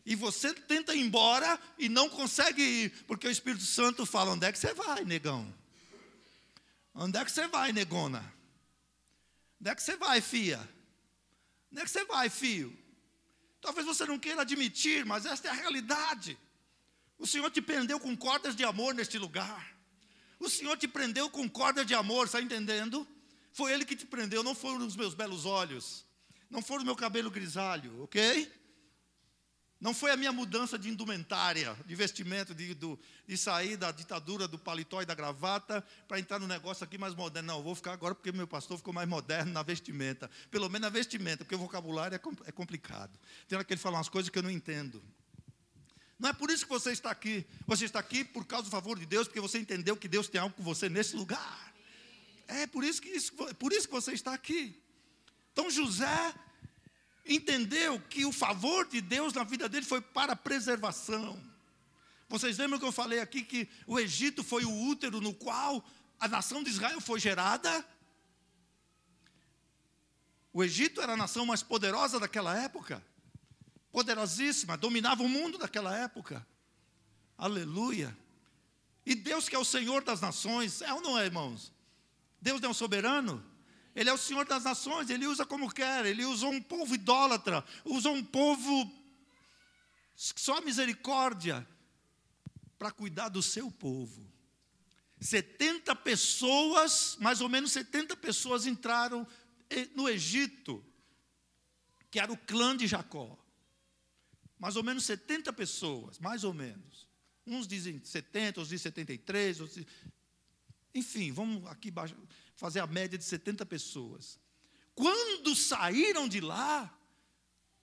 E 0.06 0.16
você 0.16 0.54
tenta 0.54 0.94
ir 0.94 1.02
embora 1.02 1.60
e 1.78 1.90
não 1.90 2.08
consegue 2.08 2.62
ir, 2.62 3.06
porque 3.06 3.28
o 3.28 3.32
Espírito 3.32 3.64
Santo 3.64 4.06
fala: 4.06 4.34
onde 4.34 4.46
é 4.46 4.52
que 4.52 4.60
você 4.60 4.76
vai, 4.76 5.04
negão? 5.04 5.52
Onde 6.94 7.18
é 7.18 7.26
que 7.26 7.32
você 7.32 7.48
vai, 7.48 7.72
negona? 7.72 8.34
Onde 9.60 9.70
é 9.70 9.76
que 9.76 9.82
você 9.82 9.96
vai, 9.96 10.22
fia? 10.22 10.60
Onde 11.72 11.82
é 11.82 11.84
que 11.86 11.92
você 11.92 12.04
vai, 12.06 12.30
filho? 12.30 12.78
Talvez 13.62 13.86
você 13.86 14.06
não 14.06 14.20
queira 14.20 14.42
admitir, 14.42 15.06
mas 15.06 15.26
esta 15.26 15.48
é 15.48 15.52
a 15.52 15.54
realidade. 15.54 16.38
O 17.18 17.28
Senhor 17.28 17.50
te 17.52 17.62
prendeu 17.62 18.00
com 18.00 18.18
cordas 18.18 18.56
de 18.56 18.64
amor 18.64 18.94
neste 18.94 19.18
lugar. 19.18 19.78
O 20.40 20.50
Senhor 20.50 20.76
te 20.76 20.88
prendeu 20.88 21.30
com 21.30 21.48
cordas 21.48 21.86
de 21.86 21.94
amor, 21.94 22.26
está 22.26 22.42
entendendo? 22.42 23.08
Foi 23.54 23.72
Ele 23.72 23.86
que 23.86 23.96
te 23.96 24.06
prendeu, 24.06 24.42
não 24.42 24.56
foram 24.56 24.86
os 24.86 24.96
meus 24.96 25.14
belos 25.14 25.46
olhos, 25.46 26.04
não 26.50 26.62
foi 26.62 26.80
o 26.80 26.86
meu 26.86 26.96
cabelo 26.96 27.30
grisalho, 27.30 28.02
ok? 28.04 28.52
Não 29.82 29.96
foi 29.96 30.12
a 30.12 30.16
minha 30.16 30.32
mudança 30.32 30.78
de 30.78 30.90
indumentária, 30.90 31.76
de 31.88 31.96
vestimento, 31.96 32.54
de, 32.54 32.76
de, 32.76 33.00
de 33.28 33.38
sair 33.38 33.76
da 33.76 33.92
ditadura 33.92 34.48
do 34.48 34.60
paletó 34.60 35.02
e 35.02 35.08
da 35.08 35.16
gravata 35.16 35.84
para 36.08 36.20
entrar 36.20 36.38
no 36.38 36.46
negócio 36.46 36.84
aqui 36.84 37.00
mais 37.00 37.16
moderno. 37.16 37.48
Não, 37.48 37.64
vou 37.64 37.74
ficar 37.74 37.94
agora 37.94 38.14
porque 38.14 38.32
meu 38.32 38.48
pastor 38.48 38.78
ficou 38.78 38.94
mais 38.94 39.10
moderno 39.10 39.52
na 39.52 39.64
vestimenta. 39.64 40.30
Pelo 40.52 40.70
menos 40.70 40.82
na 40.82 40.90
vestimenta, 40.90 41.44
porque 41.44 41.56
o 41.56 41.58
vocabulário 41.58 42.14
é, 42.14 42.22
é 42.46 42.52
complicado. 42.52 43.20
Tem 43.48 43.58
hora 43.58 43.66
que 43.66 43.74
ele 43.74 43.82
fala 43.82 43.98
umas 43.98 44.08
coisas 44.08 44.30
que 44.30 44.38
eu 44.38 44.44
não 44.44 44.52
entendo. 44.52 45.02
Não 46.20 46.30
é 46.30 46.34
por 46.34 46.52
isso 46.52 46.64
que 46.64 46.70
você 46.72 46.92
está 46.92 47.10
aqui. 47.10 47.44
Você 47.66 47.86
está 47.86 47.98
aqui 47.98 48.24
por 48.24 48.46
causa 48.46 48.66
do 48.66 48.70
favor 48.70 49.00
de 49.00 49.08
Deus, 49.08 49.28
porque 49.28 49.42
você 49.42 49.58
entendeu 49.58 49.98
que 49.98 50.08
Deus 50.08 50.28
tem 50.28 50.40
algo 50.40 50.56
com 50.56 50.62
você 50.62 50.90
nesse 50.90 51.16
lugar. 51.16 51.74
É 52.48 52.68
por 52.68 52.84
isso 52.84 53.02
que, 53.02 53.10
isso, 53.10 53.34
por 53.34 53.74
isso 53.74 53.88
que 53.88 53.94
você 53.94 54.12
está 54.14 54.32
aqui. 54.32 54.80
Então 55.52 55.72
José 55.72 56.36
entendeu 57.32 58.00
que 58.10 58.26
o 58.26 58.32
favor 58.32 58.88
de 58.88 59.02
Deus 59.02 59.34
na 59.34 59.44
vida 59.44 59.68
dele 59.70 59.86
foi 59.86 60.02
para 60.02 60.36
preservação. 60.36 61.42
Vocês 62.30 62.58
lembram 62.58 62.80
que 62.80 62.86
eu 62.86 62.92
falei 62.92 63.20
aqui 63.20 63.44
que 63.44 63.68
o 63.86 64.00
Egito 64.00 64.44
foi 64.44 64.64
o 64.64 64.88
útero 64.88 65.20
no 65.20 65.34
qual 65.34 65.84
a 66.20 66.28
nação 66.28 66.64
de 66.64 66.70
Israel 66.70 67.02
foi 67.02 67.20
gerada? 67.20 67.86
O 70.54 70.64
Egito 70.64 71.02
era 71.02 71.14
a 71.14 71.18
nação 71.18 71.46
mais 71.46 71.64
poderosa 71.64 72.20
daquela 72.20 72.58
época, 72.58 73.04
poderosíssima, 73.92 74.78
dominava 74.78 75.24
o 75.24 75.30
mundo 75.30 75.58
daquela 75.58 75.96
época. 75.98 76.46
Aleluia. 77.38 78.18
E 79.06 79.16
Deus 79.16 79.50
que 79.50 79.56
é 79.56 79.60
o 79.60 79.66
Senhor 79.66 80.04
das 80.04 80.22
nações, 80.22 80.82
é 80.82 80.94
ou 80.94 81.02
não 81.02 81.18
é, 81.18 81.26
irmãos? 81.26 81.72
Deus 82.40 82.62
é 82.64 82.68
o 82.68 82.74
soberano. 82.74 83.44
Ele 83.96 84.10
é 84.10 84.14
o 84.14 84.18
Senhor 84.18 84.46
das 84.46 84.64
nações, 84.64 85.10
ele 85.10 85.28
usa 85.28 85.46
como 85.46 85.72
quer, 85.72 86.06
ele 86.06 86.24
usou 86.26 86.52
um 86.52 86.62
povo 86.62 86.96
idólatra, 86.96 87.64
usou 87.84 88.14
um 88.14 88.24
povo 88.24 88.90
só 90.16 90.62
misericórdia 90.62 91.68
para 92.78 92.92
cuidar 92.92 93.30
do 93.30 93.42
seu 93.42 93.70
povo. 93.70 94.32
70 95.20 95.96
pessoas, 95.98 97.16
mais 97.20 97.42
ou 97.42 97.50
menos 97.50 97.72
70 97.72 98.16
pessoas 98.18 98.66
entraram 98.66 99.28
no 99.96 100.10
Egito, 100.10 100.84
que 102.10 102.20
era 102.20 102.32
o 102.32 102.38
clã 102.38 102.76
de 102.76 102.88
Jacó. 102.88 103.38
Mais 104.58 104.76
ou 104.76 104.84
menos 104.84 105.06
70 105.06 105.54
pessoas, 105.54 106.20
mais 106.20 106.44
ou 106.44 106.54
menos. 106.54 107.08
Uns 107.46 107.68
dizem 107.68 108.04
70, 108.04 108.60
outros 108.60 108.70
dizem 108.70 108.84
73, 108.84 109.60
outros 109.60 109.78
dizem... 109.78 109.92
enfim, 110.94 111.32
vamos 111.32 111.66
aqui 111.70 111.92
fazer 112.62 112.80
a 112.80 112.86
média 112.86 113.18
de 113.18 113.24
70 113.24 113.66
pessoas. 113.66 114.40
Quando 114.94 115.56
saíram 115.56 116.28
de 116.28 116.40
lá, 116.40 116.96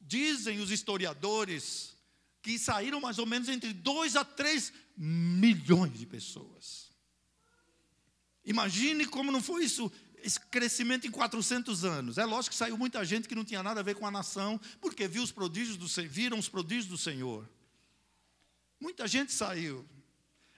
dizem 0.00 0.60
os 0.60 0.70
historiadores, 0.70 1.96
que 2.40 2.56
saíram 2.60 3.00
mais 3.00 3.18
ou 3.18 3.26
menos 3.26 3.48
entre 3.48 3.72
2 3.72 4.14
a 4.14 4.24
3 4.24 4.72
milhões 4.96 5.98
de 5.98 6.06
pessoas. 6.06 6.92
Imagine 8.44 9.04
como 9.04 9.32
não 9.32 9.42
foi 9.42 9.64
isso, 9.64 9.90
esse 10.22 10.38
crescimento 10.38 11.08
em 11.08 11.10
400 11.10 11.84
anos. 11.84 12.16
É 12.16 12.24
lógico 12.24 12.52
que 12.52 12.58
saiu 12.58 12.78
muita 12.78 13.04
gente 13.04 13.26
que 13.26 13.34
não 13.34 13.44
tinha 13.44 13.64
nada 13.64 13.80
a 13.80 13.82
ver 13.82 13.96
com 13.96 14.06
a 14.06 14.12
nação, 14.12 14.60
porque 14.80 15.08
viu 15.08 15.24
os 15.24 15.32
prodígios 15.32 15.76
do 15.76 15.88
viram 16.08 16.38
os 16.38 16.48
prodígios 16.48 16.86
do 16.86 16.96
Senhor. 16.96 17.50
Muita 18.78 19.08
gente 19.08 19.32
saiu. 19.32 19.84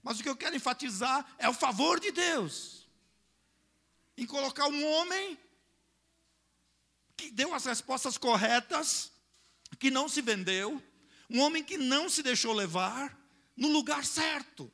Mas 0.03 0.21
o 0.21 0.23
que 0.23 0.29
eu 0.29 0.37
quero 0.37 0.55
enfatizar 0.55 1.27
é 1.39 1.49
o 1.49 1.55
favor 1.55 1.99
de 1.99 2.13
Deus 2.13 2.80
em 4.21 4.27
colocar 4.27 4.69
um 4.69 4.87
homem 4.87 5.39
que 7.17 7.31
deu 7.31 7.55
as 7.55 7.65
respostas 7.65 8.19
corretas, 8.19 9.11
que 9.79 9.91
não 9.91 10.11
se 10.11 10.21
vendeu, 10.21 10.83
um 11.31 11.41
homem 11.41 11.65
que 11.65 11.79
não 11.79 12.07
se 12.11 12.23
deixou 12.23 12.53
levar, 12.53 13.19
no 13.57 13.69
lugar 13.69 14.05
certo. 14.05 14.71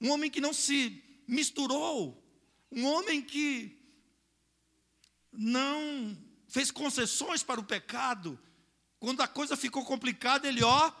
Um 0.00 0.10
homem 0.10 0.28
que 0.28 0.40
não 0.40 0.52
se 0.52 1.04
misturou, 1.28 2.20
um 2.72 2.84
homem 2.84 3.22
que 3.22 3.80
não 5.32 6.18
fez 6.48 6.72
concessões 6.72 7.44
para 7.44 7.60
o 7.60 7.64
pecado. 7.64 8.36
Quando 8.98 9.20
a 9.20 9.28
coisa 9.28 9.56
ficou 9.56 9.84
complicada, 9.84 10.48
ele, 10.48 10.64
ó, 10.64 10.92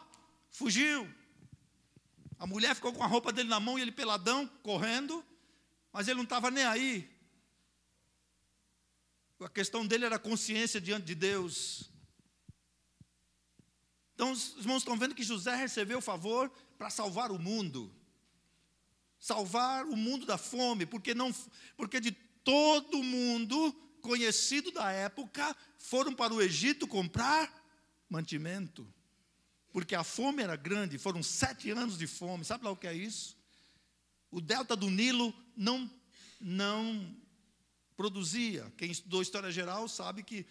fugiu. 0.48 1.12
A 2.38 2.46
mulher 2.46 2.76
ficou 2.76 2.92
com 2.92 3.02
a 3.02 3.08
roupa 3.08 3.32
dele 3.32 3.48
na 3.48 3.58
mão 3.58 3.76
e 3.76 3.82
ele 3.82 3.90
peladão, 3.90 4.46
correndo, 4.62 5.26
mas 5.92 6.08
ele 6.08 6.16
não 6.16 6.24
estava 6.24 6.50
nem 6.50 6.64
aí. 6.64 7.10
A 9.40 9.48
questão 9.48 9.86
dele 9.86 10.04
era 10.04 10.18
consciência 10.18 10.80
diante 10.80 11.06
de 11.06 11.14
Deus. 11.14 11.90
Então, 14.14 14.32
os 14.32 14.56
irmãos 14.56 14.78
estão 14.78 14.98
vendo 14.98 15.14
que 15.14 15.22
José 15.22 15.54
recebeu 15.54 15.98
o 15.98 16.02
favor 16.02 16.50
para 16.76 16.90
salvar 16.90 17.30
o 17.30 17.38
mundo. 17.38 17.94
Salvar 19.20 19.86
o 19.86 19.96
mundo 19.96 20.26
da 20.26 20.36
fome, 20.36 20.84
porque 20.84 21.14
não 21.14 21.32
porque 21.76 22.00
de 22.00 22.10
todo 22.42 23.02
mundo 23.02 23.72
conhecido 24.00 24.72
da 24.72 24.90
época 24.90 25.56
foram 25.76 26.14
para 26.14 26.34
o 26.34 26.42
Egito 26.42 26.86
comprar 26.86 27.52
mantimento. 28.08 28.92
Porque 29.72 29.94
a 29.94 30.02
fome 30.02 30.42
era 30.42 30.56
grande, 30.56 30.98
foram 30.98 31.22
sete 31.22 31.70
anos 31.70 31.96
de 31.96 32.06
fome. 32.06 32.44
Sabe 32.44 32.64
lá 32.64 32.70
o 32.70 32.76
que 32.76 32.86
é 32.86 32.94
isso? 32.94 33.36
O 34.30 34.40
delta 34.40 34.74
do 34.74 34.90
Nilo 34.90 35.32
não, 35.58 35.90
não 36.40 37.16
produzia. 37.96 38.72
Quem 38.76 38.90
estudou 38.90 39.20
história 39.20 39.50
geral 39.50 39.88
sabe 39.88 40.22
que 40.22 40.46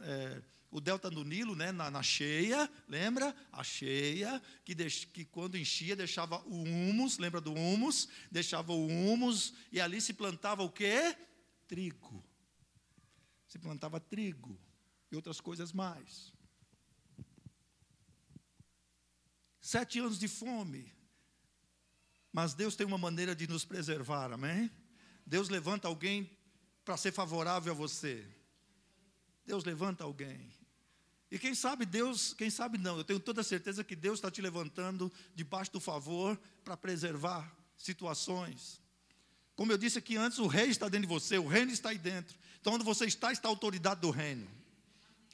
é, 0.00 0.42
o 0.70 0.80
delta 0.80 1.10
do 1.10 1.24
Nilo, 1.24 1.56
né, 1.56 1.72
na, 1.72 1.90
na, 1.90 2.02
cheia, 2.02 2.70
lembra? 2.86 3.34
A 3.50 3.64
cheia, 3.64 4.40
que, 4.64 4.74
deix, 4.74 5.04
que 5.04 5.24
quando 5.24 5.56
enchia 5.56 5.96
deixava 5.96 6.38
o 6.46 6.62
humus, 6.62 7.18
lembra 7.18 7.40
do 7.40 7.52
humus? 7.52 8.08
Deixava 8.30 8.72
o 8.72 8.86
humus 8.86 9.54
e 9.72 9.80
ali 9.80 10.00
se 10.00 10.12
plantava 10.12 10.62
o 10.62 10.70
quê? 10.70 11.16
Trigo. 11.66 12.22
Se 13.48 13.58
plantava 13.58 13.98
trigo 13.98 14.60
e 15.10 15.16
outras 15.16 15.40
coisas 15.40 15.72
mais. 15.72 16.32
Sete 19.60 19.98
anos 19.98 20.18
de 20.18 20.28
fome. 20.28 20.99
Mas 22.32 22.54
Deus 22.54 22.76
tem 22.76 22.86
uma 22.86 22.98
maneira 22.98 23.34
de 23.34 23.46
nos 23.46 23.64
preservar, 23.64 24.32
amém? 24.32 24.70
Deus 25.26 25.48
levanta 25.48 25.88
alguém 25.88 26.30
para 26.84 26.96
ser 26.96 27.12
favorável 27.12 27.72
a 27.72 27.76
você. 27.76 28.24
Deus 29.44 29.64
levanta 29.64 30.04
alguém. 30.04 30.50
E 31.30 31.38
quem 31.38 31.54
sabe 31.54 31.86
Deus, 31.86 32.34
quem 32.34 32.50
sabe 32.50 32.76
não, 32.76 32.98
eu 32.98 33.04
tenho 33.04 33.20
toda 33.20 33.42
certeza 33.42 33.84
que 33.84 33.94
Deus 33.94 34.18
está 34.18 34.30
te 34.30 34.42
levantando 34.42 35.12
debaixo 35.34 35.72
do 35.72 35.80
favor 35.80 36.38
para 36.64 36.76
preservar 36.76 37.52
situações. 37.76 38.80
Como 39.54 39.70
eu 39.70 39.78
disse 39.78 39.98
aqui 39.98 40.16
antes, 40.16 40.38
o 40.38 40.46
rei 40.46 40.68
está 40.68 40.88
dentro 40.88 41.06
de 41.06 41.14
você, 41.14 41.38
o 41.38 41.46
reino 41.46 41.70
está 41.70 41.90
aí 41.90 41.98
dentro. 41.98 42.36
Então, 42.60 42.74
onde 42.74 42.84
você 42.84 43.04
está, 43.06 43.30
está 43.30 43.48
a 43.48 43.50
autoridade 43.50 44.00
do 44.00 44.10
reino. 44.10 44.48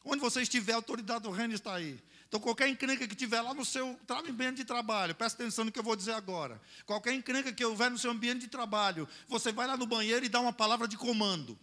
Onde 0.05 0.21
você 0.21 0.43
estiver, 0.43 0.73
a 0.73 0.77
autoridade 0.77 1.25
do 1.25 1.31
reino 1.31 1.55
está 1.55 1.75
aí. 1.75 1.99
Então, 2.29 2.41
qualquer 2.41 2.69
encrenca 2.69 3.07
que 3.07 3.15
tiver 3.15 3.41
lá 3.41 3.55
no 3.55 3.65
seu 3.65 3.99
ambiente 4.11 4.57
de 4.57 4.65
trabalho, 4.65 5.15
presta 5.15 5.43
atenção 5.43 5.65
no 5.65 5.73
que 5.73 5.79
eu 5.79 5.83
vou 5.83 5.95
dizer 5.95 6.12
agora. 6.12 6.61
Qualquer 6.85 7.15
encrenca 7.15 7.53
que 7.53 7.65
houver 7.65 7.91
no 7.91 7.99
seu 7.99 8.11
ambiente 8.11 8.41
de 8.41 8.49
trabalho, 8.49 9.09
você 9.29 9.53
vai 9.53 9.67
lá 9.67 9.77
no 9.77 9.87
banheiro 9.87 10.27
e 10.27 10.29
dá 10.29 10.41
uma 10.41 10.53
palavra 10.53 10.89
de 10.89 10.97
comando. 10.97 11.59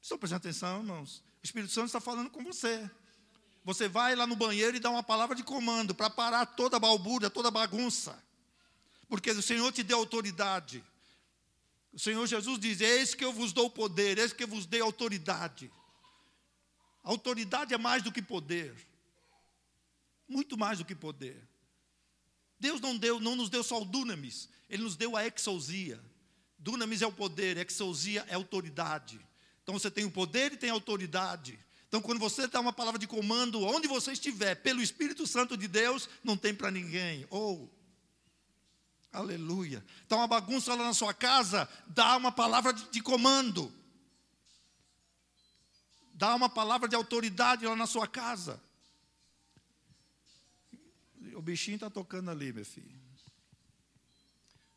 Estão 0.00 0.18
prestando 0.18 0.38
atenção, 0.38 0.80
irmãos? 0.80 1.22
O 1.42 1.44
Espírito 1.44 1.72
Santo 1.72 1.86
está 1.86 2.00
falando 2.00 2.28
com 2.28 2.44
você. 2.44 2.90
Você 3.64 3.88
vai 3.88 4.14
lá 4.14 4.26
no 4.26 4.36
banheiro 4.36 4.76
e 4.76 4.80
dá 4.80 4.90
uma 4.90 5.02
palavra 5.02 5.34
de 5.34 5.42
comando 5.42 5.94
para 5.94 6.10
parar 6.10 6.44
toda 6.44 6.76
a 6.76 6.80
balbúrdia, 6.80 7.30
toda 7.30 7.48
a 7.48 7.50
bagunça. 7.50 8.22
Porque 9.08 9.30
o 9.30 9.42
Senhor 9.42 9.72
te 9.72 9.82
deu 9.82 9.96
autoridade. 9.96 10.84
O 11.90 11.98
Senhor 11.98 12.26
Jesus 12.26 12.58
diz: 12.58 12.82
Eis 12.82 13.14
que 13.14 13.24
eu 13.24 13.32
vos 13.32 13.54
dou 13.54 13.70
poder, 13.70 14.18
eis 14.18 14.34
que 14.34 14.44
eu 14.44 14.48
vos 14.48 14.66
dei 14.66 14.82
autoridade. 14.82 15.72
Autoridade 17.02 17.72
é 17.72 17.78
mais 17.78 18.02
do 18.02 18.12
que 18.12 18.20
poder. 18.20 18.74
Muito 20.28 20.56
mais 20.56 20.78
do 20.78 20.84
que 20.84 20.94
poder. 20.94 21.40
Deus 22.58 22.80
não 22.80 22.96
deu, 22.96 23.20
não 23.20 23.36
nos 23.36 23.50
deu 23.50 23.62
só 23.62 23.80
o 23.80 23.84
dunamis, 23.84 24.48
Ele 24.68 24.82
nos 24.82 24.96
deu 24.96 25.16
a 25.16 25.26
exousia. 25.26 26.00
Dunamis 26.58 27.02
é 27.02 27.06
o 27.06 27.12
poder, 27.12 27.58
exousia 27.58 28.24
é 28.28 28.34
autoridade. 28.34 29.20
Então 29.62 29.78
você 29.78 29.90
tem 29.90 30.04
o 30.04 30.10
poder 30.10 30.52
e 30.52 30.56
tem 30.56 30.70
a 30.70 30.74
autoridade. 30.74 31.58
Então, 31.94 32.02
quando 32.02 32.18
você 32.18 32.48
dá 32.48 32.58
uma 32.58 32.72
palavra 32.72 32.98
de 32.98 33.06
comando, 33.06 33.62
onde 33.62 33.86
você 33.86 34.10
estiver, 34.10 34.56
pelo 34.56 34.82
Espírito 34.82 35.28
Santo 35.28 35.56
de 35.56 35.68
Deus, 35.68 36.08
não 36.24 36.36
tem 36.36 36.52
para 36.52 36.68
ninguém. 36.68 37.24
Ou, 37.30 37.70
oh, 37.70 39.16
aleluia. 39.16 39.84
Então, 40.04 40.18
uma 40.18 40.26
bagunça 40.26 40.74
lá 40.74 40.82
na 40.86 40.92
sua 40.92 41.14
casa, 41.14 41.68
dá 41.86 42.16
uma 42.16 42.32
palavra 42.32 42.72
de, 42.72 42.90
de 42.90 43.00
comando. 43.00 43.72
Dá 46.14 46.34
uma 46.34 46.48
palavra 46.48 46.88
de 46.88 46.96
autoridade 46.96 47.64
lá 47.64 47.76
na 47.76 47.86
sua 47.86 48.08
casa. 48.08 48.60
Bichinho 51.44 51.76
está 51.76 51.90
tocando 51.90 52.30
ali, 52.30 52.52
meu 52.52 52.64
filho. 52.64 52.98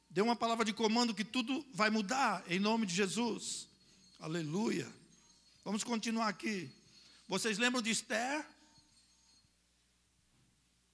Dê 0.10 0.22
uma 0.22 0.36
palavra 0.36 0.66
de 0.66 0.74
comando 0.74 1.16
que 1.16 1.24
tudo 1.24 1.66
vai 1.74 1.90
mudar, 1.90 2.44
em 2.48 2.60
nome 2.60 2.86
de 2.86 2.94
Jesus. 2.94 3.68
Aleluia. 4.20 4.92
Vamos 5.64 5.84
continuar 5.84 6.28
aqui. 6.28 6.70
Vocês 7.28 7.58
lembram 7.58 7.82
de 7.82 7.90
Esther? 7.90 8.46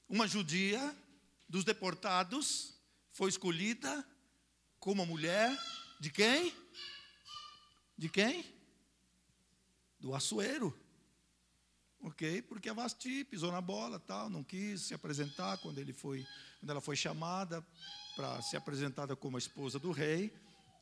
Uma 0.07 0.27
judia 0.27 0.95
dos 1.49 1.63
deportados 1.63 2.73
foi 3.11 3.29
escolhida 3.29 4.07
como 4.79 5.05
mulher 5.05 5.57
de 5.99 6.11
quem? 6.11 6.53
De 7.97 8.09
quem? 8.09 8.45
Do 9.99 10.13
Açoeiro. 10.13 10.77
Ok? 12.03 12.41
Porque 12.41 12.67
a 12.67 12.73
Vasti 12.73 13.23
pisou 13.23 13.49
na 13.49 13.61
bola, 13.61 13.97
tal, 13.97 14.29
não 14.29 14.43
quis 14.43 14.81
se 14.81 14.93
apresentar 14.93 15.57
quando 15.59 15.77
ele 15.79 15.93
foi, 15.93 16.27
quando 16.59 16.69
ela 16.69 16.81
foi 16.81 16.97
chamada 16.97 17.65
para 18.13 18.41
ser 18.41 18.57
apresentada 18.57 19.15
como 19.15 19.37
a 19.37 19.39
esposa 19.39 19.79
do 19.79 19.89
rei. 19.91 20.33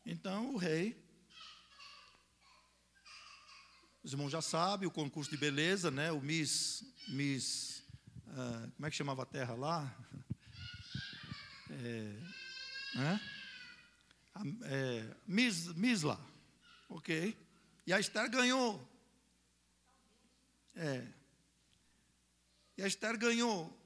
Então 0.03 0.55
o 0.55 0.57
rei, 0.57 0.99
os 4.03 4.13
irmãos 4.13 4.31
já 4.31 4.41
sabem, 4.41 4.87
o 4.87 4.91
concurso 4.91 5.29
de 5.29 5.37
beleza, 5.37 5.91
né? 5.91 6.11
O 6.11 6.19
Miss, 6.19 6.83
Miss, 7.09 7.83
uh, 8.25 8.71
como 8.71 8.87
é 8.87 8.89
que 8.89 8.95
chamava 8.95 9.21
a 9.21 9.27
terra 9.27 9.53
lá? 9.53 9.95
É, 11.69 12.15
né? 12.95 13.21
é, 14.63 15.15
Miss, 15.27 15.67
Miss 15.75 16.01
lá, 16.01 16.19
ok? 16.89 17.37
E 17.85 17.93
a 17.93 17.99
Esther 17.99 18.27
ganhou. 18.27 18.90
É. 20.75 21.07
E 22.77 22.83
a 22.83 22.87
Esther 22.87 23.17
ganhou. 23.17 23.77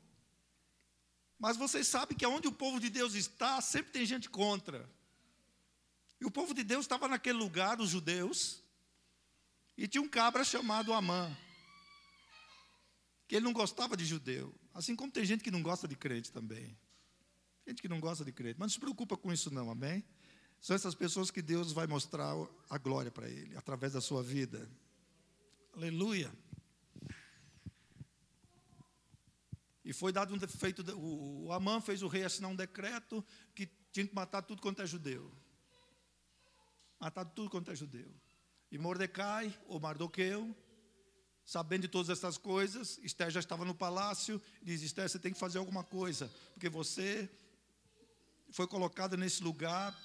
Mas 1.37 1.57
vocês 1.57 1.87
sabem 1.87 2.17
que 2.17 2.25
onde 2.25 2.47
o 2.47 2.51
povo 2.51 2.79
de 2.79 2.89
Deus 2.89 3.13
está, 3.13 3.59
sempre 3.61 3.91
tem 3.91 4.05
gente 4.05 4.29
contra. 4.29 4.89
E 6.19 6.25
o 6.25 6.31
povo 6.31 6.53
de 6.53 6.63
Deus 6.63 6.85
estava 6.85 7.07
naquele 7.07 7.37
lugar, 7.37 7.79
os 7.79 7.89
judeus, 7.89 8.63
e 9.77 9.87
tinha 9.87 10.01
um 10.01 10.07
cabra 10.07 10.43
chamado 10.43 10.93
Amã, 10.93 11.35
que 13.27 13.35
ele 13.35 13.45
não 13.45 13.53
gostava 13.53 13.97
de 13.97 14.05
judeu. 14.05 14.53
Assim 14.73 14.95
como 14.95 15.11
tem 15.11 15.25
gente 15.25 15.43
que 15.43 15.51
não 15.51 15.61
gosta 15.61 15.87
de 15.87 15.95
crente 15.95 16.31
também. 16.31 16.77
Gente 17.67 17.81
que 17.81 17.89
não 17.89 17.99
gosta 17.99 18.23
de 18.23 18.31
crente. 18.31 18.57
Mas 18.59 18.67
não 18.67 18.73
se 18.73 18.79
preocupa 18.79 19.17
com 19.17 19.33
isso 19.33 19.53
não, 19.53 19.69
amém? 19.69 20.03
São 20.61 20.75
essas 20.75 20.95
pessoas 20.95 21.29
que 21.29 21.41
Deus 21.41 21.71
vai 21.71 21.87
mostrar 21.87 22.33
a 22.69 22.77
glória 22.77 23.11
para 23.11 23.29
ele, 23.29 23.55
através 23.57 23.93
da 23.93 24.01
sua 24.01 24.23
vida. 24.23 24.69
Aleluia. 25.73 26.31
E 29.85 29.93
foi 29.93 30.11
dado 30.11 30.33
um 30.33 30.39
feito, 30.47 30.81
o, 30.97 31.45
o 31.45 31.51
Amã 31.53 31.79
fez 31.79 32.01
o 32.01 32.07
rei 32.07 32.23
assinar 32.23 32.49
um 32.49 32.55
decreto 32.55 33.23
que 33.53 33.69
tinha 33.91 34.07
que 34.07 34.15
matar 34.15 34.41
tudo 34.41 34.59
quanto 34.59 34.81
é 34.81 34.87
judeu. 34.87 35.31
Matar 36.99 37.23
tudo 37.23 37.51
quanto 37.51 37.69
é 37.69 37.75
judeu. 37.75 38.11
E 38.71 38.79
Mordecai, 38.79 39.55
ou 39.67 39.79
Mardoqueu, 39.79 40.57
sabendo 41.45 41.83
de 41.83 41.87
todas 41.87 42.09
essas 42.09 42.35
coisas, 42.35 42.97
Esther 43.03 43.29
já 43.29 43.39
estava 43.39 43.63
no 43.63 43.75
palácio, 43.75 44.41
diz: 44.59 44.81
Esther, 44.81 45.07
você 45.07 45.19
tem 45.19 45.31
que 45.31 45.39
fazer 45.39 45.59
alguma 45.59 45.83
coisa, 45.83 46.33
porque 46.55 46.67
você 46.67 47.29
foi 48.49 48.65
colocada 48.65 49.15
nesse 49.15 49.43
lugar 49.43 49.95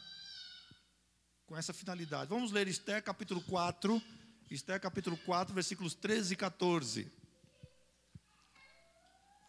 com 1.47 1.57
essa 1.57 1.73
finalidade. 1.73 2.29
Vamos 2.29 2.53
ler 2.53 2.69
Esther 2.69 3.03
capítulo 3.03 3.41
4, 3.45 4.01
Esther 4.51 4.79
capítulo 4.79 5.17
4, 5.17 5.55
versículos 5.55 5.95
13 5.95 6.35
e 6.35 6.37
14. 6.37 7.20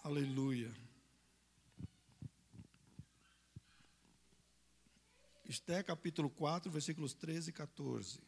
Aleluia. 0.03 0.73
Esté 5.45 5.83
capítulo 5.83 6.27
4, 6.27 6.71
versículos 6.71 7.13
13 7.13 7.51
e 7.51 7.53
14. 7.53 8.19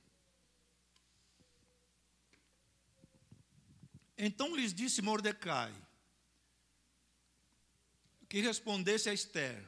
Então 4.16 4.56
lhes 4.56 4.72
disse 4.72 5.02
Mordecai, 5.02 5.74
que 8.30 8.40
respondesse 8.40 9.10
a 9.10 9.14
Esther: 9.14 9.68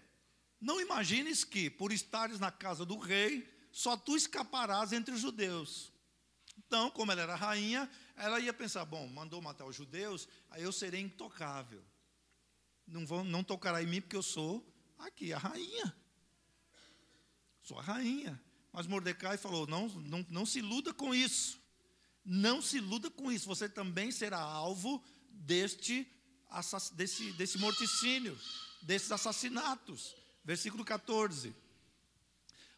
Não 0.62 0.80
imagines 0.80 1.44
que, 1.44 1.72
por 1.72 1.91
estares 1.91 2.39
na 2.39 2.52
casa 2.52 2.86
do 2.86 3.00
rei, 3.00 3.52
só 3.72 3.98
tu 3.98 4.15
escaparás 4.15 4.94
entre 4.94 5.15
os 5.15 5.22
judeus. 5.22 5.91
Então, 6.56 6.91
como 6.91 7.12
ela 7.12 7.24
era 7.24 7.36
rainha, 7.36 7.89
ela 8.15 8.39
ia 8.39 8.54
pensar: 8.54 8.86
bom, 8.86 9.08
mandou 9.08 9.41
matar 9.41 9.65
os 9.65 9.76
judeus, 9.76 10.28
aí 10.52 10.62
eu 10.62 10.72
serei 10.72 11.02
intocável. 11.02 11.84
Não, 12.88 13.06
vão, 13.06 13.24
não 13.24 13.43
tocará 13.43 13.82
em 13.82 13.88
mim 13.88 14.02
porque 14.02 14.15
eu 14.15 14.24
sou 14.24 14.65
aqui 15.00 15.34
a 15.34 15.38
rainha. 15.38 15.95
Sou 17.62 17.80
a 17.80 17.82
rainha. 17.82 18.41
Mas 18.71 18.88
Mordecai 18.88 19.38
falou: 19.38 19.65
não, 19.67 19.88
não, 19.88 20.26
não 20.30 20.45
se 20.45 20.60
iluda 20.60 20.93
com 20.93 21.13
isso. 21.13 21.60
Não 22.24 22.62
se 22.62 22.78
iluda 22.78 23.10
com 23.10 23.32
isso. 23.32 23.48
Você 23.48 23.69
também 23.69 24.12
será 24.12 24.39
alvo 24.39 25.04
deste, 25.30 26.08
desse, 26.93 27.32
desse 27.34 27.58
morticínio, 27.58 28.38
desses 28.82 29.12
assassinatos. 29.12 30.15
Versículo 30.43 30.84
14. 30.84 31.56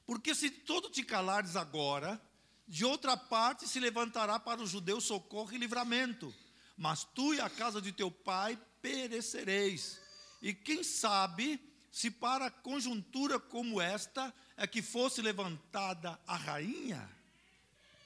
Porque 0.06 0.34
se 0.34 0.50
todo 0.50 0.90
te 0.90 1.04
calares 1.04 1.58
agora, 1.58 2.22
de 2.68 2.86
outra 2.86 3.18
parte 3.18 3.68
se 3.68 3.80
levantará 3.80 4.40
para 4.40 4.62
os 4.62 4.70
judeus 4.70 5.04
socorro 5.04 5.54
e 5.54 5.58
livramento, 5.58 6.34
mas 6.78 7.04
tu 7.04 7.34
e 7.34 7.42
a 7.42 7.50
casa 7.50 7.82
de 7.82 7.92
teu 7.92 8.10
pai 8.10 8.58
perecereis. 8.82 10.00
E 10.42 10.54
quem 10.54 10.84
sabe 10.84 11.60
se 11.92 12.12
para 12.12 12.52
conjuntura 12.52 13.40
como 13.40 13.82
esta 13.82 14.34
é 14.56 14.68
que 14.68 14.82
fosse 14.82 15.22
levantada 15.22 16.20
a 16.28 16.36
rainha? 16.36 17.10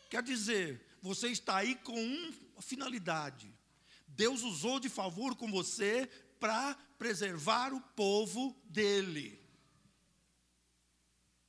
Quer 0.10 0.24
dizer, 0.24 0.86
você 1.02 1.30
está 1.30 1.58
aí 1.58 1.76
com 1.76 1.96
uma 2.54 2.62
finalidade. 2.62 3.54
Deus 4.08 4.44
usou 4.44 4.80
de 4.80 4.90
favor 4.90 5.36
com 5.36 5.50
você 5.50 6.10
para 6.40 6.76
preservar 6.98 7.74
o 7.74 7.82
povo 7.82 8.56
dele. 8.66 9.42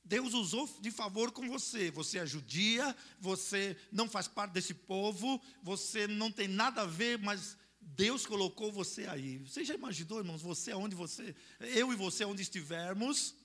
Deus 0.05 0.33
usou 0.33 0.69
de 0.79 0.91
favor 0.91 1.31
com 1.31 1.47
você. 1.47 1.89
Você 1.91 2.19
é 2.19 2.25
judia, 2.25 2.95
você 3.19 3.77
não 3.91 4.07
faz 4.07 4.27
parte 4.27 4.51
desse 4.51 4.73
povo, 4.73 5.41
você 5.61 6.07
não 6.07 6.31
tem 6.31 6.47
nada 6.47 6.81
a 6.81 6.85
ver, 6.85 7.17
mas 7.19 7.57
Deus 7.85 8.25
colocou 8.25 8.71
você 8.71 9.05
aí. 9.05 9.37
Você 9.39 9.63
já 9.63 9.73
imaginou, 9.73 10.19
irmãos, 10.19 10.41
você 10.41 10.71
aonde 10.71 10.95
você, 10.95 11.35
eu 11.59 11.91
e 11.91 11.95
você 11.95 12.25
onde 12.25 12.41
estivermos? 12.41 13.35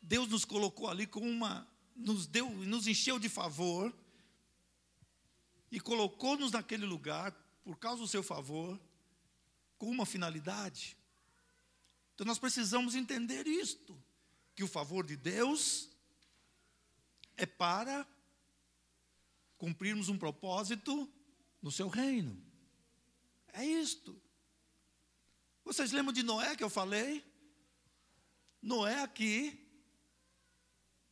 Deus 0.00 0.28
nos 0.28 0.44
colocou 0.44 0.88
ali 0.88 1.06
com 1.06 1.20
uma, 1.20 1.66
nos 1.94 2.26
deu, 2.26 2.50
nos 2.50 2.86
encheu 2.86 3.18
de 3.18 3.28
favor 3.28 3.94
e 5.70 5.80
colocou-nos 5.80 6.52
naquele 6.52 6.84
lugar 6.84 7.32
por 7.64 7.78
causa 7.78 8.02
do 8.02 8.08
seu 8.08 8.22
favor, 8.22 8.78
com 9.78 9.90
uma 9.90 10.04
finalidade. 10.04 10.96
Então 12.14 12.26
nós 12.26 12.38
precisamos 12.38 12.94
entender 12.94 13.46
isto: 13.46 14.00
que 14.54 14.64
o 14.64 14.68
favor 14.68 15.06
de 15.06 15.16
Deus 15.16 15.90
é 17.36 17.46
para 17.46 18.06
cumprirmos 19.62 20.08
um 20.08 20.18
propósito 20.18 21.08
no 21.62 21.70
seu 21.70 21.86
reino. 21.86 22.36
É 23.52 23.64
isto. 23.64 24.20
Vocês 25.64 25.92
lembram 25.92 26.12
de 26.12 26.24
Noé 26.24 26.56
que 26.56 26.64
eu 26.64 26.68
falei? 26.68 27.24
Noé 28.60 29.00
aqui, 29.04 29.64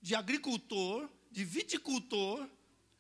de 0.03 0.17
agricultor, 0.17 1.09
de 1.31 1.45
viticultor, 1.45 2.51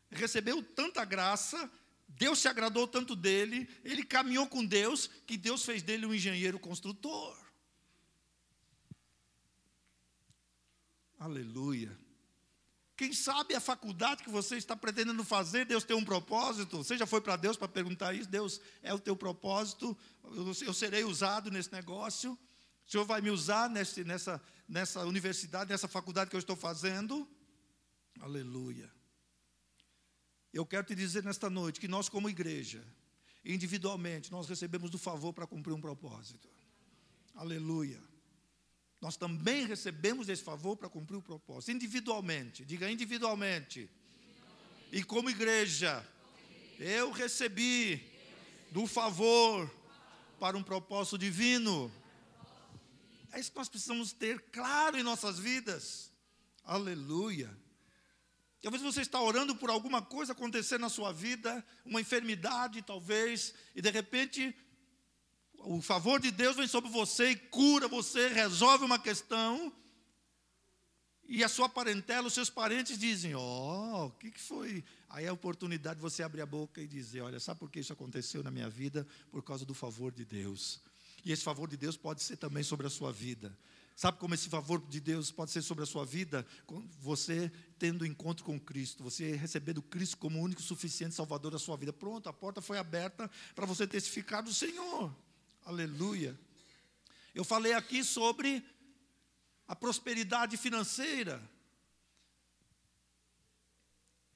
recebeu 0.08 0.62
tanta 0.62 1.04
graça, 1.04 1.68
Deus 2.06 2.38
se 2.38 2.46
agradou 2.46 2.86
tanto 2.86 3.16
dele, 3.16 3.68
ele 3.82 4.04
caminhou 4.04 4.46
com 4.46 4.64
Deus, 4.64 5.08
que 5.26 5.36
Deus 5.36 5.64
fez 5.64 5.82
dele 5.82 6.06
um 6.06 6.14
engenheiro 6.14 6.60
construtor. 6.60 7.36
Aleluia. 11.18 11.98
Quem 13.00 13.14
sabe 13.14 13.54
a 13.54 13.60
faculdade 13.60 14.22
que 14.22 14.28
você 14.28 14.58
está 14.58 14.76
pretendendo 14.76 15.24
fazer, 15.24 15.64
Deus 15.64 15.84
tem 15.84 15.96
um 15.96 16.04
propósito. 16.04 16.76
Você 16.76 16.98
já 16.98 17.06
foi 17.06 17.22
para 17.22 17.34
Deus 17.34 17.56
para 17.56 17.66
perguntar 17.66 18.12
isso? 18.12 18.28
Deus 18.28 18.60
é 18.82 18.92
o 18.92 18.98
teu 18.98 19.16
propósito, 19.16 19.96
eu, 20.66 20.74
serei 20.74 21.02
usado 21.02 21.50
nesse 21.50 21.72
negócio. 21.72 22.34
O 22.86 22.90
Senhor 22.90 23.06
vai 23.06 23.22
me 23.22 23.30
usar 23.30 23.70
nesse, 23.70 24.04
nessa, 24.04 24.38
nessa 24.68 25.00
universidade, 25.06 25.70
nessa 25.70 25.88
faculdade 25.88 26.28
que 26.28 26.36
eu 26.36 26.40
estou 26.40 26.54
fazendo? 26.54 27.26
Aleluia. 28.20 28.92
Eu 30.52 30.66
quero 30.66 30.84
te 30.84 30.94
dizer 30.94 31.24
nesta 31.24 31.48
noite 31.48 31.80
que 31.80 31.88
nós, 31.88 32.06
como 32.06 32.28
igreja, 32.28 32.86
individualmente, 33.42 34.30
nós 34.30 34.46
recebemos 34.46 34.90
do 34.90 34.98
favor 34.98 35.32
para 35.32 35.46
cumprir 35.46 35.72
um 35.72 35.80
propósito. 35.80 36.50
Aleluia. 37.34 38.09
Nós 39.00 39.16
também 39.16 39.66
recebemos 39.66 40.28
esse 40.28 40.42
favor 40.42 40.76
para 40.76 40.88
cumprir 40.88 41.16
o 41.16 41.22
propósito, 41.22 41.72
individualmente, 41.72 42.64
diga 42.64 42.90
individualmente. 42.90 43.88
E 44.92 45.02
como 45.02 45.30
igreja, 45.30 46.06
eu 46.78 47.10
recebi 47.10 48.02
do 48.70 48.86
favor 48.86 49.70
para 50.38 50.56
um 50.56 50.62
propósito 50.62 51.16
divino. 51.16 51.90
É 53.32 53.40
isso 53.40 53.50
que 53.50 53.58
nós 53.58 53.68
precisamos 53.68 54.12
ter 54.12 54.40
claro 54.50 54.98
em 54.98 55.02
nossas 55.02 55.38
vidas. 55.38 56.10
Aleluia. 56.64 57.50
Talvez 58.62 58.82
você 58.82 59.00
está 59.00 59.20
orando 59.20 59.56
por 59.56 59.70
alguma 59.70 60.02
coisa 60.02 60.32
acontecer 60.32 60.78
na 60.78 60.90
sua 60.90 61.12
vida, 61.12 61.64
uma 61.84 62.00
enfermidade 62.00 62.82
talvez, 62.82 63.54
e 63.74 63.80
de 63.80 63.90
repente 63.90 64.54
o 65.64 65.80
favor 65.82 66.20
de 66.20 66.30
Deus 66.30 66.56
vem 66.56 66.66
sobre 66.66 66.90
você 66.90 67.30
e 67.30 67.36
cura 67.36 67.88
você, 67.88 68.28
resolve 68.28 68.84
uma 68.84 68.98
questão. 68.98 69.72
E 71.24 71.44
a 71.44 71.48
sua 71.48 71.68
parentela, 71.68 72.26
os 72.26 72.34
seus 72.34 72.50
parentes 72.50 72.98
dizem: 72.98 73.34
Ó, 73.34 73.40
oh, 73.40 74.06
o 74.06 74.10
que, 74.10 74.30
que 74.30 74.40
foi? 74.40 74.82
Aí 75.08 75.26
é 75.26 75.28
a 75.28 75.32
oportunidade 75.32 75.96
de 75.96 76.02
você 76.02 76.22
abrir 76.22 76.40
a 76.40 76.46
boca 76.46 76.80
e 76.80 76.88
dizer: 76.88 77.20
Olha, 77.20 77.38
sabe 77.38 77.60
por 77.60 77.70
que 77.70 77.80
isso 77.80 77.92
aconteceu 77.92 78.42
na 78.42 78.50
minha 78.50 78.68
vida? 78.68 79.06
Por 79.30 79.42
causa 79.42 79.64
do 79.64 79.74
favor 79.74 80.12
de 80.12 80.24
Deus. 80.24 80.80
E 81.24 81.30
esse 81.30 81.44
favor 81.44 81.68
de 81.68 81.76
Deus 81.76 81.96
pode 81.96 82.22
ser 82.22 82.36
também 82.36 82.62
sobre 82.62 82.86
a 82.86 82.90
sua 82.90 83.12
vida. 83.12 83.56
Sabe 83.94 84.18
como 84.18 84.34
esse 84.34 84.48
favor 84.48 84.80
de 84.88 84.98
Deus 84.98 85.30
pode 85.30 85.50
ser 85.50 85.60
sobre 85.60 85.84
a 85.84 85.86
sua 85.86 86.06
vida? 86.06 86.46
Você 87.00 87.52
tendo 87.78 88.06
encontro 88.06 88.44
com 88.44 88.58
Cristo, 88.58 89.04
você 89.04 89.36
recebendo 89.36 89.82
Cristo 89.82 90.16
como 90.16 90.38
o 90.38 90.42
único 90.42 90.62
suficiente 90.62 91.14
Salvador 91.14 91.52
da 91.52 91.58
sua 91.58 91.76
vida. 91.76 91.92
Pronto, 91.92 92.28
a 92.28 92.32
porta 92.32 92.62
foi 92.62 92.78
aberta 92.78 93.30
para 93.54 93.66
você 93.66 93.86
testificar 93.86 94.42
do 94.42 94.54
Senhor. 94.54 95.14
Aleluia. 95.64 96.38
Eu 97.34 97.44
falei 97.44 97.72
aqui 97.72 98.02
sobre 98.02 98.64
a 99.68 99.76
prosperidade 99.76 100.56
financeira. 100.56 101.40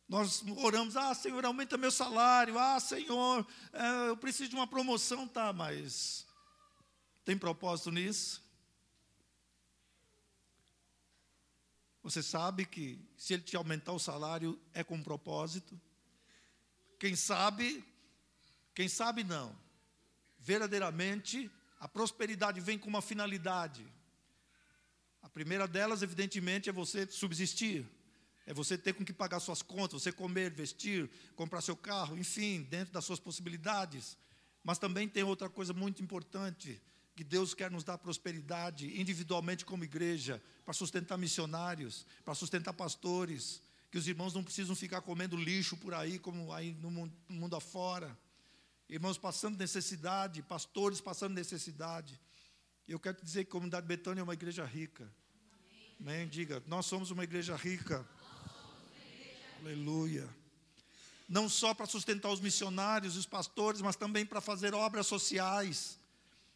Nós 0.08 0.44
oramos, 0.58 0.96
ah, 0.96 1.14
Senhor, 1.14 1.44
aumenta 1.44 1.76
meu 1.76 1.90
salário, 1.90 2.58
ah, 2.58 2.78
Senhor, 2.78 3.46
é, 3.72 4.10
eu 4.10 4.16
preciso 4.16 4.50
de 4.50 4.54
uma 4.54 4.66
promoção, 4.66 5.26
tá, 5.26 5.52
mas 5.52 6.26
tem 7.24 7.36
propósito 7.36 7.90
nisso? 7.90 8.44
Você 12.02 12.22
sabe 12.22 12.66
que 12.66 13.00
se 13.16 13.32
ele 13.32 13.42
te 13.42 13.56
aumentar 13.56 13.92
o 13.92 13.98
salário 13.98 14.60
é 14.74 14.84
com 14.84 15.02
propósito? 15.02 15.80
Quem 17.00 17.16
sabe, 17.16 17.82
quem 18.74 18.88
sabe 18.88 19.24
não 19.24 19.63
verdadeiramente 20.44 21.50
a 21.80 21.88
prosperidade 21.88 22.60
vem 22.60 22.78
com 22.78 22.88
uma 22.88 23.00
finalidade. 23.00 23.84
A 25.22 25.28
primeira 25.28 25.66
delas, 25.66 26.02
evidentemente, 26.02 26.68
é 26.68 26.72
você 26.72 27.06
subsistir. 27.10 27.86
É 28.46 28.52
você 28.52 28.76
ter 28.76 28.92
com 28.92 29.02
que 29.02 29.12
pagar 29.12 29.40
suas 29.40 29.62
contas, 29.62 30.02
você 30.02 30.12
comer, 30.12 30.50
vestir, 30.50 31.10
comprar 31.34 31.62
seu 31.62 31.74
carro, 31.74 32.18
enfim, 32.18 32.62
dentro 32.62 32.92
das 32.92 33.06
suas 33.06 33.18
possibilidades. 33.18 34.18
Mas 34.62 34.78
também 34.78 35.08
tem 35.08 35.22
outra 35.22 35.48
coisa 35.48 35.72
muito 35.72 36.02
importante, 36.02 36.78
que 37.16 37.24
Deus 37.24 37.54
quer 37.54 37.70
nos 37.70 37.84
dar 37.84 37.96
prosperidade 37.96 39.00
individualmente 39.00 39.64
como 39.64 39.82
igreja, 39.82 40.42
para 40.62 40.74
sustentar 40.74 41.16
missionários, 41.16 42.06
para 42.22 42.34
sustentar 42.34 42.74
pastores, 42.74 43.62
que 43.90 43.96
os 43.96 44.06
irmãos 44.06 44.34
não 44.34 44.44
precisam 44.44 44.76
ficar 44.76 45.00
comendo 45.00 45.36
lixo 45.36 45.74
por 45.78 45.94
aí, 45.94 46.18
como 46.18 46.52
aí 46.52 46.74
no 46.82 46.90
mundo, 46.90 47.14
no 47.30 47.36
mundo 47.40 47.56
afora 47.56 48.14
irmãos 48.88 49.18
passando 49.18 49.58
necessidade, 49.58 50.42
pastores 50.42 51.00
passando 51.00 51.34
necessidade. 51.34 52.20
Eu 52.86 53.00
quero 53.00 53.16
te 53.16 53.24
dizer 53.24 53.44
que 53.44 53.48
a 53.48 53.52
comunidade 53.52 53.86
Betânia 53.86 54.20
é 54.20 54.24
uma 54.24 54.34
igreja 54.34 54.64
rica. 54.64 55.10
Amém? 55.98 56.16
Amém? 56.18 56.28
Diga, 56.28 56.62
nós 56.66 56.86
somos 56.86 57.10
uma 57.10 57.24
igreja 57.24 57.56
rica. 57.56 58.06
Aleluia. 59.60 60.28
Não 61.26 61.48
só 61.48 61.72
para 61.72 61.86
sustentar 61.86 62.28
os 62.28 62.40
missionários, 62.40 63.16
os 63.16 63.24
pastores, 63.24 63.80
mas 63.80 63.96
também 63.96 64.26
para 64.26 64.40
fazer 64.40 64.74
obras 64.74 65.06
sociais. 65.06 65.98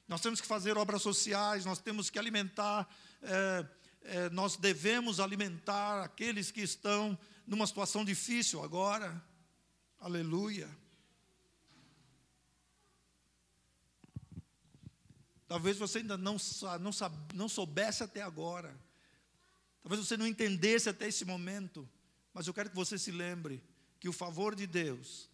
Nós 0.07 0.21
temos 0.21 0.41
que 0.41 0.47
fazer 0.47 0.77
obras 0.77 1.01
sociais, 1.01 1.65
nós 1.65 1.79
temos 1.79 2.11
que 2.11 2.19
alimentar, 2.19 2.87
é, 3.23 3.67
é, 4.03 4.31
nós 4.31 4.57
devemos 4.57 5.21
alimentar 5.21 6.03
aqueles 6.03 6.51
que 6.51 6.61
estão 6.61 7.19
numa 7.47 7.67
situação 7.67 8.05
difícil 8.05 8.63
agora. 8.63 9.23
Aleluia. 9.99 10.69
Talvez 15.49 15.79
você 15.79 15.99
ainda 15.99 16.17
não, 16.17 16.37
não, 16.81 16.91
não 17.35 17.49
soubesse 17.49 18.05
até 18.05 18.23
agora 18.23 18.79
Talvez 19.89 20.07
você 20.07 20.19
não 20.19 20.27
entendesse 20.27 20.89
até 20.89 21.09
esse 21.09 21.25
momento, 21.25 21.89
mas 22.35 22.47
eu 22.47 22.55
quero 22.55 22.69
que 22.69 22.77
você 22.77 22.99
se 22.99 23.11
lembre 23.11 23.63
que 23.99 24.07
o 24.07 24.13
favor 24.13 24.55
de 24.55 24.67
Deus 24.67 25.31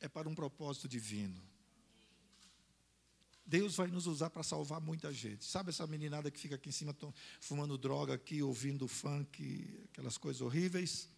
é 0.00 0.06
para 0.06 0.28
um 0.28 0.34
propósito 0.34 0.86
divino. 0.86 1.40
Deus 3.46 3.74
vai 3.74 3.86
nos 3.86 4.06
usar 4.06 4.28
para 4.28 4.42
salvar 4.42 4.80
muita 4.80 5.10
gente. 5.12 5.44
Sabe 5.44 5.70
essa 5.70 5.86
meninada 5.86 6.30
que 6.30 6.38
fica 6.38 6.56
aqui 6.56 6.68
em 6.68 6.72
cima 6.72 6.94
fumando 7.40 7.78
droga 7.78 8.12
aqui, 8.12 8.42
ouvindo 8.42 8.86
funk, 8.86 9.80
aquelas 9.90 10.18
coisas 10.18 10.42
horríveis? 10.42 11.08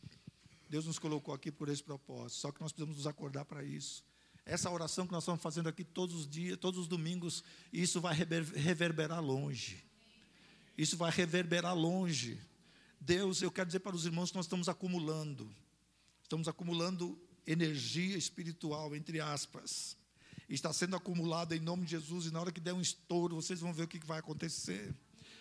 Deus 0.68 0.86
nos 0.86 0.98
colocou 0.98 1.34
aqui 1.34 1.50
por 1.50 1.68
esse 1.68 1.82
propósito. 1.82 2.40
Só 2.40 2.52
que 2.52 2.60
nós 2.60 2.72
precisamos 2.72 2.96
nos 2.96 3.06
acordar 3.08 3.44
para 3.44 3.64
isso. 3.64 4.04
Essa 4.46 4.70
oração 4.70 5.06
que 5.06 5.12
nós 5.12 5.22
estamos 5.22 5.40
fazendo 5.40 5.68
aqui 5.68 5.82
todos 5.82 6.14
os 6.14 6.28
dias, 6.28 6.58
todos 6.58 6.78
os 6.78 6.86
domingos, 6.86 7.42
isso 7.72 8.00
vai 8.00 8.14
reverberar 8.14 9.22
longe. 9.22 9.82
Isso 10.76 10.96
vai 10.96 11.10
reverberar 11.10 11.74
longe. 11.74 12.38
Deus, 13.00 13.40
eu 13.40 13.50
quero 13.50 13.66
dizer 13.66 13.80
para 13.80 13.96
os 13.96 14.04
irmãos 14.04 14.30
que 14.30 14.36
nós 14.36 14.44
estamos 14.44 14.68
acumulando. 14.68 15.50
Estamos 16.22 16.46
acumulando 16.46 17.18
energia 17.46 18.16
espiritual, 18.16 18.94
entre 18.94 19.20
aspas. 19.20 19.96
Está 20.48 20.72
sendo 20.72 20.94
acumulada 20.94 21.56
em 21.56 21.60
nome 21.60 21.84
de 21.84 21.92
Jesus, 21.92 22.26
e 22.26 22.30
na 22.30 22.40
hora 22.40 22.52
que 22.52 22.60
der 22.60 22.74
um 22.74 22.80
estouro, 22.80 23.36
vocês 23.36 23.60
vão 23.60 23.72
ver 23.72 23.84
o 23.84 23.88
que 23.88 23.98
vai 24.04 24.18
acontecer. 24.18 24.94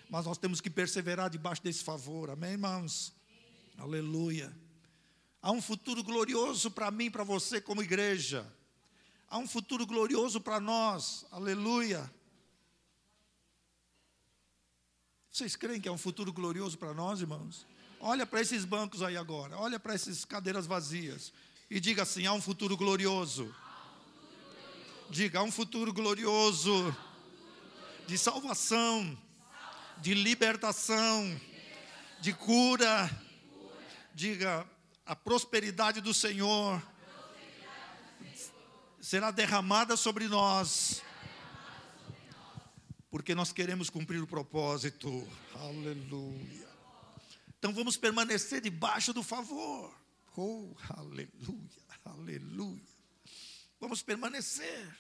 Mas 0.10 0.26
nós 0.26 0.38
temos 0.38 0.62
que 0.62 0.70
perseverar 0.70 1.30
debaixo 1.30 1.62
desse 1.62 1.84
favor, 1.84 2.30
amém, 2.30 2.52
irmãos? 2.52 3.14
Aleluia. 3.78 4.56
Há 5.42 5.52
um 5.52 5.62
futuro 5.62 6.04
glorioso 6.04 6.72
para 6.72 6.90
mim, 6.90 7.12
para 7.12 7.26
você, 7.26 7.60
como 7.60 7.84
igreja. 7.84 8.50
Há 9.34 9.40
um 9.40 9.48
futuro 9.48 9.84
glorioso 9.88 10.40
para 10.40 10.60
nós, 10.60 11.26
aleluia. 11.32 12.08
Vocês 15.32 15.56
creem 15.56 15.82
que 15.82 15.90
é 15.90 15.92
um 15.92 15.98
futuro 15.98 16.32
glorioso 16.32 16.78
para 16.78 16.94
nós, 16.94 17.20
irmãos? 17.20 17.66
Olha 18.00 18.28
para 18.28 18.42
esses 18.42 18.64
bancos 18.64 19.02
aí 19.02 19.18
agora, 19.18 19.58
olha 19.58 19.80
para 19.80 19.96
essas 19.96 20.24
cadeiras 20.24 20.68
vazias 20.68 21.34
e 21.68 21.80
diga 21.80 22.04
assim: 22.04 22.28
há 22.28 22.34
um 22.34 22.40
futuro 22.40 22.78
glorioso. 22.78 23.52
Diga, 25.10 25.40
há 25.40 25.42
um 25.42 25.52
futuro 25.52 25.92
glorioso 25.92 26.96
de 28.06 28.20
salvação, 28.20 29.18
de 29.98 30.14
libertação, 30.14 31.42
de 32.22 32.34
cura. 32.34 33.10
Diga, 34.14 34.64
a 35.04 35.16
prosperidade 35.16 36.02
do 36.02 36.14
Senhor 36.14 36.80
será 39.04 39.32
derramada 39.32 39.98
sobre 39.98 40.30
nós, 40.30 41.02
porque 43.12 43.36
nós 43.36 43.52
queremos 43.52 43.90
cumprir 43.90 44.24
o 44.24 44.26
propósito. 44.26 45.28
Aleluia. 45.56 46.70
Então 47.60 47.74
vamos 47.74 47.98
permanecer 47.98 48.62
debaixo 48.62 49.12
do 49.12 49.22
favor. 49.22 49.94
Oh, 50.38 50.74
aleluia, 50.90 51.30
aleluia. 52.06 52.82
Vamos 53.78 54.02
permanecer, 54.02 54.98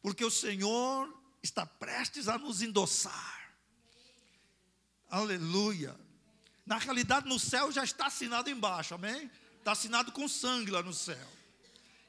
porque 0.00 0.24
o 0.24 0.30
Senhor 0.30 1.14
está 1.42 1.66
prestes 1.66 2.26
a 2.26 2.38
nos 2.38 2.62
endossar. 2.62 3.54
Aleluia. 5.10 5.94
Na 6.64 6.78
realidade, 6.78 7.28
no 7.28 7.38
céu 7.38 7.70
já 7.70 7.84
está 7.84 8.06
assinado 8.06 8.48
embaixo, 8.48 8.94
amém? 8.94 9.30
Está 9.58 9.72
assinado 9.72 10.10
com 10.10 10.26
sangue 10.26 10.70
lá 10.70 10.82
no 10.82 10.94
céu. 10.94 11.41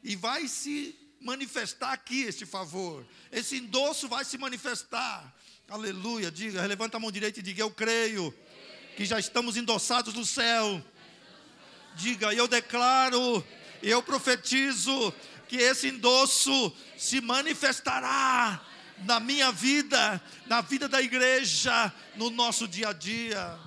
E 0.04 0.16
vai 0.16 0.48
se 0.48 0.96
manifestar 1.20 1.94
aqui 1.94 2.24
este 2.24 2.46
favor. 2.46 3.06
Esse 3.32 3.58
endosso 3.58 4.08
vai 4.08 4.26
se 4.26 4.38
manifestar. 4.38 5.34
Aleluia. 5.70 6.30
Diga, 6.30 6.66
levanta 6.66 6.98
a 6.98 7.00
mão 7.00 7.12
direita 7.12 7.40
e 7.40 7.44
diga: 7.44 7.62
Eu 7.62 7.72
creio 7.72 8.34
que 8.98 9.06
já 9.06 9.20
estamos 9.20 9.56
endossados 9.56 10.14
no 10.14 10.26
céu. 10.26 10.84
Diga, 11.96 12.34
eu 12.34 12.48
declaro, 12.48 13.46
eu 13.82 14.02
profetizo 14.02 15.14
que 15.48 15.58
esse 15.58 15.88
endosso 15.88 16.76
se 16.98 17.22
manifestará 17.22 18.66
na 19.06 19.20
minha 19.20 19.52
vida, 19.52 20.22
na 20.48 20.62
vida 20.62 20.88
da 20.88 21.02
igreja, 21.02 21.94
no 22.16 22.30
nosso 22.30 22.68
dia 22.68 22.90
a 22.90 22.94
dia. 22.94 23.60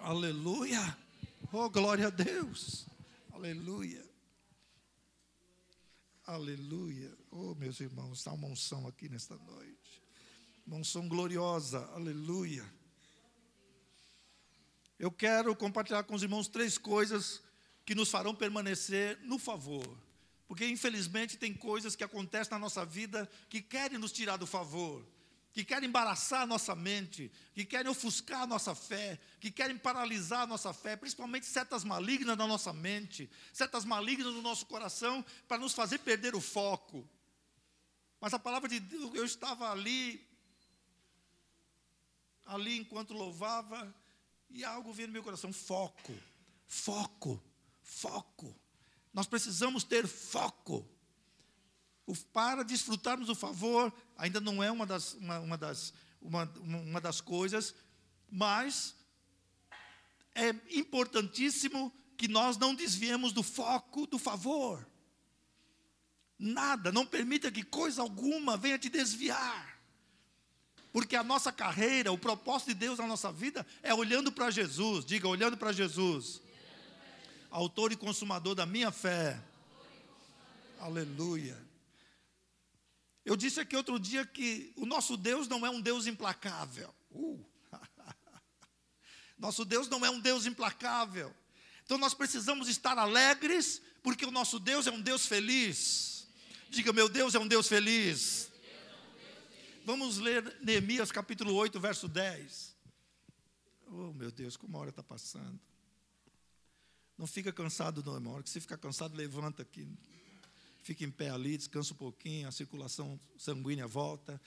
Aleluia. 0.00 0.96
Oh, 1.52 1.68
glória 1.70 2.08
a 2.08 2.10
Deus. 2.10 2.86
Aleluia. 3.32 4.01
Aleluia. 6.24 7.12
Oh, 7.32 7.52
meus 7.56 7.80
irmãos, 7.80 8.18
está 8.18 8.32
uma 8.32 8.46
unção 8.46 8.86
aqui 8.86 9.08
nesta 9.08 9.36
noite. 9.36 10.02
Uma 10.64 10.76
unção 10.76 11.08
gloriosa. 11.08 11.84
Aleluia. 11.94 12.64
Eu 15.00 15.10
quero 15.10 15.54
compartilhar 15.56 16.04
com 16.04 16.14
os 16.14 16.22
irmãos 16.22 16.46
três 16.46 16.78
coisas 16.78 17.42
que 17.84 17.92
nos 17.92 18.08
farão 18.08 18.34
permanecer 18.34 19.18
no 19.24 19.36
favor. 19.36 19.98
Porque, 20.46 20.64
infelizmente, 20.64 21.36
tem 21.36 21.52
coisas 21.52 21.96
que 21.96 22.04
acontecem 22.04 22.52
na 22.52 22.58
nossa 22.58 22.86
vida 22.86 23.28
que 23.48 23.60
querem 23.60 23.98
nos 23.98 24.12
tirar 24.12 24.36
do 24.36 24.46
favor 24.46 25.04
que 25.52 25.64
querem 25.64 25.88
embaraçar 25.88 26.42
a 26.42 26.46
nossa 26.46 26.74
mente, 26.74 27.30
que 27.52 27.64
querem 27.64 27.90
ofuscar 27.90 28.42
a 28.42 28.46
nossa 28.46 28.74
fé, 28.74 29.20
que 29.38 29.50
querem 29.50 29.76
paralisar 29.76 30.42
a 30.42 30.46
nossa 30.46 30.72
fé, 30.72 30.96
principalmente 30.96 31.44
setas 31.44 31.84
malignas 31.84 32.38
na 32.38 32.46
nossa 32.46 32.72
mente, 32.72 33.30
setas 33.52 33.84
malignas 33.84 34.32
no 34.32 34.40
nosso 34.40 34.64
coração, 34.64 35.24
para 35.46 35.58
nos 35.58 35.74
fazer 35.74 35.98
perder 35.98 36.34
o 36.34 36.40
foco. 36.40 37.06
Mas 38.18 38.32
a 38.32 38.38
palavra 38.38 38.68
de 38.68 38.80
Deus, 38.80 39.14
eu 39.14 39.26
estava 39.26 39.70
ali, 39.70 40.26
ali 42.46 42.78
enquanto 42.78 43.12
louvava, 43.12 43.94
e 44.48 44.64
algo 44.64 44.92
veio 44.92 45.08
no 45.08 45.12
meu 45.12 45.22
coração: 45.22 45.52
foco, 45.52 46.14
foco, 46.66 47.42
foco. 47.82 48.56
Nós 49.12 49.26
precisamos 49.26 49.84
ter 49.84 50.06
foco 50.06 50.88
para 52.14 52.62
desfrutarmos 52.62 53.26
do 53.26 53.34
favor, 53.34 53.92
ainda 54.16 54.40
não 54.40 54.62
é 54.62 54.70
uma 54.70 54.86
das, 54.86 55.14
uma, 55.14 55.38
uma 55.40 55.58
das, 55.58 55.92
uma, 56.20 56.44
uma 56.62 57.00
das 57.00 57.20
coisas, 57.20 57.74
mas 58.30 58.94
é 60.34 60.54
importantíssimo 60.70 61.92
que 62.16 62.28
nós 62.28 62.56
não 62.56 62.74
desviemos 62.74 63.32
do 63.32 63.42
foco 63.42 64.06
do 64.06 64.18
favor. 64.18 64.86
Nada, 66.38 66.90
não 66.90 67.06
permita 67.06 67.50
que 67.50 67.62
coisa 67.62 68.02
alguma 68.02 68.56
venha 68.56 68.78
te 68.78 68.88
desviar. 68.88 69.78
Porque 70.92 71.16
a 71.16 71.22
nossa 71.22 71.50
carreira, 71.50 72.12
o 72.12 72.18
propósito 72.18 72.68
de 72.68 72.74
Deus 72.74 72.98
na 72.98 73.06
nossa 73.06 73.32
vida 73.32 73.66
é 73.82 73.94
olhando 73.94 74.30
para 74.30 74.50
Jesus. 74.50 75.04
Diga, 75.04 75.26
olhando 75.26 75.56
para 75.56 75.72
Jesus. 75.72 76.40
Autor 77.50 77.92
e 77.92 77.96
consumador 77.96 78.54
da 78.54 78.66
minha 78.66 78.90
fé. 78.90 79.40
Aleluia. 80.78 81.71
Eu 83.24 83.36
disse 83.36 83.60
aqui 83.60 83.76
outro 83.76 83.98
dia 83.98 84.26
que 84.26 84.72
o 84.76 84.84
nosso 84.84 85.16
Deus 85.16 85.46
não 85.46 85.64
é 85.64 85.70
um 85.70 85.80
Deus 85.80 86.06
implacável. 86.06 86.92
Uh. 87.10 87.44
nosso 89.38 89.64
Deus 89.64 89.88
não 89.88 90.04
é 90.04 90.10
um 90.10 90.18
Deus 90.18 90.44
implacável. 90.44 91.34
Então 91.84 91.98
nós 91.98 92.14
precisamos 92.14 92.68
estar 92.68 92.98
alegres, 92.98 93.80
porque 94.02 94.24
o 94.24 94.30
nosso 94.30 94.58
Deus 94.58 94.86
é 94.86 94.90
um 94.90 95.00
Deus 95.00 95.26
feliz. 95.26 96.26
Diga, 96.68 96.92
meu 96.92 97.08
Deus 97.08 97.34
é 97.34 97.38
um 97.38 97.46
Deus 97.46 97.68
feliz. 97.68 98.50
Vamos 99.84 100.18
ler 100.18 100.56
Neemias 100.60 101.12
capítulo 101.12 101.54
8, 101.54 101.78
verso 101.78 102.08
10. 102.08 102.76
Oh, 103.86 104.12
meu 104.12 104.32
Deus, 104.32 104.56
como 104.56 104.76
a 104.76 104.80
hora 104.80 104.90
está 104.90 105.02
passando. 105.02 105.60
Não 107.18 107.26
fica 107.26 107.52
cansado, 107.52 108.02
não, 108.02 108.14
irmão. 108.14 108.32
A 108.32 108.34
hora 108.36 108.42
que 108.42 108.50
você 108.50 108.60
ficar 108.60 108.78
cansado, 108.78 109.14
levanta 109.14 109.62
aqui 109.62 109.86
fica 110.82 111.04
em 111.04 111.10
pé 111.10 111.30
ali, 111.30 111.56
descansa 111.56 111.94
um 111.94 111.96
pouquinho, 111.96 112.48
a 112.48 112.52
circulação 112.52 113.18
sanguínea 113.38 113.86
volta. 113.86 114.40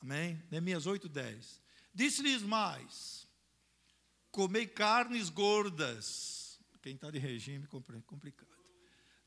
Amém? 0.00 0.42
Neemias 0.50 0.86
8, 0.86 1.08
10. 1.08 1.60
Disse-lhes 1.94 2.42
mais: 2.42 3.26
comei 4.30 4.66
carnes 4.66 5.28
gordas. 5.28 6.58
Quem 6.80 6.94
está 6.94 7.10
de 7.10 7.18
regime, 7.18 7.66
complicado. 7.66 8.50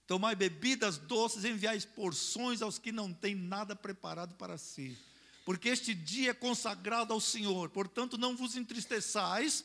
Tomai 0.08 0.36
bebidas 0.36 0.98
doces, 0.98 1.46
enviais 1.46 1.86
porções 1.86 2.62
aos 2.62 2.78
que 2.78 2.92
não 2.92 3.14
têm 3.14 3.34
nada 3.34 3.76
preparado 3.76 4.36
para 4.36 4.58
si. 4.58 4.98
Porque 5.46 5.70
este 5.70 5.94
dia 5.94 6.32
é 6.32 6.34
consagrado 6.34 7.14
ao 7.14 7.22
Senhor, 7.22 7.70
portanto 7.70 8.18
não 8.18 8.36
vos 8.36 8.56
entristeçais. 8.56 9.64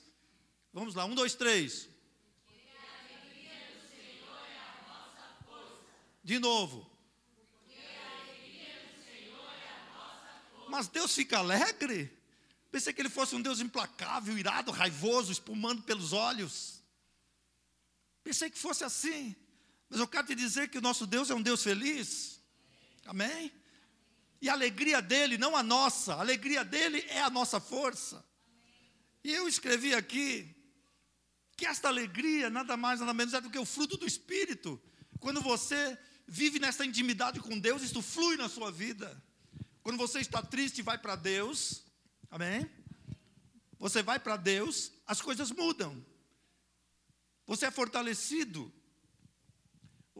Vamos 0.72 0.94
lá, 0.94 1.04
um, 1.04 1.14
dois, 1.14 1.34
três. 1.34 1.88
De 6.30 6.38
novo. 6.38 6.88
Mas 10.68 10.86
Deus 10.86 11.12
fica 11.12 11.38
alegre? 11.38 12.16
Pensei 12.70 12.92
que 12.92 13.02
ele 13.02 13.08
fosse 13.08 13.34
um 13.34 13.42
Deus 13.42 13.58
implacável, 13.58 14.38
irado, 14.38 14.70
raivoso, 14.70 15.32
espumando 15.32 15.82
pelos 15.82 16.12
olhos. 16.12 16.84
Pensei 18.22 18.48
que 18.48 18.56
fosse 18.56 18.84
assim. 18.84 19.34
Mas 19.88 19.98
eu 19.98 20.06
quero 20.06 20.28
te 20.28 20.36
dizer 20.36 20.68
que 20.68 20.78
o 20.78 20.80
nosso 20.80 21.04
Deus 21.04 21.30
é 21.30 21.34
um 21.34 21.42
Deus 21.42 21.64
feliz. 21.64 22.40
Amém? 23.06 23.52
E 24.40 24.48
a 24.48 24.52
alegria 24.52 25.02
dele, 25.02 25.36
não 25.36 25.56
a 25.56 25.64
nossa, 25.64 26.14
a 26.14 26.20
alegria 26.20 26.64
dele 26.64 27.04
é 27.08 27.22
a 27.22 27.28
nossa 27.28 27.58
força. 27.58 28.24
E 29.24 29.32
eu 29.32 29.48
escrevi 29.48 29.96
aqui 29.96 30.54
que 31.56 31.66
esta 31.66 31.88
alegria 31.88 32.48
nada 32.48 32.76
mais, 32.76 33.00
nada 33.00 33.12
menos 33.12 33.34
é 33.34 33.40
do 33.40 33.50
que 33.50 33.58
o 33.58 33.66
fruto 33.66 33.96
do 33.96 34.06
Espírito. 34.06 34.80
Quando 35.18 35.40
você 35.40 35.98
vive 36.30 36.60
nessa 36.60 36.86
intimidade 36.86 37.40
com 37.40 37.58
Deus, 37.58 37.82
isso 37.82 38.00
flui 38.00 38.36
na 38.36 38.48
sua 38.48 38.70
vida. 38.70 39.20
Quando 39.82 39.98
você 39.98 40.20
está 40.20 40.40
triste, 40.40 40.80
vai 40.80 40.96
para 40.96 41.16
Deus, 41.16 41.82
amém? 42.30 42.70
Você 43.80 44.00
vai 44.00 44.20
para 44.20 44.36
Deus, 44.36 44.92
as 45.04 45.20
coisas 45.20 45.50
mudam. 45.50 46.06
Você 47.46 47.66
é 47.66 47.70
fortalecido. 47.70 48.72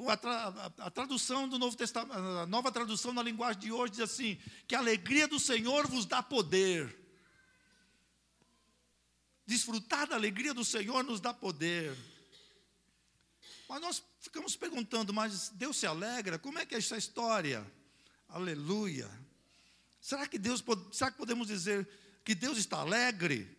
A, 0.08 0.16
tra, 0.16 0.72
a, 0.78 0.90
tradução 0.90 1.48
do 1.48 1.58
Novo 1.58 1.76
Testamento, 1.76 2.16
a 2.16 2.46
nova 2.46 2.72
tradução 2.72 3.12
na 3.12 3.22
linguagem 3.22 3.60
de 3.60 3.70
hoje 3.70 3.92
diz 3.92 4.00
assim: 4.00 4.36
que 4.66 4.74
a 4.74 4.78
alegria 4.78 5.28
do 5.28 5.38
Senhor 5.38 5.86
vos 5.86 6.06
dá 6.06 6.22
poder. 6.22 6.98
Desfrutar 9.46 10.08
da 10.08 10.16
alegria 10.16 10.54
do 10.54 10.64
Senhor 10.64 11.04
nos 11.04 11.20
dá 11.20 11.32
poder. 11.32 11.96
Mas 13.70 13.80
nós 13.80 14.02
ficamos 14.18 14.56
perguntando, 14.56 15.14
mas 15.14 15.50
Deus 15.50 15.76
se 15.76 15.86
alegra? 15.86 16.40
Como 16.40 16.58
é 16.58 16.66
que 16.66 16.74
é 16.74 16.78
essa 16.78 16.96
história? 16.96 17.64
Aleluia. 18.28 19.08
Será 20.00 20.26
que 20.26 20.40
Deus, 20.40 20.60
será 20.90 21.12
que 21.12 21.16
podemos 21.16 21.46
dizer 21.46 21.88
que 22.24 22.34
Deus 22.34 22.58
está 22.58 22.78
alegre? 22.78 23.56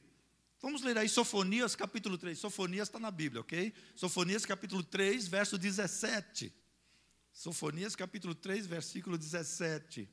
Vamos 0.62 0.82
ler 0.82 0.98
aí 0.98 1.08
Sofonias 1.08 1.78
capítulo 1.78 2.18
3. 2.18 2.38
Sofonias 2.38 2.90
está 2.90 3.00
na 3.00 3.10
Bíblia, 3.10 3.40
ok? 3.40 3.74
Sofonias 3.96 4.46
capítulo 4.46 4.84
3, 4.84 5.30
verso 5.30 5.58
17. 5.58 6.54
Sofonias 7.32 7.96
capítulo 7.96 8.36
3, 8.36 8.68
versículo 8.68 9.18
17. 9.18 10.10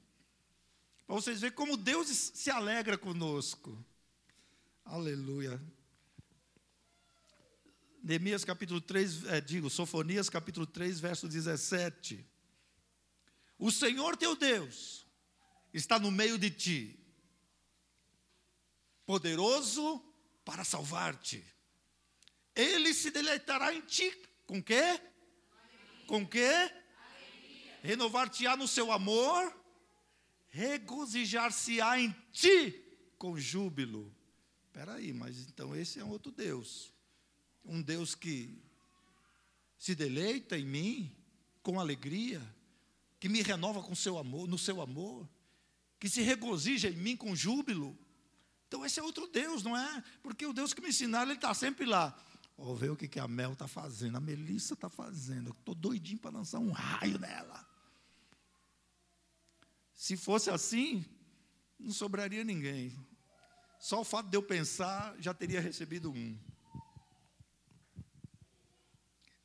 Para 1.08 1.16
vocês 1.16 1.40
verem 1.40 1.56
como 1.56 1.76
Deus 1.76 2.06
se 2.06 2.52
alegra 2.52 2.96
conosco. 2.96 3.76
Aleluia. 4.84 5.60
Neemias 8.02 8.44
capítulo 8.44 8.80
3, 8.80 9.24
é, 9.26 9.40
digo, 9.40 9.68
Sofonias 9.68 10.28
capítulo 10.30 10.66
3, 10.66 11.00
verso 11.00 11.28
17. 11.28 12.24
O 13.58 13.70
Senhor 13.70 14.16
teu 14.16 14.36
Deus 14.36 15.06
está 15.72 15.98
no 15.98 16.10
meio 16.10 16.38
de 16.38 16.50
ti, 16.50 17.00
poderoso 19.04 20.02
para 20.44 20.64
salvar-te. 20.64 21.44
Ele 22.54 22.94
se 22.94 23.10
deleitará 23.10 23.74
em 23.74 23.80
ti. 23.80 24.10
Com 24.46 24.62
quê? 24.62 25.00
Com 26.06 26.26
quê? 26.26 26.50
Renovar-te-á 27.82 28.56
no 28.56 28.66
seu 28.66 28.90
amor, 28.90 29.54
regozijar-se-á 30.48 32.00
em 32.00 32.10
ti 32.32 32.84
com 33.18 33.38
júbilo. 33.38 34.14
Espera 34.66 34.94
aí, 34.94 35.12
mas 35.12 35.40
então 35.40 35.74
esse 35.74 35.98
é 35.98 36.04
um 36.04 36.10
outro 36.10 36.30
Deus. 36.30 36.94
Um 37.64 37.82
Deus 37.82 38.14
que 38.14 38.62
se 39.78 39.94
deleita 39.94 40.58
em 40.58 40.64
mim 40.64 41.16
com 41.62 41.78
alegria, 41.78 42.42
que 43.20 43.28
me 43.28 43.42
renova 43.42 43.82
com 43.82 43.94
seu 43.94 44.18
amor, 44.18 44.48
no 44.48 44.58
seu 44.58 44.80
amor, 44.80 45.28
que 45.98 46.08
se 46.08 46.22
regozija 46.22 46.88
em 46.88 46.96
mim 46.96 47.16
com 47.16 47.34
júbilo. 47.34 47.96
Então 48.66 48.84
esse 48.84 49.00
é 49.00 49.02
outro 49.02 49.26
Deus, 49.26 49.62
não 49.62 49.76
é? 49.76 50.02
Porque 50.22 50.46
o 50.46 50.52
Deus 50.52 50.74
que 50.74 50.80
me 50.80 50.88
ensinaram, 50.88 51.30
ele 51.30 51.38
está 51.38 51.52
sempre 51.54 51.86
lá. 51.86 52.16
Vou 52.56 52.74
ver 52.74 52.90
o 52.90 52.96
que, 52.96 53.06
que 53.06 53.20
a 53.20 53.28
Mel 53.28 53.52
está 53.52 53.68
fazendo, 53.68 54.16
a 54.16 54.20
Melissa 54.20 54.74
está 54.74 54.88
fazendo. 54.88 55.50
Estou 55.50 55.74
doidinho 55.74 56.18
para 56.18 56.32
lançar 56.32 56.58
um 56.58 56.72
raio 56.72 57.18
nela. 57.18 57.66
Se 59.94 60.16
fosse 60.16 60.50
assim, 60.50 61.04
não 61.78 61.92
sobraria 61.92 62.44
ninguém. 62.44 62.96
Só 63.78 64.00
o 64.00 64.04
fato 64.04 64.28
de 64.28 64.36
eu 64.36 64.42
pensar 64.42 65.14
já 65.20 65.32
teria 65.32 65.60
recebido 65.60 66.10
um. 66.10 66.38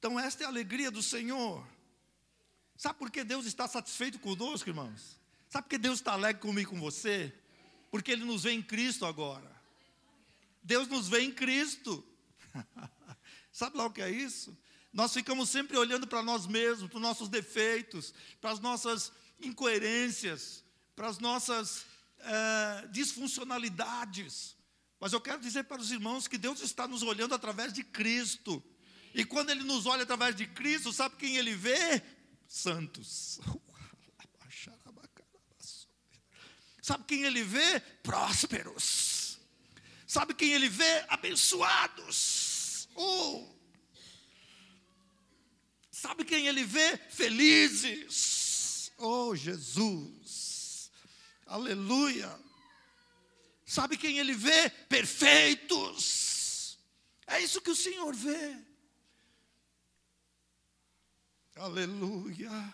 Então, 0.04 0.20
esta 0.20 0.44
é 0.44 0.46
a 0.46 0.50
alegria 0.50 0.92
do 0.92 1.02
Senhor. 1.02 1.66
Sabe 2.76 3.00
por 3.00 3.10
que 3.10 3.24
Deus 3.24 3.46
está 3.46 3.70
satisfeito 3.70 4.20
conosco, 4.20 4.70
irmãos? 4.70 5.18
Sabe 5.48 5.64
por 5.64 5.70
que 5.70 5.78
Deus 5.78 6.00
está 6.00 6.12
alegre 6.12 6.42
comigo 6.42 6.70
e 6.70 6.76
com 6.76 6.78
você? 6.78 7.34
Porque 7.90 8.12
Ele 8.12 8.26
nos 8.26 8.44
vê 8.44 8.52
em 8.52 8.62
Cristo 8.62 9.06
agora. 9.06 9.50
Deus 10.62 10.90
nos 10.90 11.08
vê 11.08 11.22
em 11.22 11.32
Cristo. 11.32 12.06
Sabe 13.50 13.78
lá 13.78 13.86
o 13.86 13.92
que 13.92 14.02
é 14.02 14.12
isso? 14.12 14.58
Nós 14.92 15.14
ficamos 15.14 15.50
sempre 15.50 15.78
olhando 15.78 16.06
para 16.06 16.22
nós 16.22 16.46
mesmos, 16.48 16.90
para 16.90 16.98
os 16.98 17.02
nossos 17.02 17.30
defeitos, 17.30 18.14
para 18.42 18.52
as 18.52 18.60
nossas 18.60 19.10
incoerências, 19.40 20.66
para 20.98 21.08
as 21.08 21.18
nossas 21.18 21.86
é, 22.20 22.88
disfuncionalidades. 22.88 24.58
Mas 25.00 25.14
eu 25.14 25.22
quero 25.22 25.40
dizer 25.40 25.64
para 25.64 25.82
os 25.82 25.92
irmãos 25.92 26.28
que 26.28 26.38
Deus 26.38 26.60
está 26.60 26.90
nos 26.90 27.04
olhando 27.04 27.34
através 27.34 27.72
de 27.72 27.86
Cristo. 27.86 28.62
E 29.14 29.24
quando 29.24 29.50
Ele 29.50 29.64
nos 29.64 29.86
olha 29.86 30.04
através 30.04 30.36
de 30.36 30.48
Cristo, 30.48 30.92
sabe 30.92 31.16
quem 31.18 31.38
Ele 31.38 31.56
vê? 31.56 32.02
Santos. 32.48 33.40
Sabe 36.84 37.06
quem 37.06 37.24
ele 37.24 37.44
vê? 37.44 37.80
Prósperos. 37.80 39.40
Sabe 40.06 40.34
quem 40.34 40.52
ele 40.52 40.68
vê? 40.68 41.06
Abençoados. 41.08 42.90
Oh. 42.94 43.48
Sabe 45.90 46.26
quem 46.26 46.48
ele 46.48 46.66
vê? 46.66 46.98
Felizes. 47.10 48.92
Oh, 48.98 49.34
Jesus. 49.34 50.92
Aleluia. 51.46 52.38
Sabe 53.66 53.96
quem 53.96 54.20
ele 54.20 54.34
vê? 54.34 54.70
Perfeitos. 54.90 56.78
É 57.26 57.40
isso 57.40 57.62
que 57.62 57.72
o 57.72 57.76
Senhor 57.78 58.14
vê. 58.14 58.58
Aleluia. 61.56 62.74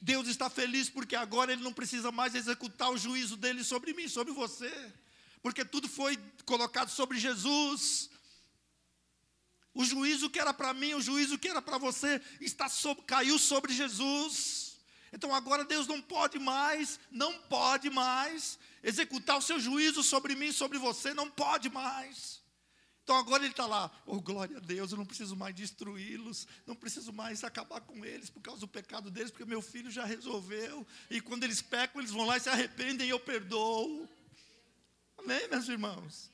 Deus 0.00 0.28
está 0.28 0.48
feliz 0.48 0.88
porque 0.88 1.16
agora 1.16 1.52
Ele 1.52 1.62
não 1.62 1.72
precisa 1.72 2.12
mais 2.12 2.34
executar 2.34 2.90
o 2.90 2.98
juízo 2.98 3.36
dele 3.36 3.64
sobre 3.64 3.92
mim, 3.94 4.06
sobre 4.06 4.32
você, 4.32 4.70
porque 5.42 5.64
tudo 5.64 5.88
foi 5.88 6.16
colocado 6.44 6.90
sobre 6.90 7.18
Jesus. 7.18 8.10
O 9.72 9.84
juízo 9.84 10.30
que 10.30 10.38
era 10.38 10.54
para 10.54 10.72
mim, 10.72 10.94
o 10.94 11.00
juízo 11.00 11.38
que 11.38 11.48
era 11.48 11.60
para 11.60 11.78
você, 11.78 12.20
está 12.40 12.68
sobre, 12.68 13.02
caiu 13.04 13.38
sobre 13.38 13.72
Jesus. 13.72 14.76
Então 15.12 15.34
agora 15.34 15.64
Deus 15.64 15.86
não 15.86 16.00
pode 16.00 16.38
mais, 16.38 17.00
não 17.10 17.32
pode 17.42 17.90
mais 17.90 18.58
executar 18.82 19.38
o 19.38 19.42
seu 19.42 19.58
juízo 19.58 20.02
sobre 20.04 20.36
mim, 20.36 20.52
sobre 20.52 20.78
você, 20.78 21.12
não 21.12 21.28
pode 21.28 21.70
mais. 21.70 22.43
Então 23.04 23.16
agora 23.16 23.42
ele 23.44 23.52
está 23.52 23.66
lá, 23.66 23.90
oh 24.06 24.18
glória 24.18 24.56
a 24.56 24.60
Deus, 24.60 24.90
eu 24.90 24.96
não 24.96 25.04
preciso 25.04 25.36
mais 25.36 25.54
destruí-los, 25.54 26.48
não 26.66 26.74
preciso 26.74 27.12
mais 27.12 27.44
acabar 27.44 27.82
com 27.82 28.02
eles 28.02 28.30
por 28.30 28.40
causa 28.40 28.60
do 28.60 28.66
pecado 28.66 29.10
deles, 29.10 29.30
porque 29.30 29.44
meu 29.44 29.60
filho 29.60 29.90
já 29.90 30.06
resolveu, 30.06 30.86
e 31.10 31.20
quando 31.20 31.44
eles 31.44 31.60
pecam, 31.60 32.00
eles 32.00 32.10
vão 32.10 32.24
lá 32.24 32.38
e 32.38 32.40
se 32.40 32.48
arrependem 32.48 33.06
e 33.06 33.10
eu 33.10 33.20
perdoo. 33.20 34.08
Amém, 35.18 35.46
meus 35.48 35.68
irmãos? 35.68 36.30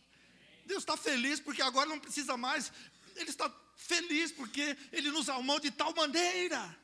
Deus 0.64 0.82
está 0.82 0.96
feliz 0.96 1.40
porque 1.40 1.60
agora 1.60 1.88
não 1.88 1.98
precisa 1.98 2.36
mais, 2.36 2.72
Ele 3.16 3.30
está 3.30 3.52
feliz 3.74 4.30
porque 4.30 4.76
Ele 4.92 5.10
nos 5.10 5.28
amou 5.28 5.58
de 5.58 5.72
tal 5.72 5.92
maneira, 5.92 6.78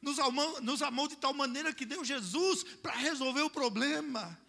nos 0.00 0.18
amou, 0.18 0.58
nos 0.62 0.80
amou 0.80 1.06
de 1.06 1.16
tal 1.16 1.34
maneira 1.34 1.74
que 1.74 1.84
deu 1.84 2.02
Jesus 2.02 2.64
para 2.80 2.94
resolver 2.94 3.42
o 3.42 3.50
problema. 3.50 4.40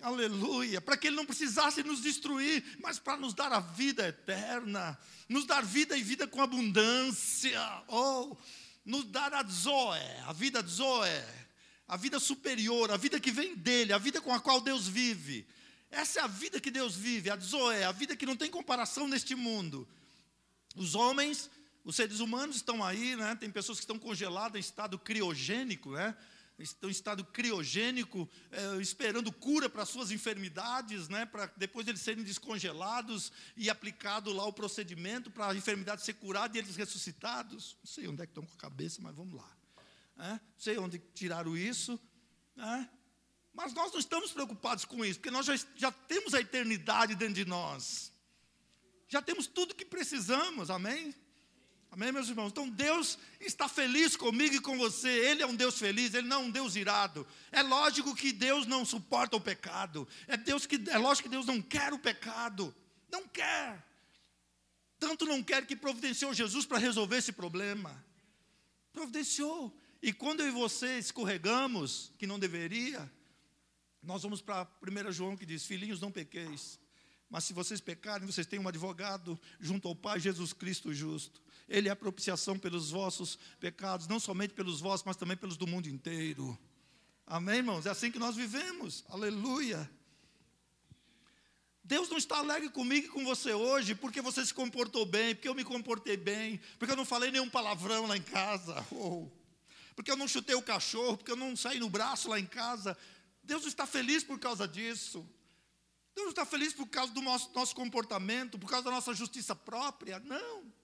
Aleluia, 0.00 0.80
para 0.80 0.96
que 0.96 1.08
ele 1.08 1.16
não 1.16 1.26
precisasse 1.26 1.82
nos 1.82 2.00
destruir, 2.00 2.64
mas 2.80 2.98
para 2.98 3.18
nos 3.18 3.34
dar 3.34 3.52
a 3.52 3.60
vida 3.60 4.08
eterna, 4.08 4.98
nos 5.28 5.44
dar 5.44 5.62
vida 5.62 5.96
e 5.96 6.02
vida 6.02 6.26
com 6.26 6.40
abundância, 6.40 7.60
ou 7.86 8.32
oh, 8.32 8.36
nos 8.84 9.04
dar 9.04 9.34
a 9.34 9.42
Zoe, 9.44 10.00
a 10.26 10.32
vida 10.32 10.62
Zoe, 10.66 11.22
a 11.86 11.96
vida 11.98 12.18
superior, 12.18 12.90
a 12.90 12.96
vida 12.96 13.20
que 13.20 13.30
vem 13.30 13.54
dele, 13.54 13.92
a 13.92 13.98
vida 13.98 14.22
com 14.22 14.32
a 14.32 14.40
qual 14.40 14.60
Deus 14.60 14.88
vive. 14.88 15.46
Essa 15.90 16.20
é 16.20 16.22
a 16.22 16.26
vida 16.26 16.58
que 16.60 16.70
Deus 16.70 16.94
vive, 16.96 17.28
a 17.28 17.36
Zoe, 17.36 17.82
a 17.82 17.92
vida 17.92 18.16
que 18.16 18.24
não 18.24 18.36
tem 18.36 18.50
comparação 18.50 19.06
neste 19.06 19.34
mundo. 19.34 19.86
Os 20.76 20.94
homens, 20.94 21.50
os 21.84 21.96
seres 21.96 22.20
humanos 22.20 22.56
estão 22.56 22.82
aí, 22.82 23.16
né? 23.16 23.34
Tem 23.34 23.50
pessoas 23.50 23.78
que 23.78 23.84
estão 23.84 23.98
congeladas 23.98 24.56
em 24.56 24.60
estado 24.60 24.98
criogênico, 24.98 25.90
né? 25.92 26.16
Estão 26.62 26.88
em 26.88 26.92
estado 26.92 27.24
criogênico, 27.24 28.28
é, 28.50 28.76
esperando 28.80 29.32
cura 29.32 29.68
para 29.68 29.84
suas 29.86 30.10
enfermidades, 30.10 31.08
né, 31.08 31.26
para 31.26 31.46
depois 31.56 31.86
eles 31.88 32.00
serem 32.00 32.22
descongelados 32.22 33.32
e 33.56 33.70
aplicado 33.70 34.32
lá 34.32 34.44
o 34.44 34.52
procedimento 34.52 35.30
para 35.30 35.50
a 35.50 35.54
enfermidade 35.54 36.02
ser 36.02 36.14
curada 36.14 36.56
e 36.56 36.60
eles 36.60 36.76
ressuscitados. 36.76 37.76
Não 37.82 37.90
sei 37.90 38.08
onde 38.08 38.22
é 38.22 38.26
que 38.26 38.30
estão 38.30 38.44
com 38.44 38.54
a 38.54 38.58
cabeça, 38.58 39.00
mas 39.00 39.14
vamos 39.14 39.34
lá. 39.34 39.56
É, 40.18 40.32
não 40.32 40.40
sei 40.58 40.78
onde 40.78 40.98
tiraram 41.14 41.56
isso. 41.56 41.98
É, 42.56 42.88
mas 43.52 43.72
nós 43.72 43.92
não 43.92 43.98
estamos 43.98 44.32
preocupados 44.32 44.84
com 44.84 45.04
isso, 45.04 45.18
porque 45.18 45.30
nós 45.30 45.46
já, 45.46 45.54
já 45.76 45.90
temos 45.90 46.34
a 46.34 46.40
eternidade 46.40 47.14
dentro 47.14 47.34
de 47.34 47.44
nós. 47.44 48.12
Já 49.08 49.20
temos 49.20 49.46
tudo 49.46 49.74
que 49.74 49.84
precisamos, 49.84 50.70
amém? 50.70 51.14
Amém, 51.92 52.12
meus 52.12 52.28
irmãos? 52.28 52.50
Então 52.50 52.68
Deus 52.68 53.18
está 53.40 53.68
feliz 53.68 54.16
comigo 54.16 54.54
e 54.54 54.60
com 54.60 54.78
você. 54.78 55.08
Ele 55.08 55.42
é 55.42 55.46
um 55.46 55.56
Deus 55.56 55.76
feliz, 55.76 56.14
ele 56.14 56.28
não 56.28 56.42
é 56.42 56.44
um 56.44 56.50
Deus 56.50 56.76
irado. 56.76 57.26
É 57.50 57.62
lógico 57.62 58.14
que 58.14 58.32
Deus 58.32 58.64
não 58.64 58.84
suporta 58.84 59.36
o 59.36 59.40
pecado. 59.40 60.06
É, 60.28 60.36
Deus 60.36 60.66
que, 60.66 60.80
é 60.88 60.98
lógico 60.98 61.28
que 61.28 61.34
Deus 61.34 61.46
não 61.46 61.60
quer 61.60 61.92
o 61.92 61.98
pecado. 61.98 62.72
Não 63.10 63.26
quer. 63.26 63.84
Tanto 65.00 65.26
não 65.26 65.42
quer 65.42 65.66
que 65.66 65.74
providenciou 65.74 66.32
Jesus 66.32 66.64
para 66.64 66.78
resolver 66.78 67.16
esse 67.16 67.32
problema. 67.32 68.04
Providenciou. 68.92 69.76
E 70.00 70.12
quando 70.12 70.40
eu 70.40 70.48
e 70.48 70.52
você 70.52 70.98
escorregamos, 70.98 72.12
que 72.18 72.26
não 72.26 72.38
deveria, 72.38 73.10
nós 74.00 74.22
vamos 74.22 74.40
para 74.40 74.66
1 74.80 75.10
João 75.10 75.36
que 75.36 75.44
diz: 75.44 75.64
Filhinhos, 75.64 76.00
não 76.00 76.12
pequeis. 76.12 76.78
Mas 77.28 77.44
se 77.44 77.52
vocês 77.52 77.80
pecarem, 77.80 78.26
vocês 78.26 78.46
têm 78.46 78.58
um 78.58 78.66
advogado 78.68 79.40
junto 79.60 79.88
ao 79.88 79.94
Pai 79.94 80.18
Jesus 80.18 80.52
Cristo 80.52 80.92
justo. 80.92 81.40
Ele 81.70 81.88
é 81.88 81.92
a 81.92 81.96
propiciação 81.96 82.58
pelos 82.58 82.90
vossos 82.90 83.38
pecados, 83.60 84.08
não 84.08 84.18
somente 84.18 84.52
pelos 84.52 84.80
vossos, 84.80 85.06
mas 85.06 85.16
também 85.16 85.36
pelos 85.36 85.56
do 85.56 85.68
mundo 85.68 85.88
inteiro. 85.88 86.58
Amém, 87.24 87.58
irmãos? 87.58 87.86
É 87.86 87.90
assim 87.90 88.10
que 88.10 88.18
nós 88.18 88.34
vivemos. 88.34 89.04
Aleluia. 89.08 89.88
Deus 91.84 92.08
não 92.08 92.18
está 92.18 92.38
alegre 92.38 92.68
comigo 92.70 93.06
e 93.06 93.10
com 93.10 93.24
você 93.24 93.52
hoje 93.54 93.94
porque 93.94 94.20
você 94.20 94.44
se 94.44 94.52
comportou 94.52 95.06
bem, 95.06 95.34
porque 95.34 95.48
eu 95.48 95.54
me 95.54 95.62
comportei 95.62 96.16
bem, 96.16 96.60
porque 96.76 96.92
eu 96.92 96.96
não 96.96 97.04
falei 97.04 97.30
nenhum 97.30 97.48
palavrão 97.48 98.06
lá 98.06 98.16
em 98.16 98.22
casa, 98.22 98.84
ou 98.90 99.32
porque 99.94 100.10
eu 100.10 100.16
não 100.16 100.26
chutei 100.26 100.56
o 100.56 100.62
cachorro, 100.62 101.18
porque 101.18 101.30
eu 101.30 101.36
não 101.36 101.54
saí 101.54 101.78
no 101.78 101.88
braço 101.88 102.28
lá 102.28 102.40
em 102.40 102.46
casa. 102.46 102.98
Deus 103.44 103.64
está 103.64 103.86
feliz 103.86 104.24
por 104.24 104.40
causa 104.40 104.66
disso. 104.66 105.28
Deus 106.16 106.30
está 106.30 106.44
feliz 106.44 106.72
por 106.72 106.88
causa 106.88 107.12
do 107.12 107.20
nosso, 107.20 107.52
nosso 107.54 107.74
comportamento, 107.76 108.58
por 108.58 108.68
causa 108.68 108.86
da 108.86 108.90
nossa 108.90 109.14
justiça 109.14 109.54
própria. 109.54 110.18
Não. 110.20 110.79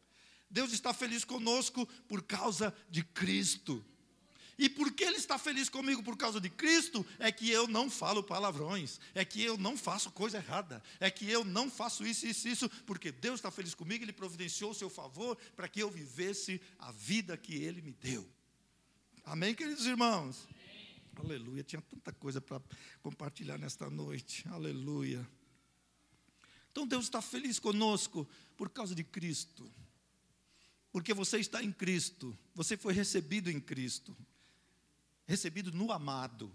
Deus 0.51 0.73
está 0.73 0.93
feliz 0.95 1.25
conosco 1.25 1.87
por 2.09 2.23
causa 2.23 2.75
de 2.89 3.03
Cristo. 3.03 3.85
E 4.59 4.69
porque 4.69 5.05
Ele 5.05 5.17
está 5.17 5.39
feliz 5.39 5.69
comigo 5.69 6.03
por 6.03 6.17
causa 6.17 6.41
de 6.41 6.49
Cristo, 6.49 7.05
é 7.19 7.31
que 7.31 7.51
eu 7.51 7.69
não 7.69 7.91
falo 7.91 8.23
palavrões, 8.23 8.99
é 9.15 9.25
que 9.25 9.43
eu 9.43 9.59
não 9.59 9.77
faço 9.77 10.11
coisa 10.11 10.39
errada, 10.39 10.83
é 10.99 11.11
que 11.11 11.31
eu 11.31 11.45
não 11.45 11.71
faço 11.71 12.07
isso, 12.07 12.27
isso, 12.27 12.49
isso, 12.49 12.69
porque 12.87 13.13
Deus 13.13 13.39
está 13.39 13.51
feliz 13.51 13.75
comigo, 13.75 14.03
Ele 14.03 14.13
providenciou 14.13 14.71
o 14.71 14.75
seu 14.75 14.89
favor 14.89 15.37
para 15.55 15.69
que 15.69 15.81
eu 15.81 15.91
vivesse 15.91 16.61
a 16.79 16.91
vida 16.91 17.37
que 17.37 17.55
Ele 17.55 17.83
me 17.83 17.93
deu. 17.93 18.27
Amém, 19.25 19.55
queridos 19.55 19.85
irmãos? 19.85 20.49
Amém. 20.49 20.77
Aleluia. 21.17 21.63
Tinha 21.63 21.83
tanta 21.83 22.13
coisa 22.13 22.41
para 22.41 22.63
compartilhar 23.03 23.59
nesta 23.59 23.91
noite. 23.91 24.47
Aleluia. 24.49 25.29
Então 26.71 26.87
Deus 26.87 27.05
está 27.05 27.21
feliz 27.21 27.59
conosco 27.59 28.29
por 28.57 28.71
causa 28.71 28.95
de 28.95 29.03
Cristo. 29.03 29.71
Porque 30.97 31.13
você 31.13 31.39
está 31.39 31.63
em 31.63 31.71
Cristo, 31.71 32.35
você 32.55 32.75
foi 32.75 32.95
recebido 32.95 33.51
em 33.51 33.61
Cristo, 33.61 34.17
recebido 35.27 35.71
no 35.71 35.93
amado. 35.93 36.51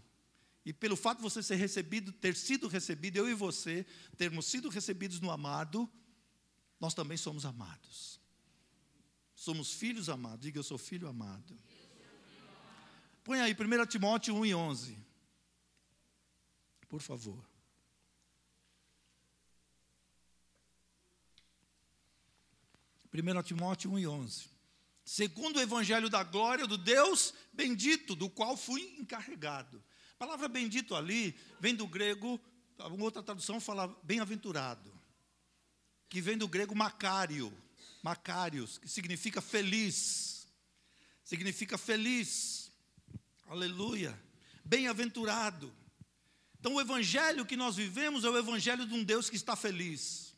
E 0.65 0.73
pelo 0.73 0.95
fato 0.95 1.17
de 1.17 1.23
você 1.25 1.43
ser 1.43 1.57
recebido, 1.57 2.11
ter 2.11 2.35
sido 2.35 2.67
recebido, 2.67 3.17
eu 3.17 3.29
e 3.29 3.35
você, 3.35 3.85
termos 4.17 4.47
sido 4.47 4.67
recebidos 4.67 5.19
no 5.19 5.29
amado, 5.29 5.87
nós 6.79 6.95
também 6.95 7.17
somos 7.17 7.45
amados. 7.45 8.19
Somos 9.35 9.73
filhos 9.73 10.09
amados. 10.09 10.39
Diga, 10.39 10.57
eu 10.57 10.63
sou 10.63 10.79
filho 10.79 11.07
amado. 11.07 11.55
Põe 13.23 13.41
aí 13.41 13.53
1 13.53 13.85
Timóteo 13.85 14.35
1 14.37 14.45
e 14.47 14.55
11. 14.55 14.97
Por 16.89 16.99
favor. 16.99 17.47
Primeiro 23.11 23.43
Timóteo 23.43 23.91
1 23.91 23.99
e 23.99 24.07
11. 24.07 24.49
Segundo 25.03 25.57
o 25.57 25.61
evangelho 25.61 26.09
da 26.09 26.23
glória 26.23 26.65
do 26.65 26.77
Deus 26.77 27.33
bendito, 27.51 28.15
do 28.15 28.29
qual 28.29 28.55
fui 28.55 28.95
encarregado. 28.97 29.83
A 30.13 30.17
palavra 30.17 30.47
bendito 30.47 30.95
ali 30.95 31.37
vem 31.59 31.75
do 31.75 31.85
grego, 31.85 32.39
uma 32.79 33.03
outra 33.03 33.21
tradução 33.21 33.59
fala 33.59 33.87
bem-aventurado, 34.03 34.91
que 36.07 36.21
vem 36.21 36.37
do 36.37 36.47
grego 36.47 36.73
macário, 36.73 37.51
macários, 38.01 38.77
que 38.77 38.87
significa 38.87 39.41
feliz. 39.41 40.47
Significa 41.23 41.77
feliz. 41.77 42.71
Aleluia. 43.47 44.17
Bem-aventurado. 44.63 45.73
Então, 46.59 46.75
o 46.75 46.81
evangelho 46.81 47.45
que 47.45 47.57
nós 47.57 47.75
vivemos 47.75 48.23
é 48.23 48.29
o 48.29 48.37
evangelho 48.37 48.85
de 48.85 48.93
um 48.93 49.03
Deus 49.03 49.29
que 49.29 49.35
está 49.35 49.55
feliz. 49.55 50.30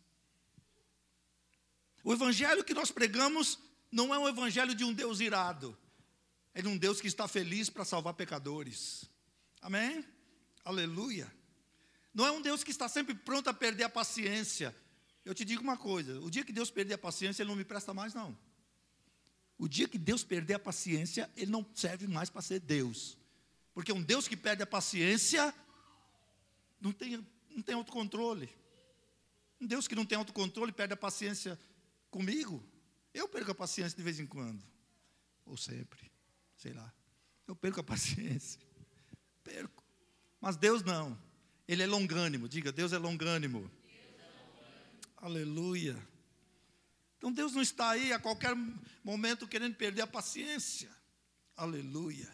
O 2.03 2.13
evangelho 2.13 2.63
que 2.63 2.73
nós 2.73 2.91
pregamos 2.91 3.59
não 3.91 4.13
é 4.13 4.19
um 4.19 4.27
evangelho 4.27 4.75
de 4.75 4.83
um 4.83 4.93
Deus 4.93 5.19
irado, 5.19 5.77
é 6.53 6.61
de 6.61 6.67
um 6.67 6.77
Deus 6.77 6.99
que 6.99 7.07
está 7.07 7.27
feliz 7.27 7.69
para 7.69 7.85
salvar 7.85 8.13
pecadores. 8.13 9.05
Amém? 9.61 10.05
Aleluia. 10.65 11.33
Não 12.13 12.25
é 12.25 12.31
um 12.31 12.41
Deus 12.41 12.63
que 12.63 12.71
está 12.71 12.87
sempre 12.87 13.15
pronto 13.15 13.49
a 13.49 13.53
perder 13.53 13.85
a 13.85 13.89
paciência. 13.89 14.75
Eu 15.23 15.33
te 15.33 15.45
digo 15.45 15.63
uma 15.63 15.77
coisa: 15.77 16.19
o 16.21 16.29
dia 16.29 16.43
que 16.43 16.51
Deus 16.51 16.69
perder 16.69 16.95
a 16.95 16.97
paciência, 16.97 17.41
Ele 17.41 17.49
não 17.49 17.55
me 17.55 17.63
presta 17.63 17.93
mais, 17.93 18.13
não. 18.13 18.37
O 19.57 19.67
dia 19.67 19.87
que 19.87 19.97
Deus 19.97 20.23
perder 20.23 20.55
a 20.55 20.59
paciência, 20.59 21.29
ele 21.35 21.51
não 21.51 21.65
serve 21.73 22.07
mais 22.07 22.29
para 22.29 22.41
ser 22.41 22.59
Deus. 22.59 23.17
Porque 23.73 23.93
um 23.93 24.01
Deus 24.01 24.27
que 24.27 24.35
perde 24.35 24.63
a 24.63 24.67
paciência 24.67 25.53
não 26.81 26.91
tem, 26.91 27.25
não 27.49 27.61
tem 27.61 27.75
autocontrole. 27.75 28.49
Um 29.61 29.65
Deus 29.65 29.87
que 29.87 29.95
não 29.95 30.05
tem 30.05 30.17
autocontrole 30.17 30.71
perde 30.71 30.93
a 30.93 30.97
paciência 30.97 31.57
comigo. 32.13 32.63
Eu 33.11 33.27
perco 33.27 33.51
a 33.51 33.55
paciência 33.55 33.97
de 33.97 34.03
vez 34.03 34.19
em 34.19 34.27
quando. 34.27 34.63
Ou 35.45 35.57
sempre. 35.57 36.11
Sei 36.55 36.71
lá. 36.71 36.93
Eu 37.47 37.55
perco 37.55 37.79
a 37.79 37.83
paciência. 37.83 38.61
Perco. 39.43 39.83
Mas 40.39 40.55
Deus 40.55 40.83
não. 40.83 41.19
Ele 41.67 41.81
é 41.81 41.87
longânimo. 41.87 42.47
Diga, 42.47 42.71
Deus 42.71 42.93
é 42.93 42.99
longânimo. 42.99 43.61
Deus 43.61 43.71
é 43.71 44.29
longânimo. 44.37 45.13
Aleluia. 45.17 46.07
Então 47.17 47.31
Deus 47.31 47.53
não 47.53 47.61
está 47.61 47.89
aí 47.89 48.13
a 48.13 48.19
qualquer 48.19 48.55
momento 49.03 49.47
querendo 49.47 49.75
perder 49.75 50.03
a 50.03 50.07
paciência. 50.07 50.91
Aleluia. 51.57 52.31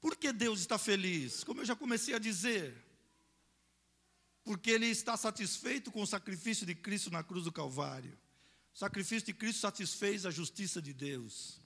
Por 0.00 0.16
que 0.16 0.32
Deus 0.32 0.60
está 0.60 0.76
feliz? 0.78 1.42
Como 1.42 1.60
eu 1.60 1.64
já 1.64 1.74
comecei 1.74 2.14
a 2.14 2.18
dizer, 2.18 2.76
porque 4.48 4.70
Ele 4.70 4.86
está 4.86 5.14
satisfeito 5.14 5.92
com 5.92 6.00
o 6.00 6.06
sacrifício 6.06 6.64
de 6.64 6.74
Cristo 6.74 7.10
na 7.10 7.22
cruz 7.22 7.44
do 7.44 7.52
Calvário. 7.52 8.18
O 8.74 8.78
sacrifício 8.78 9.26
de 9.26 9.34
Cristo 9.34 9.60
satisfez 9.60 10.24
a 10.24 10.30
justiça 10.30 10.80
de 10.80 10.94
Deus, 10.94 11.60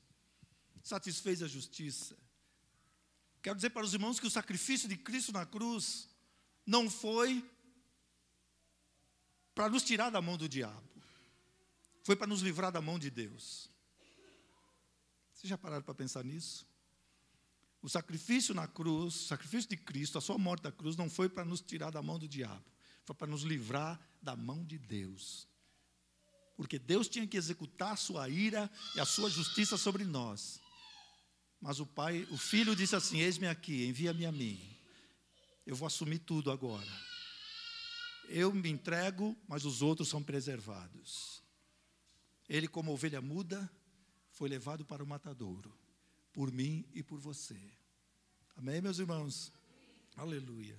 satisfez 0.82 1.44
a 1.44 1.46
justiça. 1.46 2.18
Quero 3.40 3.54
dizer 3.54 3.70
para 3.70 3.84
os 3.84 3.94
irmãos 3.94 4.18
que 4.18 4.26
o 4.26 4.30
sacrifício 4.30 4.88
de 4.88 4.96
Cristo 4.96 5.30
na 5.30 5.46
cruz 5.46 6.08
não 6.66 6.90
foi 6.90 7.48
para 9.54 9.68
nos 9.68 9.84
tirar 9.84 10.10
da 10.10 10.20
mão 10.20 10.36
do 10.36 10.48
diabo. 10.48 10.82
Foi 12.02 12.16
para 12.16 12.26
nos 12.26 12.42
livrar 12.42 12.72
da 12.72 12.80
mão 12.80 12.98
de 12.98 13.10
Deus. 13.10 13.70
Vocês 15.32 15.48
já 15.48 15.56
pararam 15.56 15.84
para 15.84 15.94
pensar 15.94 16.24
nisso? 16.24 16.66
O 17.82 17.88
sacrifício 17.88 18.54
na 18.54 18.68
cruz, 18.68 19.16
o 19.16 19.26
sacrifício 19.26 19.68
de 19.68 19.76
Cristo, 19.76 20.16
a 20.16 20.20
sua 20.20 20.38
morte 20.38 20.62
da 20.62 20.70
cruz, 20.72 20.96
não 20.96 21.10
foi 21.10 21.28
para 21.28 21.44
nos 21.44 21.60
tirar 21.60 21.90
da 21.90 22.00
mão 22.00 22.18
do 22.18 22.28
diabo, 22.28 22.64
foi 23.04 23.14
para 23.14 23.26
nos 23.26 23.42
livrar 23.42 24.00
da 24.22 24.36
mão 24.36 24.64
de 24.64 24.78
Deus. 24.78 25.48
Porque 26.56 26.78
Deus 26.78 27.08
tinha 27.08 27.26
que 27.26 27.36
executar 27.36 27.92
a 27.92 27.96
sua 27.96 28.28
ira 28.28 28.70
e 28.94 29.00
a 29.00 29.04
sua 29.04 29.28
justiça 29.28 29.76
sobre 29.76 30.04
nós. 30.04 30.60
Mas 31.60 31.80
o 31.80 31.86
pai, 31.86 32.26
o 32.30 32.36
filho 32.36 32.76
disse 32.76 32.94
assim: 32.94 33.18
Eis-me 33.18 33.48
aqui, 33.48 33.86
envia-me 33.86 34.26
a 34.26 34.32
mim. 34.32 34.60
Eu 35.66 35.74
vou 35.74 35.86
assumir 35.86 36.20
tudo 36.20 36.50
agora. 36.50 36.86
Eu 38.28 38.52
me 38.52 38.68
entrego, 38.68 39.36
mas 39.48 39.64
os 39.64 39.82
outros 39.82 40.08
são 40.08 40.22
preservados. 40.22 41.42
Ele, 42.48 42.68
como 42.68 42.92
ovelha 42.92 43.20
muda, 43.20 43.70
foi 44.30 44.48
levado 44.48 44.84
para 44.84 45.02
o 45.02 45.06
matadouro, 45.06 45.76
por 46.32 46.50
mim 46.50 46.84
e 46.94 47.02
por 47.02 47.18
você. 47.18 47.60
Amém, 48.56 48.80
meus 48.80 48.98
irmãos? 48.98 49.52
Aleluia. 50.16 50.76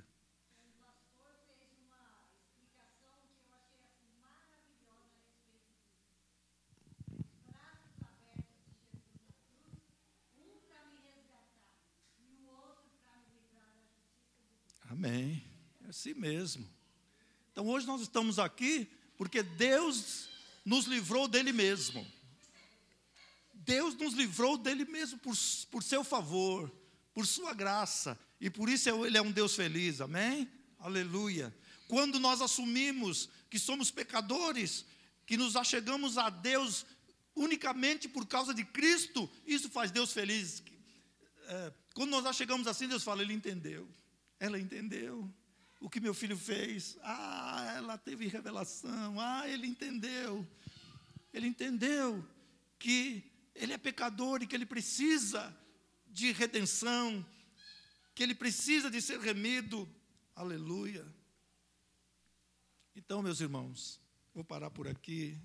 Amém. 14.90 15.44
É 15.84 15.90
assim 15.90 16.14
mesmo. 16.14 16.70
Então 17.52 17.68
hoje 17.68 17.86
nós 17.86 18.02
estamos 18.02 18.40
aqui 18.40 18.88
porque 19.18 19.44
Deus 19.44 20.30
nos 20.64 20.86
livrou 20.86 21.28
dele 21.28 21.52
mesmo. 21.52 22.06
Deus 23.66 23.96
nos 23.96 24.14
livrou 24.14 24.58
dele 24.58 24.86
mesmo 24.86 25.18
por, 25.20 25.36
por 25.72 25.84
seu 25.84 26.04
favor, 26.04 26.72
por 27.14 27.26
sua 27.26 27.54
graça, 27.54 28.20
e 28.40 28.50
por 28.50 28.70
isso 28.70 28.90
ele 29.06 29.18
é 29.18 29.22
um 29.22 29.32
Deus 29.32 29.56
feliz, 29.56 30.02
amém? 30.02 30.50
Aleluia. 30.80 31.54
Quando 31.88 32.20
nós 32.20 32.42
assumimos 32.42 33.30
que 33.50 33.60
somos 33.60 33.92
pecadores, 33.92 34.86
que 35.26 35.38
nos 35.38 35.56
achegamos 35.56 36.18
a 36.18 36.30
Deus 36.30 36.86
unicamente 37.36 38.10
por 38.10 38.26
causa 38.26 38.54
de 38.54 38.66
Cristo, 38.66 39.30
isso 39.46 39.70
faz 39.70 39.92
Deus 39.92 40.12
feliz. 40.12 40.62
É, 41.46 41.74
quando 41.94 42.10
nós 42.10 42.26
achegamos 42.26 42.68
assim, 42.68 42.88
Deus 42.88 43.04
fala, 43.04 43.22
Ele 43.22 43.34
entendeu, 43.34 43.88
ela 44.40 44.60
entendeu. 44.60 45.30
o 45.80 45.90
que 45.90 46.00
meu 46.00 46.14
filho 46.14 46.38
fez. 46.38 46.98
Ah, 47.04 47.74
ela 47.76 47.98
teve 47.98 48.28
revelação. 48.28 49.20
Ah, 49.20 49.48
ele 49.48 49.68
entendeu. 49.68 50.48
Ele 51.34 51.46
entendeu 51.46 52.26
que 52.80 53.33
ele 53.56 53.74
é 53.74 53.78
pecador 53.78 54.42
e 54.42 54.48
que 54.48 54.56
ele 54.56 54.66
precisa 54.66 55.56
de 56.08 56.32
redenção, 56.32 57.26
que 58.16 58.24
ele 58.24 58.36
precisa 58.36 58.90
de 58.90 59.02
ser 59.02 59.20
remido. 59.20 59.90
Aleluia. 60.36 61.06
Então, 62.96 63.22
meus 63.22 63.40
irmãos, 63.42 64.00
vou 64.34 64.44
parar 64.44 64.70
por 64.70 64.88
aqui. 64.88 65.40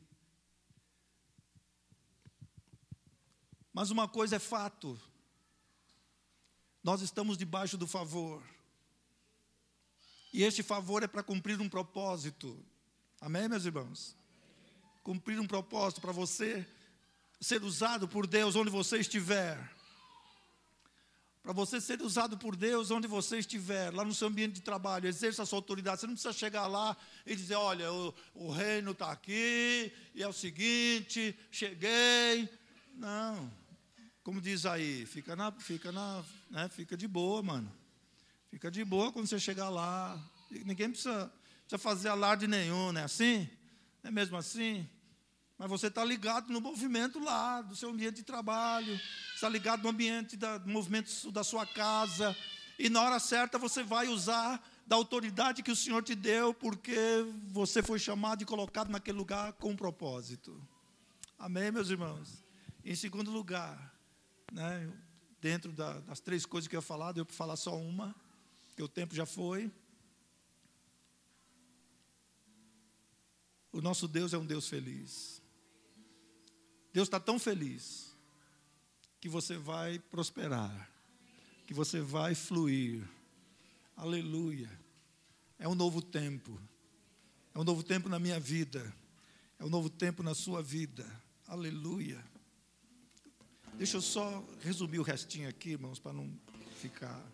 Mas 3.73 3.91
uma 3.91 4.09
coisa 4.09 4.37
é 4.37 4.39
fato: 4.39 5.01
nós 6.83 7.01
estamos 7.01 7.37
debaixo 7.37 7.77
do 7.77 7.87
favor. 7.87 8.43
E 10.33 10.43
este 10.43 10.63
favor 10.63 11.03
é 11.03 11.07
para 11.07 11.23
cumprir 11.23 11.61
um 11.61 11.69
propósito. 11.69 12.63
Amém, 13.21 13.49
meus 13.49 13.65
irmãos? 13.65 14.17
Cumprir 15.03 15.41
um 15.41 15.47
propósito 15.47 16.03
para 16.03 16.13
você 16.13 16.67
ser 17.41 17.63
usado 17.63 18.09
por 18.09 18.27
Deus 18.27 18.57
onde 18.57 18.71
você 18.71 18.99
estiver. 18.99 19.59
Para 21.43 21.53
você 21.53 21.81
ser 21.81 22.03
usado 22.03 22.37
por 22.37 22.55
Deus 22.55 22.91
onde 22.91 23.07
você 23.07 23.39
estiver, 23.39 23.91
lá 23.95 24.05
no 24.05 24.15
seu 24.15 24.29
ambiente 24.29 24.55
de 24.55 24.61
trabalho, 24.61 25.09
exerça 25.09 25.43
a 25.43 25.47
sua 25.47 25.59
autoridade. 25.59 26.01
Você 26.01 26.07
não 26.07 26.15
precisa 26.15 26.33
chegar 26.33 26.67
lá 26.67 26.97
e 27.25 27.35
dizer: 27.35 27.55
olha, 27.55 27.91
o, 27.91 28.15
o 28.35 28.51
reino 28.51 28.91
está 28.91 29.11
aqui, 29.11 29.91
e 30.15 30.23
é 30.23 30.29
o 30.29 30.33
seguinte, 30.33 31.35
cheguei. 31.51 32.49
Não. 32.95 33.51
Como 34.23 34.43
diz 34.43 34.67
aí, 34.67 35.07
fica 35.07 35.35
na, 35.35 35.51
fica 35.53 35.91
na, 35.91 36.23
né, 36.51 36.69
fica 36.69 36.97
de 36.97 37.09
boa, 37.09 37.43
mano. 37.43 37.73
Fica 38.51 38.71
de 38.71 38.85
boa 38.85 39.11
quando 39.11 39.27
você 39.27 39.39
chegar 39.39 39.71
lá. 39.71 40.23
Ninguém 40.51 40.91
precisa, 40.91 41.33
precisa 41.61 41.79
fazer 41.79 42.09
alarde 42.09 42.47
nenhum, 42.47 42.93
não 42.93 43.01
é 43.01 43.05
assim? 43.05 43.49
Não 44.03 44.09
é 44.09 44.11
mesmo 44.11 44.37
assim? 44.37 44.87
Mas 45.59 45.69
você 45.69 45.89
está 45.89 46.05
ligado 46.05 46.53
no 46.53 46.61
movimento 46.61 47.19
lá, 47.19 47.61
do 47.61 47.75
seu 47.75 47.91
ambiente 47.91 48.17
de 48.17 48.23
trabalho, 48.23 48.99
está 49.35 49.49
ligado 49.49 49.83
no 49.83 49.89
ambiente 49.89 50.37
da, 50.37 50.59
no 50.61 50.73
movimento 50.73 51.33
da 51.33 51.43
sua 51.43 51.67
casa, 51.67 52.37
e 52.79 52.89
na 52.89 53.03
hora 53.03 53.19
certa 53.19 53.59
você 53.59 53.83
vai 53.83 54.07
usar 54.07 54.63
da 54.87 54.95
autoridade 54.95 55.63
que 55.65 55.73
o 55.73 55.77
Senhor 55.77 56.03
te 56.03 56.15
deu, 56.15 56.55
porque 56.55 56.97
você 57.49 57.83
foi 57.83 57.99
chamado 57.99 58.43
e 58.43 58.47
colocado 58.47 58.89
naquele 58.89 59.19
lugar 59.19 59.53
com 59.55 59.71
um 59.71 59.77
propósito. 59.77 60.63
Amém, 61.37 61.73
meus 61.73 61.91
irmãos? 61.91 62.45
Em 62.85 62.95
segundo 62.95 63.31
lugar, 63.31 63.95
né, 64.53 64.89
dentro 65.41 65.73
da, 65.73 65.99
das 66.01 66.21
três 66.21 66.47
coisas 66.47 66.69
que 66.69 66.77
eu 66.77 66.83
falar, 66.83 67.17
eu 67.17 67.27
falar 67.27 67.57
só 67.57 67.77
uma, 67.77 68.15
que 68.77 68.83
o 68.83 68.89
tempo 68.89 69.13
já 69.13 69.27
foi. 69.27 69.71
O 73.73 73.83
nosso 73.83 74.07
Deus 74.07 74.33
é 74.33 74.39
um 74.39 74.47
Deus 74.47 74.69
feliz. 74.69 75.38
Deus 76.99 77.07
está 77.07 77.21
tão 77.21 77.39
feliz 77.39 78.13
que 79.21 79.29
você 79.29 79.57
vai 79.57 80.01
prosperar, 80.01 80.91
que 81.65 81.73
você 81.73 82.01
vai 82.01 82.35
fluir. 82.35 83.09
Aleluia. 83.97 84.69
É 85.61 85.69
um 85.69 85.77
novo 85.77 86.03
tempo. 86.03 86.61
É 87.55 87.59
um 87.61 87.63
novo 87.63 87.85
tempo 87.85 88.09
na 88.09 88.19
minha 88.19 88.41
vida. 88.41 88.93
É 89.61 89.65
um 89.65 89.69
novo 89.69 89.89
tempo 89.89 90.25
na 90.25 90.35
sua 90.35 90.61
vida. 90.61 91.07
Aleluia. 91.47 92.21
Deixa 93.75 93.99
eu 93.99 94.03
só 94.03 94.45
resumir 94.61 94.99
o 94.99 95.05
restinho 95.05 95.49
aqui, 95.49 95.71
irmãos, 95.71 96.01
para 96.01 96.13
não 96.13 96.29
ficar. 96.81 97.25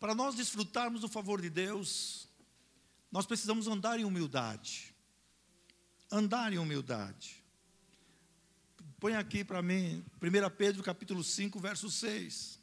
Para 0.00 0.14
nós 0.14 0.34
desfrutarmos 0.34 1.02
do 1.02 1.08
favor 1.08 1.42
de 1.42 1.50
Deus, 1.50 2.26
nós 3.12 3.26
precisamos 3.26 3.66
andar 3.66 4.00
em 4.00 4.04
humildade. 4.06 4.95
Andar 6.10 6.52
em 6.52 6.58
humildade. 6.58 7.42
Põe 8.98 9.14
aqui 9.14 9.44
para 9.44 9.60
mim, 9.60 10.04
1 10.22 10.56
Pedro 10.56 10.82
capítulo 10.82 11.22
5, 11.22 11.58
verso 11.60 11.90
6. 11.90 12.58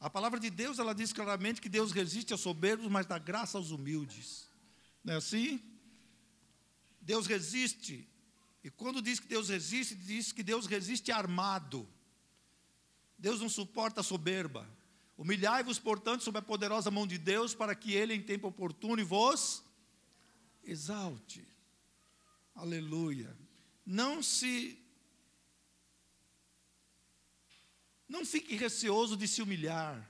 A 0.00 0.10
palavra 0.10 0.40
de 0.40 0.50
Deus, 0.50 0.78
ela 0.78 0.94
diz 0.94 1.12
claramente 1.12 1.60
que 1.60 1.68
Deus 1.68 1.92
resiste 1.92 2.32
aos 2.32 2.40
soberbos, 2.40 2.90
mas 2.90 3.06
dá 3.06 3.18
graça 3.18 3.56
aos 3.56 3.70
humildes. 3.70 4.48
Não 5.04 5.14
é 5.14 5.16
assim? 5.16 5.62
Deus 7.00 7.26
resiste. 7.26 8.08
E 8.64 8.70
quando 8.70 9.00
diz 9.00 9.20
que 9.20 9.28
Deus 9.28 9.48
resiste, 9.48 9.94
diz 9.94 10.32
que 10.32 10.42
Deus 10.42 10.66
resiste 10.66 11.12
armado. 11.12 11.88
Deus 13.18 13.40
não 13.40 13.48
suporta 13.48 14.00
a 14.00 14.04
soberba. 14.04 14.68
Humilhai-vos, 15.16 15.78
portanto, 15.78 16.24
sob 16.24 16.38
a 16.38 16.42
poderosa 16.42 16.90
mão 16.90 17.06
de 17.06 17.16
Deus, 17.16 17.54
para 17.54 17.74
que 17.74 17.94
Ele, 17.94 18.12
em 18.12 18.20
tempo 18.20 18.48
oportuno, 18.48 19.04
vos 19.06 19.62
exalte. 20.64 21.46
Aleluia. 22.56 23.36
Não 23.84 24.22
se. 24.22 24.78
Não 28.08 28.24
fique 28.24 28.56
receoso 28.56 29.16
de 29.16 29.28
se 29.28 29.42
humilhar 29.42 30.08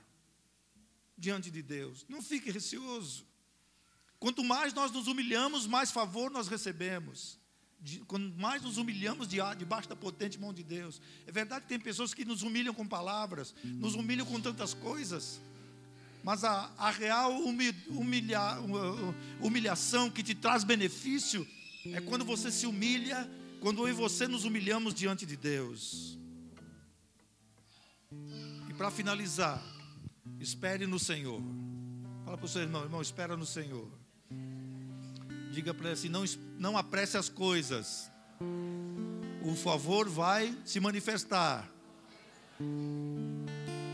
diante 1.17 1.51
de 1.51 1.61
Deus. 1.61 2.05
Não 2.07 2.21
fique 2.21 2.49
receoso. 2.49 3.25
Quanto 4.19 4.43
mais 4.43 4.73
nós 4.73 4.91
nos 4.91 5.07
humilhamos, 5.07 5.67
mais 5.67 5.91
favor 5.91 6.31
nós 6.31 6.47
recebemos 6.47 7.37
de, 7.79 7.99
quando 8.01 8.33
mais 8.35 8.61
nos 8.61 8.77
humilhamos 8.77 9.27
de, 9.27 9.37
debaixo 9.57 9.89
da 9.89 9.95
potente 9.95 10.39
mão 10.39 10.53
de 10.53 10.63
Deus. 10.63 11.01
É 11.25 11.31
verdade 11.31 11.63
que 11.63 11.69
tem 11.69 11.79
pessoas 11.79 12.13
que 12.13 12.25
nos 12.25 12.41
humilham 12.41 12.73
com 12.73 12.87
palavras, 12.87 13.53
nos 13.63 13.93
humilham 13.93 14.25
com 14.25 14.39
tantas 14.39 14.73
coisas, 14.73 15.39
mas 16.23 16.43
a, 16.43 16.71
a 16.77 16.89
real 16.89 17.31
humilha, 17.31 18.41
humilhação 19.39 20.09
que 20.09 20.23
te 20.23 20.33
traz 20.33 20.63
benefício 20.63 21.47
é 21.93 22.01
quando 22.01 22.25
você 22.25 22.51
se 22.51 22.65
humilha, 22.65 23.29
quando 23.59 23.81
eu 23.81 23.89
e 23.89 23.93
você 23.93 24.27
nos 24.27 24.45
humilhamos 24.45 24.93
diante 24.93 25.25
de 25.25 25.35
Deus. 25.35 26.17
E 28.69 28.73
para 28.73 28.91
finalizar, 28.91 29.63
espere 30.39 30.85
no 30.85 30.99
Senhor. 30.99 31.41
Fala 32.23 32.37
para 32.37 32.45
o 32.45 32.49
seu 32.49 32.61
irmão, 32.61 32.83
irmão, 32.83 33.01
espera 33.01 33.37
no 33.37 33.45
Senhor. 33.45 33.87
Diga 35.51 35.73
para 35.73 35.85
ele 35.87 35.93
assim: 35.93 36.09
não, 36.09 36.23
não 36.57 36.77
apresse 36.77 37.17
as 37.17 37.29
coisas. 37.29 38.11
O 39.43 39.55
favor 39.55 40.09
vai 40.09 40.55
se 40.65 40.79
manifestar. 40.79 41.69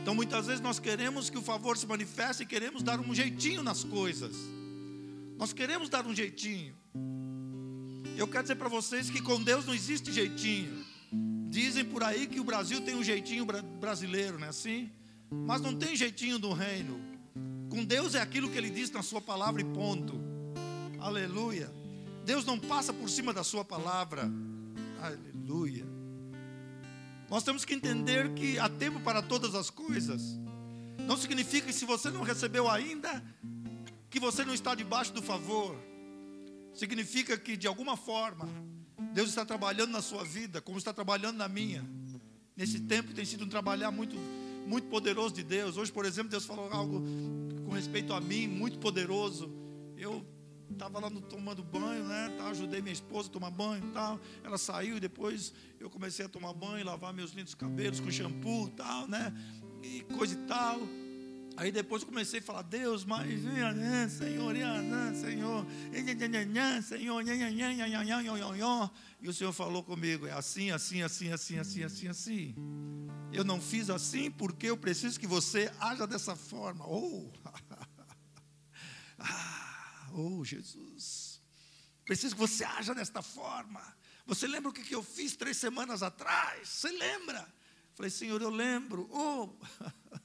Então 0.01 0.13
muitas 0.13 0.47
vezes 0.47 0.61
nós 0.61 0.79
queremos 0.79 1.29
que 1.29 1.37
o 1.37 1.41
favor 1.41 1.77
se 1.77 1.87
manifeste 1.87 2.43
e 2.43 2.45
queremos 2.45 2.83
dar 2.83 2.99
um 2.99 3.13
jeitinho 3.15 3.63
nas 3.63 3.83
coisas. 3.83 4.35
Nós 5.37 5.53
queremos 5.53 5.89
dar 5.89 6.05
um 6.05 6.13
jeitinho. 6.13 6.75
Eu 8.15 8.27
quero 8.27 8.43
dizer 8.43 8.55
para 8.55 8.69
vocês 8.69 9.09
que 9.09 9.21
com 9.21 9.41
Deus 9.41 9.65
não 9.65 9.73
existe 9.73 10.11
jeitinho. 10.11 10.85
Dizem 11.49 11.83
por 11.85 12.03
aí 12.03 12.27
que 12.27 12.39
o 12.39 12.43
Brasil 12.43 12.81
tem 12.81 12.95
um 12.95 13.03
jeitinho 13.03 13.45
brasileiro, 13.79 14.39
não 14.39 14.47
é 14.47 14.49
assim? 14.49 14.91
Mas 15.29 15.61
não 15.61 15.75
tem 15.75 15.95
jeitinho 15.95 16.37
do 16.37 16.53
reino. 16.53 16.99
Com 17.69 17.83
Deus 17.83 18.15
é 18.15 18.21
aquilo 18.21 18.49
que 18.49 18.57
Ele 18.57 18.69
diz 18.69 18.91
na 18.91 19.01
Sua 19.01 19.19
palavra 19.19 19.61
e 19.61 19.65
ponto. 19.65 20.13
Aleluia. 20.99 21.71
Deus 22.23 22.45
não 22.45 22.59
passa 22.59 22.93
por 22.93 23.09
cima 23.09 23.33
da 23.33 23.43
Sua 23.43 23.65
palavra. 23.65 24.29
Aleluia. 25.01 25.85
Nós 27.29 27.43
temos 27.43 27.65
que 27.65 27.73
entender 27.73 28.33
que 28.33 28.59
há 28.59 28.69
tempo 28.69 28.99
para 28.99 29.21
todas 29.21 29.55
as 29.55 29.69
coisas. 29.69 30.21
Não 30.99 31.17
significa 31.17 31.67
que 31.67 31.73
se 31.73 31.85
você 31.85 32.11
não 32.11 32.21
recebeu 32.21 32.69
ainda, 32.69 33.23
que 34.09 34.19
você 34.19 34.45
não 34.45 34.53
está 34.53 34.75
debaixo 34.75 35.11
do 35.13 35.21
favor. 35.21 35.75
Significa 36.73 37.37
que 37.37 37.55
de 37.55 37.67
alguma 37.67 37.95
forma 37.95 38.49
Deus 39.13 39.29
está 39.29 39.45
trabalhando 39.45 39.91
na 39.91 40.01
sua 40.01 40.23
vida, 40.23 40.61
como 40.61 40.77
está 40.77 40.93
trabalhando 40.93 41.37
na 41.37 41.47
minha. 41.47 41.85
Nesse 42.55 42.79
tempo 42.79 43.13
tem 43.13 43.25
sido 43.25 43.45
um 43.45 43.49
trabalhar 43.49 43.91
muito 43.91 44.15
muito 44.65 44.87
poderoso 44.87 45.35
de 45.35 45.43
Deus. 45.43 45.77
Hoje, 45.77 45.91
por 45.91 46.05
exemplo, 46.05 46.29
Deus 46.29 46.45
falou 46.45 46.71
algo 46.71 47.03
com 47.65 47.73
respeito 47.73 48.13
a 48.13 48.21
mim, 48.21 48.47
muito 48.47 48.79
poderoso. 48.79 49.51
Eu 49.97 50.25
estava 50.69 50.99
lá 50.99 51.09
no, 51.09 51.21
tomando 51.21 51.63
banho, 51.63 52.03
né? 52.05 52.33
Tá, 52.37 52.47
ajudei 52.47 52.81
minha 52.81 52.93
esposa 52.93 53.29
a 53.29 53.31
tomar 53.31 53.51
banho 53.51 53.83
tal. 53.93 54.19
Ela 54.43 54.57
saiu 54.57 54.97
e 54.97 54.99
depois 54.99 55.53
eu 55.79 55.89
comecei 55.89 56.25
a 56.25 56.29
tomar 56.29 56.53
banho, 56.53 56.85
lavar 56.85 57.13
meus 57.13 57.31
lindos 57.31 57.53
cabelos 57.53 57.99
com 57.99 58.09
shampoo 58.09 58.69
tal, 58.69 59.07
né? 59.07 59.33
E 59.81 60.01
coisa 60.15 60.33
e 60.33 60.47
tal. 60.47 60.79
Aí 61.55 61.71
depois 61.71 62.01
eu 62.01 62.07
comecei 62.07 62.39
a 62.39 62.43
falar, 62.43 62.63
Deus, 62.63 63.05
mas 63.05 63.27
Senhor, 63.27 63.73
Senhor, 64.09 64.55
Senhor, 65.15 65.65
e 69.21 69.29
o 69.29 69.33
Senhor 69.33 69.53
falou 69.53 69.83
comigo, 69.83 70.25
é 70.25 70.31
assim, 70.31 70.71
assim, 70.71 71.01
assim, 71.01 71.31
assim, 71.31 71.59
assim, 71.59 71.83
assim, 71.83 72.07
assim. 72.07 72.55
Eu 73.31 73.43
não 73.43 73.61
fiz 73.61 73.89
assim 73.89 74.29
porque 74.31 74.67
eu 74.67 74.77
preciso 74.77 75.19
que 75.19 75.27
você 75.27 75.71
haja 75.79 76.07
dessa 76.07 76.35
forma. 76.35 76.85
Oh, 76.87 77.31
ah. 79.19 79.63
Oh, 80.15 80.43
Jesus, 80.43 81.41
preciso 82.05 82.35
que 82.35 82.41
você 82.41 82.63
haja 82.63 82.93
desta 82.93 83.21
forma. 83.21 83.81
Você 84.27 84.47
lembra 84.47 84.69
o 84.69 84.73
que 84.73 84.93
eu 84.93 85.01
fiz 85.01 85.35
três 85.35 85.57
semanas 85.57 86.03
atrás? 86.03 86.69
Você 86.69 86.91
lembra? 86.91 87.47
Falei, 87.95 88.11
Senhor, 88.11 88.41
eu 88.41 88.49
lembro. 88.49 89.09
Oh, 89.11 89.49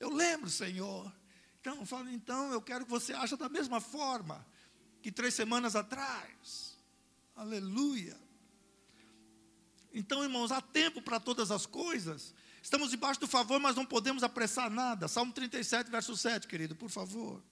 eu 0.00 0.10
lembro, 0.10 0.48
Senhor. 0.48 1.12
Então, 1.60 1.84
fala, 1.84 2.10
então 2.10 2.50
eu 2.52 2.62
quero 2.62 2.86
que 2.86 2.90
você 2.90 3.12
ache 3.12 3.36
da 3.36 3.50
mesma 3.50 3.80
forma 3.80 4.44
que 5.02 5.12
três 5.12 5.34
semanas 5.34 5.76
atrás. 5.76 6.78
Aleluia. 7.36 8.16
Então, 9.92 10.22
irmãos, 10.22 10.50
há 10.50 10.60
tempo 10.60 11.02
para 11.02 11.20
todas 11.20 11.50
as 11.50 11.66
coisas. 11.66 12.34
Estamos 12.62 12.90
debaixo 12.90 13.20
do 13.20 13.26
favor, 13.26 13.60
mas 13.60 13.76
não 13.76 13.84
podemos 13.84 14.22
apressar 14.22 14.70
nada. 14.70 15.06
Salmo 15.06 15.32
37, 15.32 15.90
verso 15.90 16.16
7, 16.16 16.46
querido, 16.48 16.74
por 16.74 16.88
favor. 16.88 17.42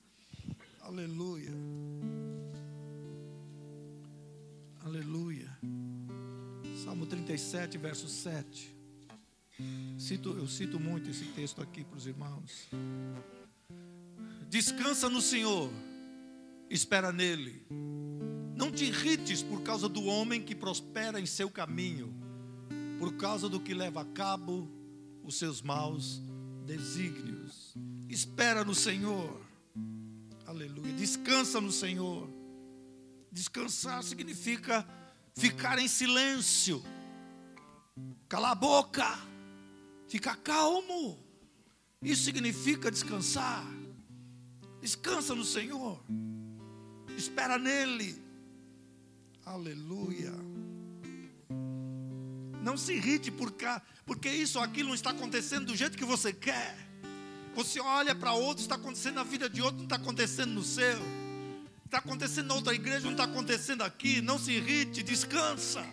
Aleluia. 0.81 1.53
Aleluia. 4.85 5.59
Salmo 6.83 7.07
37, 7.07 7.77
verso 7.77 8.09
7. 8.09 8.78
Cito, 10.09 10.31
eu 10.31 10.47
cito 10.47 10.81
muito 10.81 11.11
esse 11.11 11.27
texto 11.27 11.61
aqui 11.61 11.85
para 11.85 11.99
os 11.99 12.07
irmãos. 12.07 12.67
Descansa 14.49 15.07
no 15.11 15.21
Senhor, 15.21 15.71
espera 16.71 17.13
nele. 17.13 17.63
Não 18.57 18.73
te 18.73 18.87
irrites 18.87 19.43
por 19.43 19.61
causa 19.61 19.87
do 19.87 20.05
homem 20.05 20.41
que 20.41 20.55
prospera 20.55 21.21
em 21.21 21.27
seu 21.27 21.51
caminho, 21.51 22.11
por 22.99 23.19
causa 23.19 23.51
do 23.51 23.61
que 23.61 23.75
leva 23.75 24.01
a 24.01 24.05
cabo 24.07 24.67
os 25.23 25.35
seus 25.37 25.61
maus 25.61 26.23
desígnios. 26.65 27.75
Espera 28.09 28.65
no 28.65 28.75
Senhor. 28.75 29.39
Aleluia. 30.47 30.95
Descansa 30.95 31.61
no 31.61 31.71
Senhor. 31.71 32.31
Descansar 33.31 34.03
significa 34.03 34.89
ficar 35.37 35.79
em 35.79 35.87
silêncio, 35.87 36.83
calar 38.27 38.53
a 38.53 38.55
boca, 38.55 39.28
ficar 40.09 40.37
calmo. 40.37 41.19
Isso 42.03 42.25
significa 42.25 42.91
descansar. 42.91 43.65
Descansa 44.81 45.35
no 45.35 45.45
Senhor. 45.45 46.01
Espera 47.17 47.59
nele. 47.59 48.23
Aleluia. 49.45 50.33
Não 52.63 52.77
se 52.77 52.93
irrite 52.93 53.31
por 53.31 53.53
cá, 53.53 53.83
porque 54.05 54.29
isso 54.29 54.59
ou 54.59 54.65
aquilo 54.65 54.89
não 54.89 54.95
está 54.95 55.11
acontecendo 55.11 55.67
do 55.67 55.77
jeito 55.77 55.97
que 55.97 56.05
você 56.05 56.33
quer. 56.33 56.77
Você 57.55 57.81
olha 57.81 58.15
para 58.15 58.33
outro, 58.33 58.63
está 58.63 58.77
acontecendo 58.77 59.17
na 59.17 59.25
vida 59.25 59.49
de 59.49 59.61
outro, 59.61 59.79
não 59.79 59.85
está 59.85 59.97
acontecendo 59.97 60.53
no 60.53 60.63
seu. 60.63 60.99
Está 61.85 61.99
acontecendo 61.99 62.49
na 62.49 62.55
outra 62.55 62.75
igreja, 62.75 63.01
não 63.01 63.13
está 63.13 63.25
acontecendo 63.25 63.83
aqui. 63.83 64.21
Não 64.21 64.39
se 64.39 64.53
irrite, 64.53 65.03
descansa. 65.03 65.85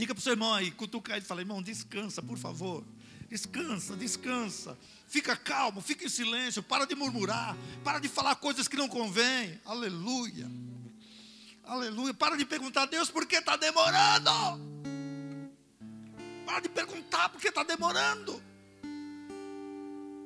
Diga 0.00 0.14
para 0.14 0.20
o 0.20 0.22
seu 0.22 0.32
irmão 0.32 0.54
aí, 0.54 0.70
cutuca 0.70 1.12
ele 1.12 1.20
e 1.20 1.28
fala, 1.28 1.42
irmão, 1.42 1.60
descansa, 1.60 2.22
por 2.22 2.38
favor. 2.38 2.82
Descansa, 3.28 3.94
descansa. 3.94 4.78
Fica 5.06 5.36
calmo, 5.36 5.82
fica 5.82 6.06
em 6.06 6.08
silêncio, 6.08 6.62
para 6.62 6.86
de 6.86 6.94
murmurar, 6.94 7.54
para 7.84 7.98
de 7.98 8.08
falar 8.08 8.34
coisas 8.36 8.66
que 8.66 8.78
não 8.78 8.88
convêm. 8.88 9.60
Aleluia. 9.62 10.50
Aleluia. 11.64 12.14
Para 12.14 12.34
de 12.34 12.46
perguntar 12.46 12.84
a 12.84 12.86
Deus 12.86 13.10
por 13.10 13.26
que 13.26 13.36
está 13.36 13.58
demorando. 13.58 14.30
Para 16.46 16.60
de 16.60 16.70
perguntar 16.70 17.28
por 17.28 17.38
que 17.38 17.48
está 17.48 17.62
demorando. 17.62 18.42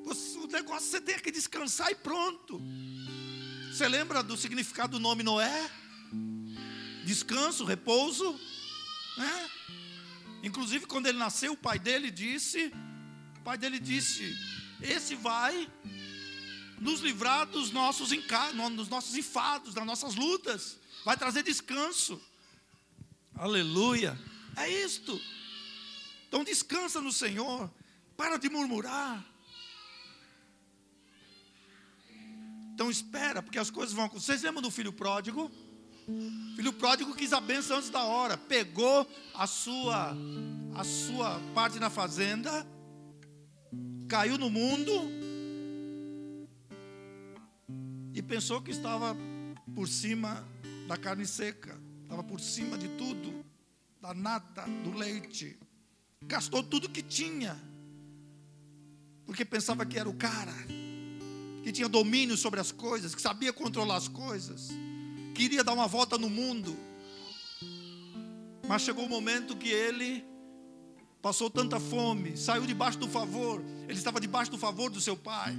O 0.04 0.46
negócio 0.52 0.88
você 0.88 1.00
tem 1.00 1.18
que 1.18 1.32
descansar 1.32 1.90
e 1.90 1.96
pronto. 1.96 2.62
Você 3.72 3.88
lembra 3.88 4.22
do 4.22 4.36
significado 4.36 4.92
do 4.92 5.00
nome 5.00 5.24
Noé? 5.24 5.68
Descanso, 7.04 7.64
repouso. 7.64 8.38
Né? 9.16 9.50
Inclusive, 10.42 10.86
quando 10.86 11.06
ele 11.06 11.18
nasceu, 11.18 11.52
o 11.52 11.56
pai 11.56 11.78
dele 11.78 12.10
disse: 12.10 12.72
o 13.38 13.42
pai 13.42 13.56
dele 13.56 13.78
disse, 13.78 14.36
esse 14.80 15.14
vai 15.14 15.70
nos 16.80 17.00
livrar 17.00 17.46
dos 17.46 17.70
nossos 17.70 18.10
dos 18.10 18.88
nossos 18.88 19.14
enfados, 19.14 19.72
das 19.74 19.86
nossas 19.86 20.14
lutas, 20.14 20.78
vai 21.04 21.16
trazer 21.16 21.42
descanso. 21.42 22.20
Aleluia. 23.34 24.18
É 24.56 24.68
isto. 24.68 25.20
Então 26.28 26.44
descansa 26.44 27.00
no 27.00 27.12
Senhor, 27.12 27.70
para 28.16 28.36
de 28.36 28.48
murmurar. 28.48 29.24
Então 32.74 32.90
espera, 32.90 33.40
porque 33.40 33.58
as 33.58 33.70
coisas 33.70 33.94
vão 33.94 34.06
acontecer. 34.06 34.32
Vocês 34.32 34.42
lembram 34.42 34.60
do 34.62 34.70
filho 34.70 34.92
pródigo? 34.92 35.50
Filho 36.56 36.72
pródigo 36.72 37.14
quis 37.14 37.32
a 37.32 37.40
benção 37.40 37.78
antes 37.78 37.90
da 37.90 38.04
hora, 38.04 38.36
pegou 38.36 39.08
a 39.34 39.46
sua 39.46 40.14
a 40.74 40.84
sua 40.84 41.40
parte 41.54 41.78
na 41.78 41.88
fazenda, 41.88 42.66
caiu 44.08 44.36
no 44.36 44.50
mundo 44.50 44.92
e 48.12 48.20
pensou 48.20 48.60
que 48.60 48.70
estava 48.70 49.16
por 49.74 49.88
cima 49.88 50.46
da 50.88 50.96
carne 50.96 51.26
seca, 51.26 51.78
estava 52.02 52.22
por 52.22 52.40
cima 52.40 52.76
de 52.76 52.88
tudo, 52.88 53.44
da 54.00 54.12
nata, 54.12 54.64
do 54.82 54.92
leite. 54.92 55.56
Gastou 56.22 56.62
tudo 56.62 56.88
que 56.88 57.02
tinha, 57.02 57.56
porque 59.24 59.44
pensava 59.44 59.86
que 59.86 59.98
era 59.98 60.08
o 60.08 60.14
cara 60.14 60.54
que 61.62 61.72
tinha 61.72 61.88
domínio 61.88 62.36
sobre 62.36 62.60
as 62.60 62.70
coisas, 62.70 63.14
que 63.14 63.22
sabia 63.22 63.52
controlar 63.52 63.96
as 63.96 64.08
coisas, 64.08 64.70
queria 65.34 65.64
dar 65.64 65.72
uma 65.72 65.86
volta 65.86 66.16
no 66.16 66.30
mundo. 66.30 66.76
Mas 68.66 68.82
chegou 68.82 69.04
o 69.04 69.08
momento 69.08 69.56
que 69.56 69.68
ele 69.68 70.24
passou 71.20 71.50
tanta 71.50 71.80
fome, 71.80 72.36
saiu 72.36 72.66
debaixo 72.66 72.98
do 72.98 73.08
favor, 73.08 73.62
ele 73.88 73.98
estava 73.98 74.20
debaixo 74.20 74.50
do 74.50 74.58
favor 74.58 74.90
do 74.90 75.00
seu 75.00 75.16
pai, 75.16 75.56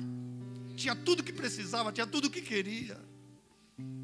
tinha 0.76 0.96
tudo 0.96 1.24
que 1.24 1.34
precisava, 1.34 1.92
tinha 1.92 2.06
tudo 2.06 2.30
que 2.30 2.42
queria, 2.42 3.00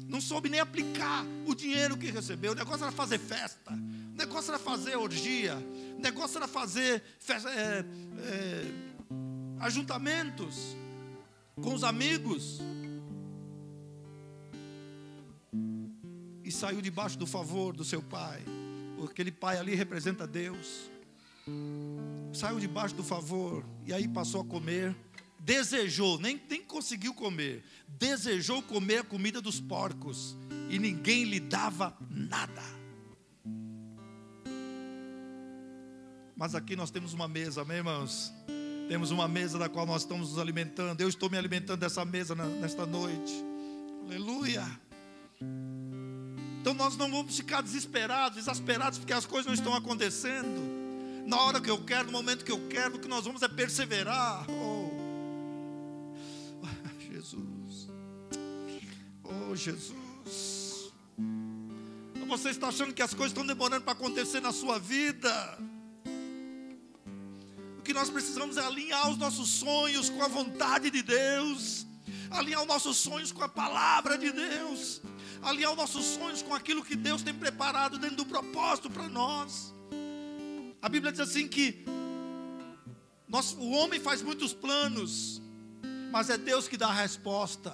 não 0.08 0.20
soube 0.20 0.48
nem 0.48 0.60
aplicar 0.60 1.24
o 1.46 1.54
dinheiro 1.54 1.96
que 1.96 2.10
recebeu, 2.10 2.52
o 2.52 2.54
negócio 2.54 2.82
era 2.82 2.92
fazer 2.92 3.18
festa, 3.18 3.72
o 3.72 4.16
negócio 4.16 4.50
era 4.50 4.58
fazer 4.58 4.96
orgia, 4.96 5.56
o 5.96 6.00
negócio 6.00 6.36
era 6.36 6.48
fazer 6.48 7.02
festa, 7.20 7.48
é, 7.50 7.84
é, 8.18 8.64
ajuntamentos, 9.60 10.76
com 11.60 11.74
os 11.74 11.84
amigos. 11.84 12.60
Saiu 16.52 16.80
debaixo 16.80 17.18
do 17.18 17.26
favor 17.26 17.74
do 17.74 17.84
seu 17.84 18.02
pai. 18.02 18.42
Aquele 19.04 19.32
pai 19.32 19.58
ali 19.58 19.74
representa 19.74 20.26
Deus. 20.26 20.90
Saiu 22.32 22.60
debaixo 22.60 22.94
do 22.94 23.02
favor 23.02 23.64
e 23.84 23.92
aí 23.92 24.06
passou 24.06 24.42
a 24.42 24.44
comer. 24.44 24.94
Desejou, 25.40 26.20
nem, 26.20 26.40
nem 26.48 26.62
conseguiu 26.62 27.12
comer. 27.12 27.64
Desejou 27.88 28.62
comer 28.62 28.98
a 28.98 29.04
comida 29.04 29.40
dos 29.40 29.60
porcos 29.60 30.36
e 30.70 30.78
ninguém 30.78 31.24
lhe 31.24 31.40
dava 31.40 31.96
nada. 32.08 32.62
Mas 36.36 36.54
aqui 36.54 36.76
nós 36.76 36.90
temos 36.90 37.12
uma 37.12 37.26
mesa, 37.26 37.62
amém, 37.62 37.78
irmãos? 37.78 38.32
Temos 38.88 39.10
uma 39.10 39.26
mesa 39.26 39.58
da 39.58 39.68
qual 39.68 39.86
nós 39.86 40.02
estamos 40.02 40.30
nos 40.30 40.38
alimentando. 40.38 41.00
Eu 41.00 41.08
estou 41.08 41.30
me 41.30 41.38
alimentando 41.38 41.80
dessa 41.80 42.04
mesa 42.04 42.34
nesta 42.34 42.86
noite. 42.86 43.32
Aleluia. 44.06 44.64
Então 46.62 46.72
nós 46.74 46.96
não 46.96 47.10
vamos 47.10 47.36
ficar 47.36 47.60
desesperados, 47.60 48.38
exasperados, 48.38 48.96
porque 48.96 49.12
as 49.12 49.26
coisas 49.26 49.46
não 49.46 49.54
estão 49.54 49.74
acontecendo. 49.74 50.62
Na 51.26 51.40
hora 51.40 51.60
que 51.60 51.68
eu 51.68 51.82
quero, 51.82 52.06
no 52.06 52.12
momento 52.12 52.44
que 52.44 52.52
eu 52.52 52.68
quero, 52.68 52.94
o 52.94 52.98
que 53.00 53.08
nós 53.08 53.24
vamos 53.24 53.42
é 53.42 53.48
perseverar. 53.48 54.46
Oh, 54.48 54.88
Jesus. 57.10 57.88
Oh, 59.24 59.56
Jesus. 59.56 60.92
Você 62.28 62.50
está 62.50 62.68
achando 62.68 62.94
que 62.94 63.02
as 63.02 63.12
coisas 63.12 63.32
estão 63.32 63.44
demorando 63.44 63.82
para 63.82 63.94
acontecer 63.94 64.40
na 64.40 64.52
sua 64.52 64.78
vida? 64.78 65.58
O 67.76 67.82
que 67.82 67.92
nós 67.92 68.08
precisamos 68.08 68.56
é 68.56 68.64
alinhar 68.64 69.10
os 69.10 69.18
nossos 69.18 69.50
sonhos 69.50 70.08
com 70.08 70.22
a 70.22 70.28
vontade 70.28 70.92
de 70.92 71.02
Deus, 71.02 71.84
alinhar 72.30 72.60
os 72.62 72.68
nossos 72.68 72.98
sonhos 72.98 73.32
com 73.32 73.42
a 73.42 73.48
palavra 73.48 74.16
de 74.16 74.30
Deus, 74.30 75.02
alinhar 75.42 75.72
os 75.72 75.76
nossos 75.76 76.04
sonhos 76.04 76.42
com 76.42 76.54
aquilo 76.54 76.84
que 76.84 76.94
Deus 76.94 77.22
tem 77.22 77.34
preparado 77.34 77.98
dentro 77.98 78.16
do 78.16 78.26
propósito 78.26 78.88
para 78.88 79.08
nós. 79.08 79.74
A 80.80 80.88
Bíblia 80.88 81.12
diz 81.12 81.20
assim 81.20 81.48
que 81.48 81.84
nós, 83.28 83.52
o 83.58 83.70
homem 83.70 83.98
faz 83.98 84.22
muitos 84.22 84.52
planos, 84.52 85.40
mas 86.10 86.30
é 86.30 86.38
Deus 86.38 86.68
que 86.68 86.76
dá 86.76 86.88
a 86.88 86.92
resposta. 86.92 87.72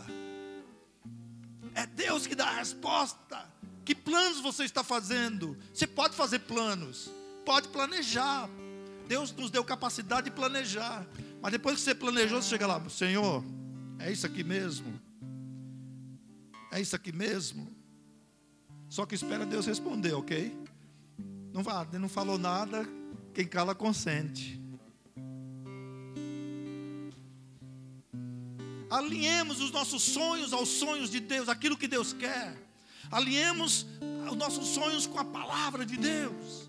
É 1.74 1.86
Deus 1.86 2.26
que 2.26 2.34
dá 2.34 2.46
a 2.46 2.52
resposta. 2.52 3.46
Que 3.84 3.94
planos 3.94 4.40
você 4.40 4.64
está 4.64 4.84
fazendo? 4.84 5.56
Você 5.72 5.86
pode 5.86 6.14
fazer 6.14 6.40
planos, 6.40 7.10
pode 7.44 7.68
planejar, 7.68 8.48
Deus 9.08 9.32
nos 9.32 9.50
deu 9.50 9.64
capacidade 9.64 10.26
de 10.26 10.30
planejar. 10.30 11.06
Mas 11.40 11.52
depois 11.52 11.76
que 11.76 11.82
você 11.82 11.94
planejou, 11.94 12.42
você 12.42 12.50
chega 12.50 12.66
lá, 12.66 12.80
Senhor, 12.90 13.42
é 13.98 14.12
isso 14.12 14.26
aqui 14.26 14.44
mesmo? 14.44 15.00
É 16.70 16.80
isso 16.80 16.94
aqui 16.94 17.12
mesmo? 17.12 17.66
Só 18.88 19.04
que 19.04 19.14
espera 19.14 19.44
Deus 19.44 19.66
responder, 19.66 20.14
ok? 20.14 20.56
Não, 21.52 21.62
vá, 21.62 21.86
não 21.92 22.08
falou 22.08 22.38
nada, 22.38 22.88
quem 23.34 23.46
cala 23.46 23.74
consente. 23.74 24.60
Alinhemos 28.90 29.60
os 29.60 29.70
nossos 29.70 30.02
sonhos 30.02 30.52
aos 30.52 30.68
sonhos 30.68 31.10
de 31.10 31.20
Deus, 31.20 31.48
aquilo 31.48 31.76
que 31.76 31.86
Deus 31.86 32.12
quer. 32.12 32.56
Alinhemos 33.10 33.86
os 34.30 34.36
nossos 34.36 34.68
sonhos 34.68 35.06
com 35.06 35.18
a 35.18 35.24
palavra 35.24 35.84
de 35.84 35.96
Deus. 35.96 36.68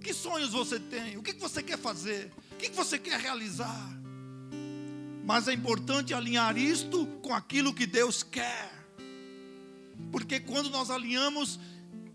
Que 0.00 0.14
sonhos 0.14 0.50
você 0.50 0.78
tem? 0.78 1.16
O 1.16 1.22
que 1.22 1.32
você 1.34 1.62
quer 1.62 1.78
fazer? 1.78 2.32
O 2.52 2.56
que 2.56 2.70
você 2.70 2.98
quer 2.98 3.20
realizar? 3.20 3.90
Mas 5.24 5.48
é 5.48 5.52
importante 5.52 6.14
alinhar 6.14 6.56
isto 6.56 7.06
com 7.22 7.34
aquilo 7.34 7.74
que 7.74 7.86
Deus 7.86 8.22
quer. 8.22 8.79
Porque 10.10 10.40
quando 10.40 10.70
nós 10.70 10.90
alinhamos 10.90 11.58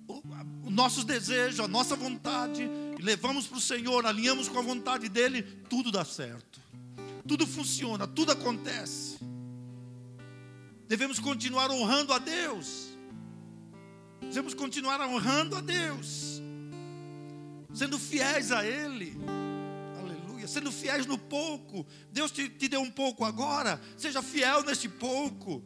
os 0.08 0.72
nossos 0.72 1.04
desejos, 1.04 1.60
a 1.60 1.68
nossa 1.68 1.96
vontade, 1.96 2.70
levamos 3.00 3.48
para 3.48 3.58
o 3.58 3.62
Senhor, 3.62 4.06
alinhamos 4.06 4.48
com 4.48 4.60
a 4.60 4.62
vontade 4.62 5.10
dEle, 5.10 5.44
tudo 5.70 5.92
dá 5.92 6.04
certo. 6.04 6.60
Tudo 7.28 7.48
funciona, 7.48 8.06
tudo 8.08 8.32
acontece. 8.32 9.18
Devemos 10.88 11.20
continuar 11.20 11.72
honrando 11.72 12.14
a 12.14 12.20
Deus. 12.20 12.90
Devemos 14.22 14.54
continuar 14.54 15.02
honrando 15.02 15.56
a 15.56 15.62
Deus. 15.62 16.42
Sendo 17.74 17.98
fiéis 17.98 18.52
a 18.52 18.66
Ele. 18.66 19.18
Aleluia. 20.00 20.48
Sendo 20.48 20.72
fiéis 20.72 21.06
no 21.06 21.18
pouco. 21.18 21.86
Deus 22.12 22.32
te, 22.32 22.48
te 22.48 22.68
deu 22.68 22.82
um 22.82 22.92
pouco 22.92 23.26
agora. 23.26 23.82
Seja 23.98 24.22
fiel 24.22 24.64
neste 24.64 24.88
pouco. 24.88 25.64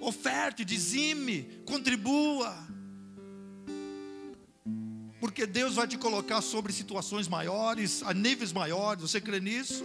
Oferte, 0.00 0.64
dizime, 0.64 1.62
contribua. 1.66 2.56
Porque 5.20 5.46
Deus 5.46 5.74
vai 5.74 5.86
te 5.86 5.98
colocar 5.98 6.40
sobre 6.40 6.72
situações 6.72 7.28
maiores, 7.28 8.02
a 8.02 8.14
níveis 8.14 8.52
maiores. 8.52 9.02
Você 9.02 9.20
crê 9.20 9.38
nisso? 9.38 9.84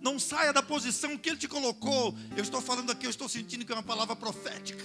Não 0.00 0.18
saia 0.18 0.52
da 0.52 0.62
posição 0.62 1.16
que 1.16 1.28
Ele 1.28 1.38
te 1.38 1.46
colocou. 1.46 2.14
Eu 2.36 2.42
estou 2.42 2.60
falando 2.60 2.90
aqui, 2.90 3.06
eu 3.06 3.10
estou 3.10 3.28
sentindo 3.28 3.64
que 3.64 3.70
é 3.70 3.74
uma 3.74 3.82
palavra 3.82 4.16
profética. 4.16 4.84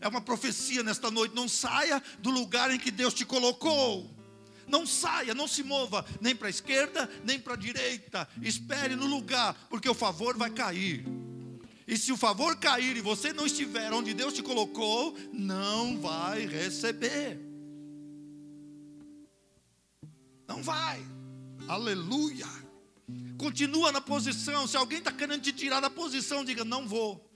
É 0.00 0.08
uma 0.08 0.22
profecia 0.22 0.82
nesta 0.82 1.10
noite. 1.10 1.34
Não 1.34 1.46
saia 1.46 2.02
do 2.20 2.30
lugar 2.30 2.70
em 2.70 2.78
que 2.78 2.90
Deus 2.90 3.12
te 3.12 3.26
colocou. 3.26 4.10
Não 4.66 4.86
saia, 4.86 5.34
não 5.34 5.48
se 5.48 5.62
mova 5.62 6.04
nem 6.20 6.34
para 6.34 6.46
a 6.46 6.50
esquerda, 6.50 7.10
nem 7.24 7.38
para 7.38 7.54
a 7.54 7.56
direita. 7.56 8.26
Espere 8.40 8.96
no 8.96 9.06
lugar, 9.06 9.54
porque 9.68 9.88
o 9.88 9.94
favor 9.94 10.36
vai 10.36 10.50
cair. 10.50 11.04
E 11.88 11.96
se 11.96 12.12
o 12.12 12.18
favor 12.18 12.54
cair 12.56 12.98
e 12.98 13.00
você 13.00 13.32
não 13.32 13.46
estiver 13.46 13.90
onde 13.94 14.12
Deus 14.12 14.34
te 14.34 14.42
colocou, 14.42 15.16
não 15.32 15.98
vai 15.98 16.44
receber. 16.44 17.40
Não 20.46 20.62
vai. 20.62 21.02
Aleluia. 21.66 22.46
Continua 23.38 23.90
na 23.90 24.02
posição. 24.02 24.66
Se 24.66 24.76
alguém 24.76 24.98
está 24.98 25.10
querendo 25.10 25.40
te 25.40 25.50
tirar 25.50 25.80
da 25.80 25.88
posição, 25.88 26.44
diga: 26.44 26.62
Não 26.62 26.86
vou. 26.86 27.26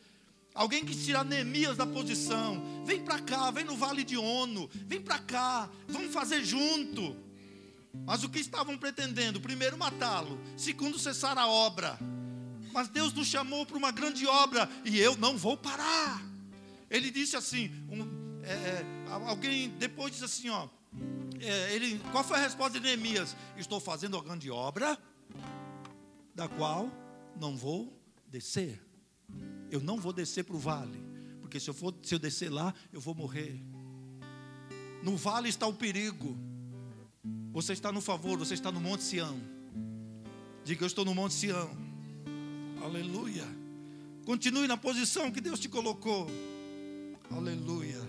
Alguém 0.55 0.85
que 0.85 0.95
tirar 0.95 1.25
Neemias 1.25 1.79
da 1.79 1.87
posição, 1.87 2.85
vem 2.85 3.03
para 3.03 3.21
cá, 3.21 3.51
vem 3.51 3.65
no 3.65 3.75
vale 3.75 4.05
de 4.05 4.19
Ono, 4.19 4.69
vem 4.87 5.01
para 5.01 5.19
cá, 5.19 5.71
vamos 5.89 6.13
fazer 6.13 6.45
junto. 6.45 7.17
Mas 8.05 8.23
o 8.23 8.29
que 8.29 8.39
estavam 8.39 8.77
pretendendo? 8.77 9.41
Primeiro, 9.41 9.79
matá-lo, 9.79 10.39
segundo, 10.59 10.99
cessar 10.99 11.39
a 11.39 11.47
obra. 11.47 11.99
Mas 12.73 12.89
Deus 12.89 13.13
nos 13.13 13.27
chamou 13.27 13.67
para 13.67 13.77
uma 13.77 13.91
grande 13.91 14.27
obra 14.27 14.69
e 14.85 14.99
eu 14.99 15.17
não 15.17 15.37
vou 15.37 15.57
parar. 15.57 16.23
Ele 16.91 17.11
disse 17.11 17.37
assim: 17.37 17.71
um, 17.91 18.43
é, 18.43 18.53
é 18.53 18.87
alguém 19.09 19.71
depois 19.71 20.13
disse 20.13 20.25
assim: 20.25 20.49
ó, 20.49 20.69
é, 21.41 21.75
ele, 21.75 21.99
qual 22.11 22.23
foi 22.23 22.39
a 22.39 22.41
resposta 22.41 22.79
de 22.79 22.85
Neemias? 22.85 23.37
Estou 23.57 23.81
fazendo 23.81 24.15
uma 24.15 24.23
grande 24.23 24.51
obra, 24.51 24.99
da 26.35 26.49
qual 26.49 26.91
não 27.39 27.57
vou 27.57 27.93
descer. 28.29 28.81
Eu 29.71 29.81
não 29.81 29.99
vou 29.99 30.13
descer 30.13 30.45
para 30.45 30.55
o 30.55 30.59
vale, 30.59 30.99
porque 31.41 31.59
se 31.59 31.69
eu, 31.69 31.75
for, 31.75 31.95
se 32.03 32.15
eu 32.15 32.19
descer 32.19 32.51
lá, 32.51 32.75
eu 32.93 33.01
vou 33.01 33.15
morrer. 33.15 33.61
No 35.03 35.17
vale 35.17 35.49
está 35.49 35.67
o 35.67 35.75
perigo. 35.75 36.39
Você 37.53 37.73
está 37.73 37.91
no 37.91 38.01
favor, 38.01 38.39
você 38.39 38.55
está 38.55 38.71
no 38.71 38.81
Monte 38.81 39.03
Sião. 39.03 39.39
Diga, 40.65 40.85
eu 40.85 40.87
estou 40.87 41.05
no 41.05 41.15
Monte 41.15 41.35
Sião. 41.35 41.82
Aleluia. 42.83 43.47
Continue 44.25 44.67
na 44.67 44.77
posição 44.77 45.31
que 45.31 45.41
Deus 45.41 45.61
te 45.61 45.69
colocou. 45.69 46.29
Aleluia. 47.31 48.01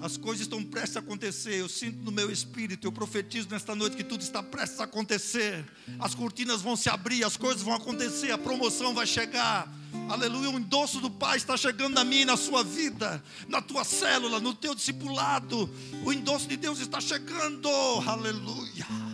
As 0.00 0.16
coisas 0.16 0.42
estão 0.42 0.62
prestes 0.62 0.96
a 0.96 1.00
acontecer. 1.00 1.54
Eu 1.54 1.68
sinto 1.68 2.04
no 2.04 2.12
meu 2.12 2.30
espírito, 2.30 2.86
eu 2.86 2.92
profetizo 2.92 3.48
nesta 3.50 3.74
noite 3.74 3.96
que 3.96 4.04
tudo 4.04 4.20
está 4.20 4.40
prestes 4.40 4.80
a 4.80 4.84
acontecer. 4.84 5.64
As 5.98 6.14
cortinas 6.14 6.62
vão 6.62 6.76
se 6.76 6.88
abrir, 6.88 7.24
as 7.24 7.36
coisas 7.36 7.60
vão 7.60 7.74
acontecer, 7.74 8.30
a 8.30 8.38
promoção 8.38 8.94
vai 8.94 9.06
chegar. 9.06 9.72
Aleluia, 10.08 10.50
o 10.50 10.58
endosso 10.58 11.00
do 11.00 11.10
Pai 11.10 11.36
está 11.38 11.56
chegando 11.56 12.02
minha 12.04 12.22
e 12.22 12.24
na 12.24 12.36
sua 12.36 12.62
vida, 12.62 13.22
na 13.48 13.60
tua 13.60 13.82
célula, 13.82 14.38
no 14.38 14.54
teu 14.54 14.74
discipulado. 14.74 15.68
O 16.04 16.12
endosso 16.12 16.46
de 16.46 16.56
Deus 16.56 16.78
está 16.78 17.00
chegando. 17.00 17.68
Aleluia. 18.06 19.07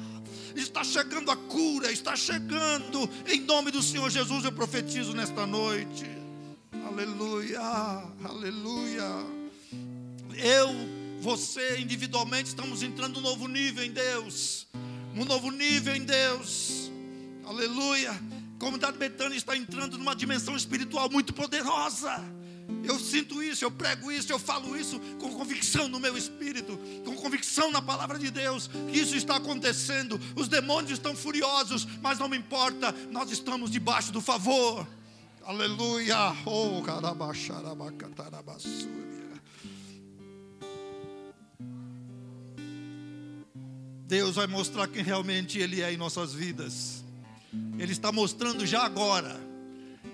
Está 0.55 0.85
chegando 0.85 1.31
a 1.31 1.37
cura, 1.37 1.91
está 1.91 2.17
chegando. 2.17 3.09
Em 3.27 3.41
nome 3.41 3.71
do 3.71 3.83
Senhor 3.83 4.11
Jesus 4.11 4.45
eu 4.45 4.53
profetizo 4.53 5.13
nesta 5.15 5.47
noite. 5.47 6.07
Aleluia. 6.87 7.61
Aleluia 8.25 9.45
eu, 10.37 10.75
você 11.21 11.79
individualmente 11.79 12.49
estamos 12.49 12.83
entrando 12.83 13.21
num 13.21 13.29
novo 13.29 13.47
nível 13.47 13.85
em 13.85 13.91
Deus. 13.91 14.67
Um 15.15 15.25
novo 15.25 15.51
nível 15.51 15.95
em 15.95 16.05
Deus. 16.05 16.91
Aleluia. 17.45 18.11
A 18.11 18.59
comunidade 18.59 18.99
Betânia 18.99 19.37
está 19.37 19.57
entrando 19.57 19.97
numa 19.99 20.15
dimensão 20.15 20.57
espiritual 20.57 21.09
muito 21.11 21.33
poderosa. 21.33 22.23
Eu 22.83 22.99
sinto 22.99 23.43
isso, 23.43 23.65
eu 23.65 23.71
prego 23.71 24.13
isso, 24.13 24.31
eu 24.31 24.39
falo 24.39 24.77
isso 24.77 25.01
com 25.19 25.33
convicção 25.33 25.89
no 25.89 25.99
meu 25.99 26.17
espírito, 26.17 26.79
com 27.05 27.15
convicção 27.17 27.71
na 27.71 27.81
palavra 27.81 28.19
de 28.19 28.31
Deus, 28.31 28.69
que 28.91 28.99
isso 28.99 29.17
está 29.17 29.37
acontecendo. 29.37 30.21
Os 30.37 30.49
demônios 30.49 30.93
estão 30.93 31.17
furiosos, 31.17 31.87
mas 32.03 32.19
não 32.19 32.29
me 32.29 32.37
importa, 32.37 32.93
nós 33.11 33.31
estamos 33.31 33.71
debaixo 33.71 34.13
do 34.13 34.21
favor. 34.21 34.87
Aleluia. 35.45 36.35
Oh, 36.47 36.83
Deus 44.07 44.37
vai 44.37 44.47
mostrar 44.47 44.87
quem 44.89 45.03
realmente 45.03 45.59
Ele 45.59 45.81
é 45.83 45.93
em 45.93 45.97
nossas 45.97 46.33
vidas. 46.33 47.03
Ele 47.79 47.93
está 47.93 48.13
mostrando 48.13 48.67
já 48.67 48.85
agora. 48.85 49.54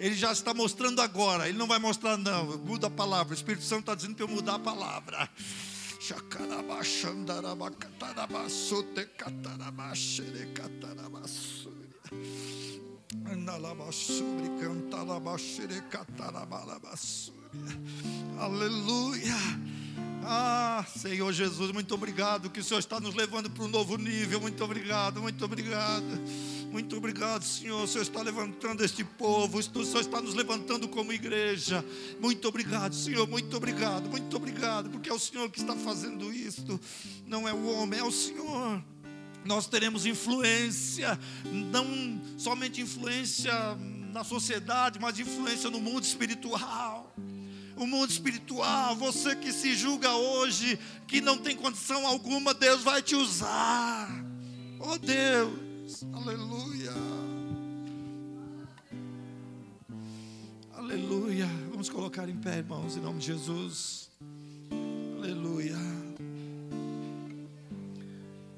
Ele 0.01 0.15
já 0.15 0.33
está 0.33 0.55
mostrando 0.55 1.01
agora. 1.03 1.47
Ele 1.47 1.59
não 1.59 1.67
vai 1.67 1.79
mostrar, 1.79 2.17
não. 2.17 2.57
Muda 2.59 2.87
a 2.87 2.91
palavra. 2.91 3.33
O 3.33 3.37
Espírito 3.37 3.65
Santo 3.65 3.81
está 3.81 3.95
dizendo 3.95 4.17
para 4.17 4.25
eu 4.25 4.29
mudar 4.29 4.55
a 4.55 4.59
palavra. 4.59 5.29
Aleluia. 18.39 19.37
Ah, 20.23 20.85
Senhor 20.97 21.33
Jesus, 21.33 21.73
muito 21.73 21.95
obrigado 21.95 22.49
que 22.49 22.61
o 22.61 22.65
Senhor 22.65 22.81
está 22.81 22.99
nos 22.99 23.15
levando 23.15 23.51
para 23.51 23.65
um 23.65 23.69
novo 23.69 23.99
nível. 23.99 24.41
Muito 24.41 24.65
obrigado, 24.65 25.21
muito 25.21 25.45
obrigado. 25.45 26.07
Muito 26.71 26.97
obrigado, 26.97 27.43
Senhor. 27.43 27.83
O 27.83 27.87
Senhor 27.89 28.03
está 28.03 28.23
levantando 28.23 28.85
este 28.85 29.03
povo. 29.03 29.59
O 29.59 29.63
Senhor 29.63 30.01
está 30.01 30.21
nos 30.21 30.35
levantando 30.35 30.87
como 30.89 31.13
igreja. 31.13 31.85
Muito 32.21 32.47
obrigado, 32.47 32.95
Senhor. 32.95 33.27
Muito 33.29 33.57
obrigado, 33.57 34.09
muito 34.09 34.37
obrigado. 34.37 34.89
Porque 34.89 35.11
é 35.11 35.13
o 35.13 35.19
Senhor 35.19 35.51
que 35.51 35.61
está 35.61 35.75
fazendo 35.75 36.33
isto. 36.33 36.81
Não 37.27 37.49
é 37.49 37.53
o 37.53 37.67
homem, 37.67 37.99
é 37.99 38.05
o 38.05 38.13
Senhor. 38.13 38.83
Nós 39.45 39.67
teremos 39.67 40.07
influência, 40.07 41.19
não 41.45 42.21
somente 42.39 42.81
influência 42.81 43.53
na 44.13 44.23
sociedade, 44.23 44.99
mas 45.01 45.19
influência 45.19 45.71
no 45.71 45.81
mundo 45.81 46.05
espiritual 46.05 47.13
o 47.77 47.87
mundo 47.87 48.11
espiritual. 48.11 48.95
Você 48.97 49.35
que 49.35 49.53
se 49.53 49.75
julga 49.75 50.15
hoje 50.15 50.79
que 51.07 51.21
não 51.23 51.39
tem 51.39 51.57
condição 51.57 52.07
alguma, 52.07 52.53
Deus 52.53 52.83
vai 52.83 53.03
te 53.03 53.17
usar. 53.17 54.09
Oh 54.79 54.99
Deus, 54.99 55.70
aleluia. 56.13 56.93
Aleluia. 60.73 61.47
Vamos 61.71 61.89
colocar 61.89 62.29
em 62.29 62.37
pé, 62.37 62.59
irmãos, 62.59 62.97
em 62.97 63.01
nome 63.01 63.19
de 63.19 63.27
Jesus. 63.27 64.11
Aleluia. 65.19 65.77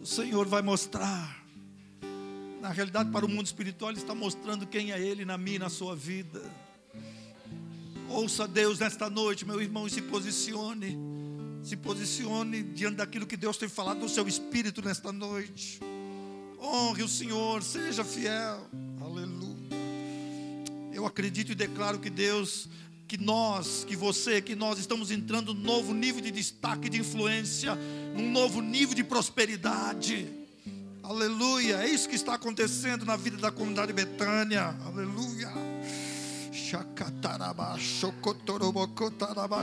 O 0.00 0.06
Senhor 0.06 0.46
vai 0.46 0.62
mostrar. 0.62 1.42
Na 2.60 2.68
realidade, 2.68 3.10
para 3.10 3.26
o 3.26 3.28
mundo 3.28 3.46
espiritual, 3.46 3.90
Ele 3.90 3.98
está 3.98 4.14
mostrando 4.14 4.66
quem 4.66 4.92
é 4.92 5.00
Ele 5.00 5.24
na 5.24 5.36
minha 5.36 5.56
e 5.56 5.58
na 5.58 5.68
sua 5.68 5.96
vida. 5.96 6.42
Ouça 8.08 8.46
Deus 8.46 8.78
nesta 8.78 9.08
noite, 9.10 9.44
meu 9.44 9.60
irmão, 9.60 9.86
e 9.86 9.90
se 9.90 10.02
posicione. 10.02 10.96
Se 11.62 11.76
posicione 11.76 12.62
diante 12.62 12.96
daquilo 12.96 13.26
que 13.26 13.36
Deus 13.36 13.56
tem 13.56 13.68
falado 13.68 14.00
no 14.00 14.08
seu 14.08 14.28
espírito 14.28 14.82
nesta 14.82 15.12
noite. 15.12 15.80
Honre 16.62 17.02
o 17.02 17.08
Senhor, 17.08 17.60
seja 17.60 18.04
fiel. 18.04 18.68
Aleluia. 19.00 19.52
Eu 20.92 21.04
acredito 21.04 21.50
e 21.50 21.56
declaro 21.56 21.98
que 21.98 22.08
Deus, 22.08 22.68
que 23.08 23.18
nós, 23.18 23.84
que 23.84 23.96
você, 23.96 24.40
que 24.40 24.54
nós 24.54 24.78
estamos 24.78 25.10
entrando 25.10 25.52
num 25.52 25.60
novo 25.60 25.92
nível 25.92 26.20
de 26.20 26.30
destaque, 26.30 26.88
de 26.88 27.00
influência, 27.00 27.74
num 28.14 28.30
novo 28.30 28.60
nível 28.60 28.94
de 28.94 29.02
prosperidade. 29.02 30.28
Aleluia. 31.02 31.82
É 31.82 31.88
isso 31.88 32.08
que 32.08 32.14
está 32.14 32.34
acontecendo 32.34 33.04
na 33.04 33.16
vida 33.16 33.38
da 33.38 33.50
comunidade 33.50 33.92
Betânia. 33.92 34.76
Aleluia. 34.86 35.50
Shakataraba, 36.52 37.76
shokotorobokotaraba. 37.76 39.62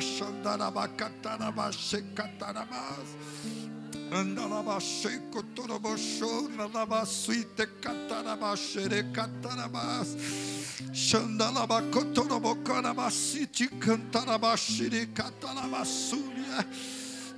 Andalaba, 4.11 4.79
shekotorobo, 4.79 5.95
shonalaba, 5.95 7.05
suite, 7.05 7.67
kataraba, 7.79 8.55
shere, 8.57 9.03
katarabas. 9.13 10.15
Shandalaba, 10.91 11.81
kotorobo, 11.91 12.55
karaba, 12.63 13.11
siti, 13.11 13.67
kantaraba, 13.79 14.57
shiri, 14.57 15.07
kataraba, 15.13 15.85
surya. 15.85 16.65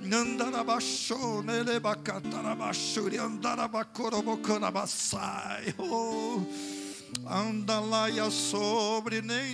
Nandaraba, 0.00 0.80
shoneleba, 0.80 1.94
kataraba, 2.02 2.72
shuri, 2.72 3.18
andaraba, 3.18 3.84
korobo, 3.84 4.38
karaba, 4.38 4.86
sai. 4.86 5.74
Oh. 5.78 6.42
Sobre 8.30 9.20
nem 9.20 9.52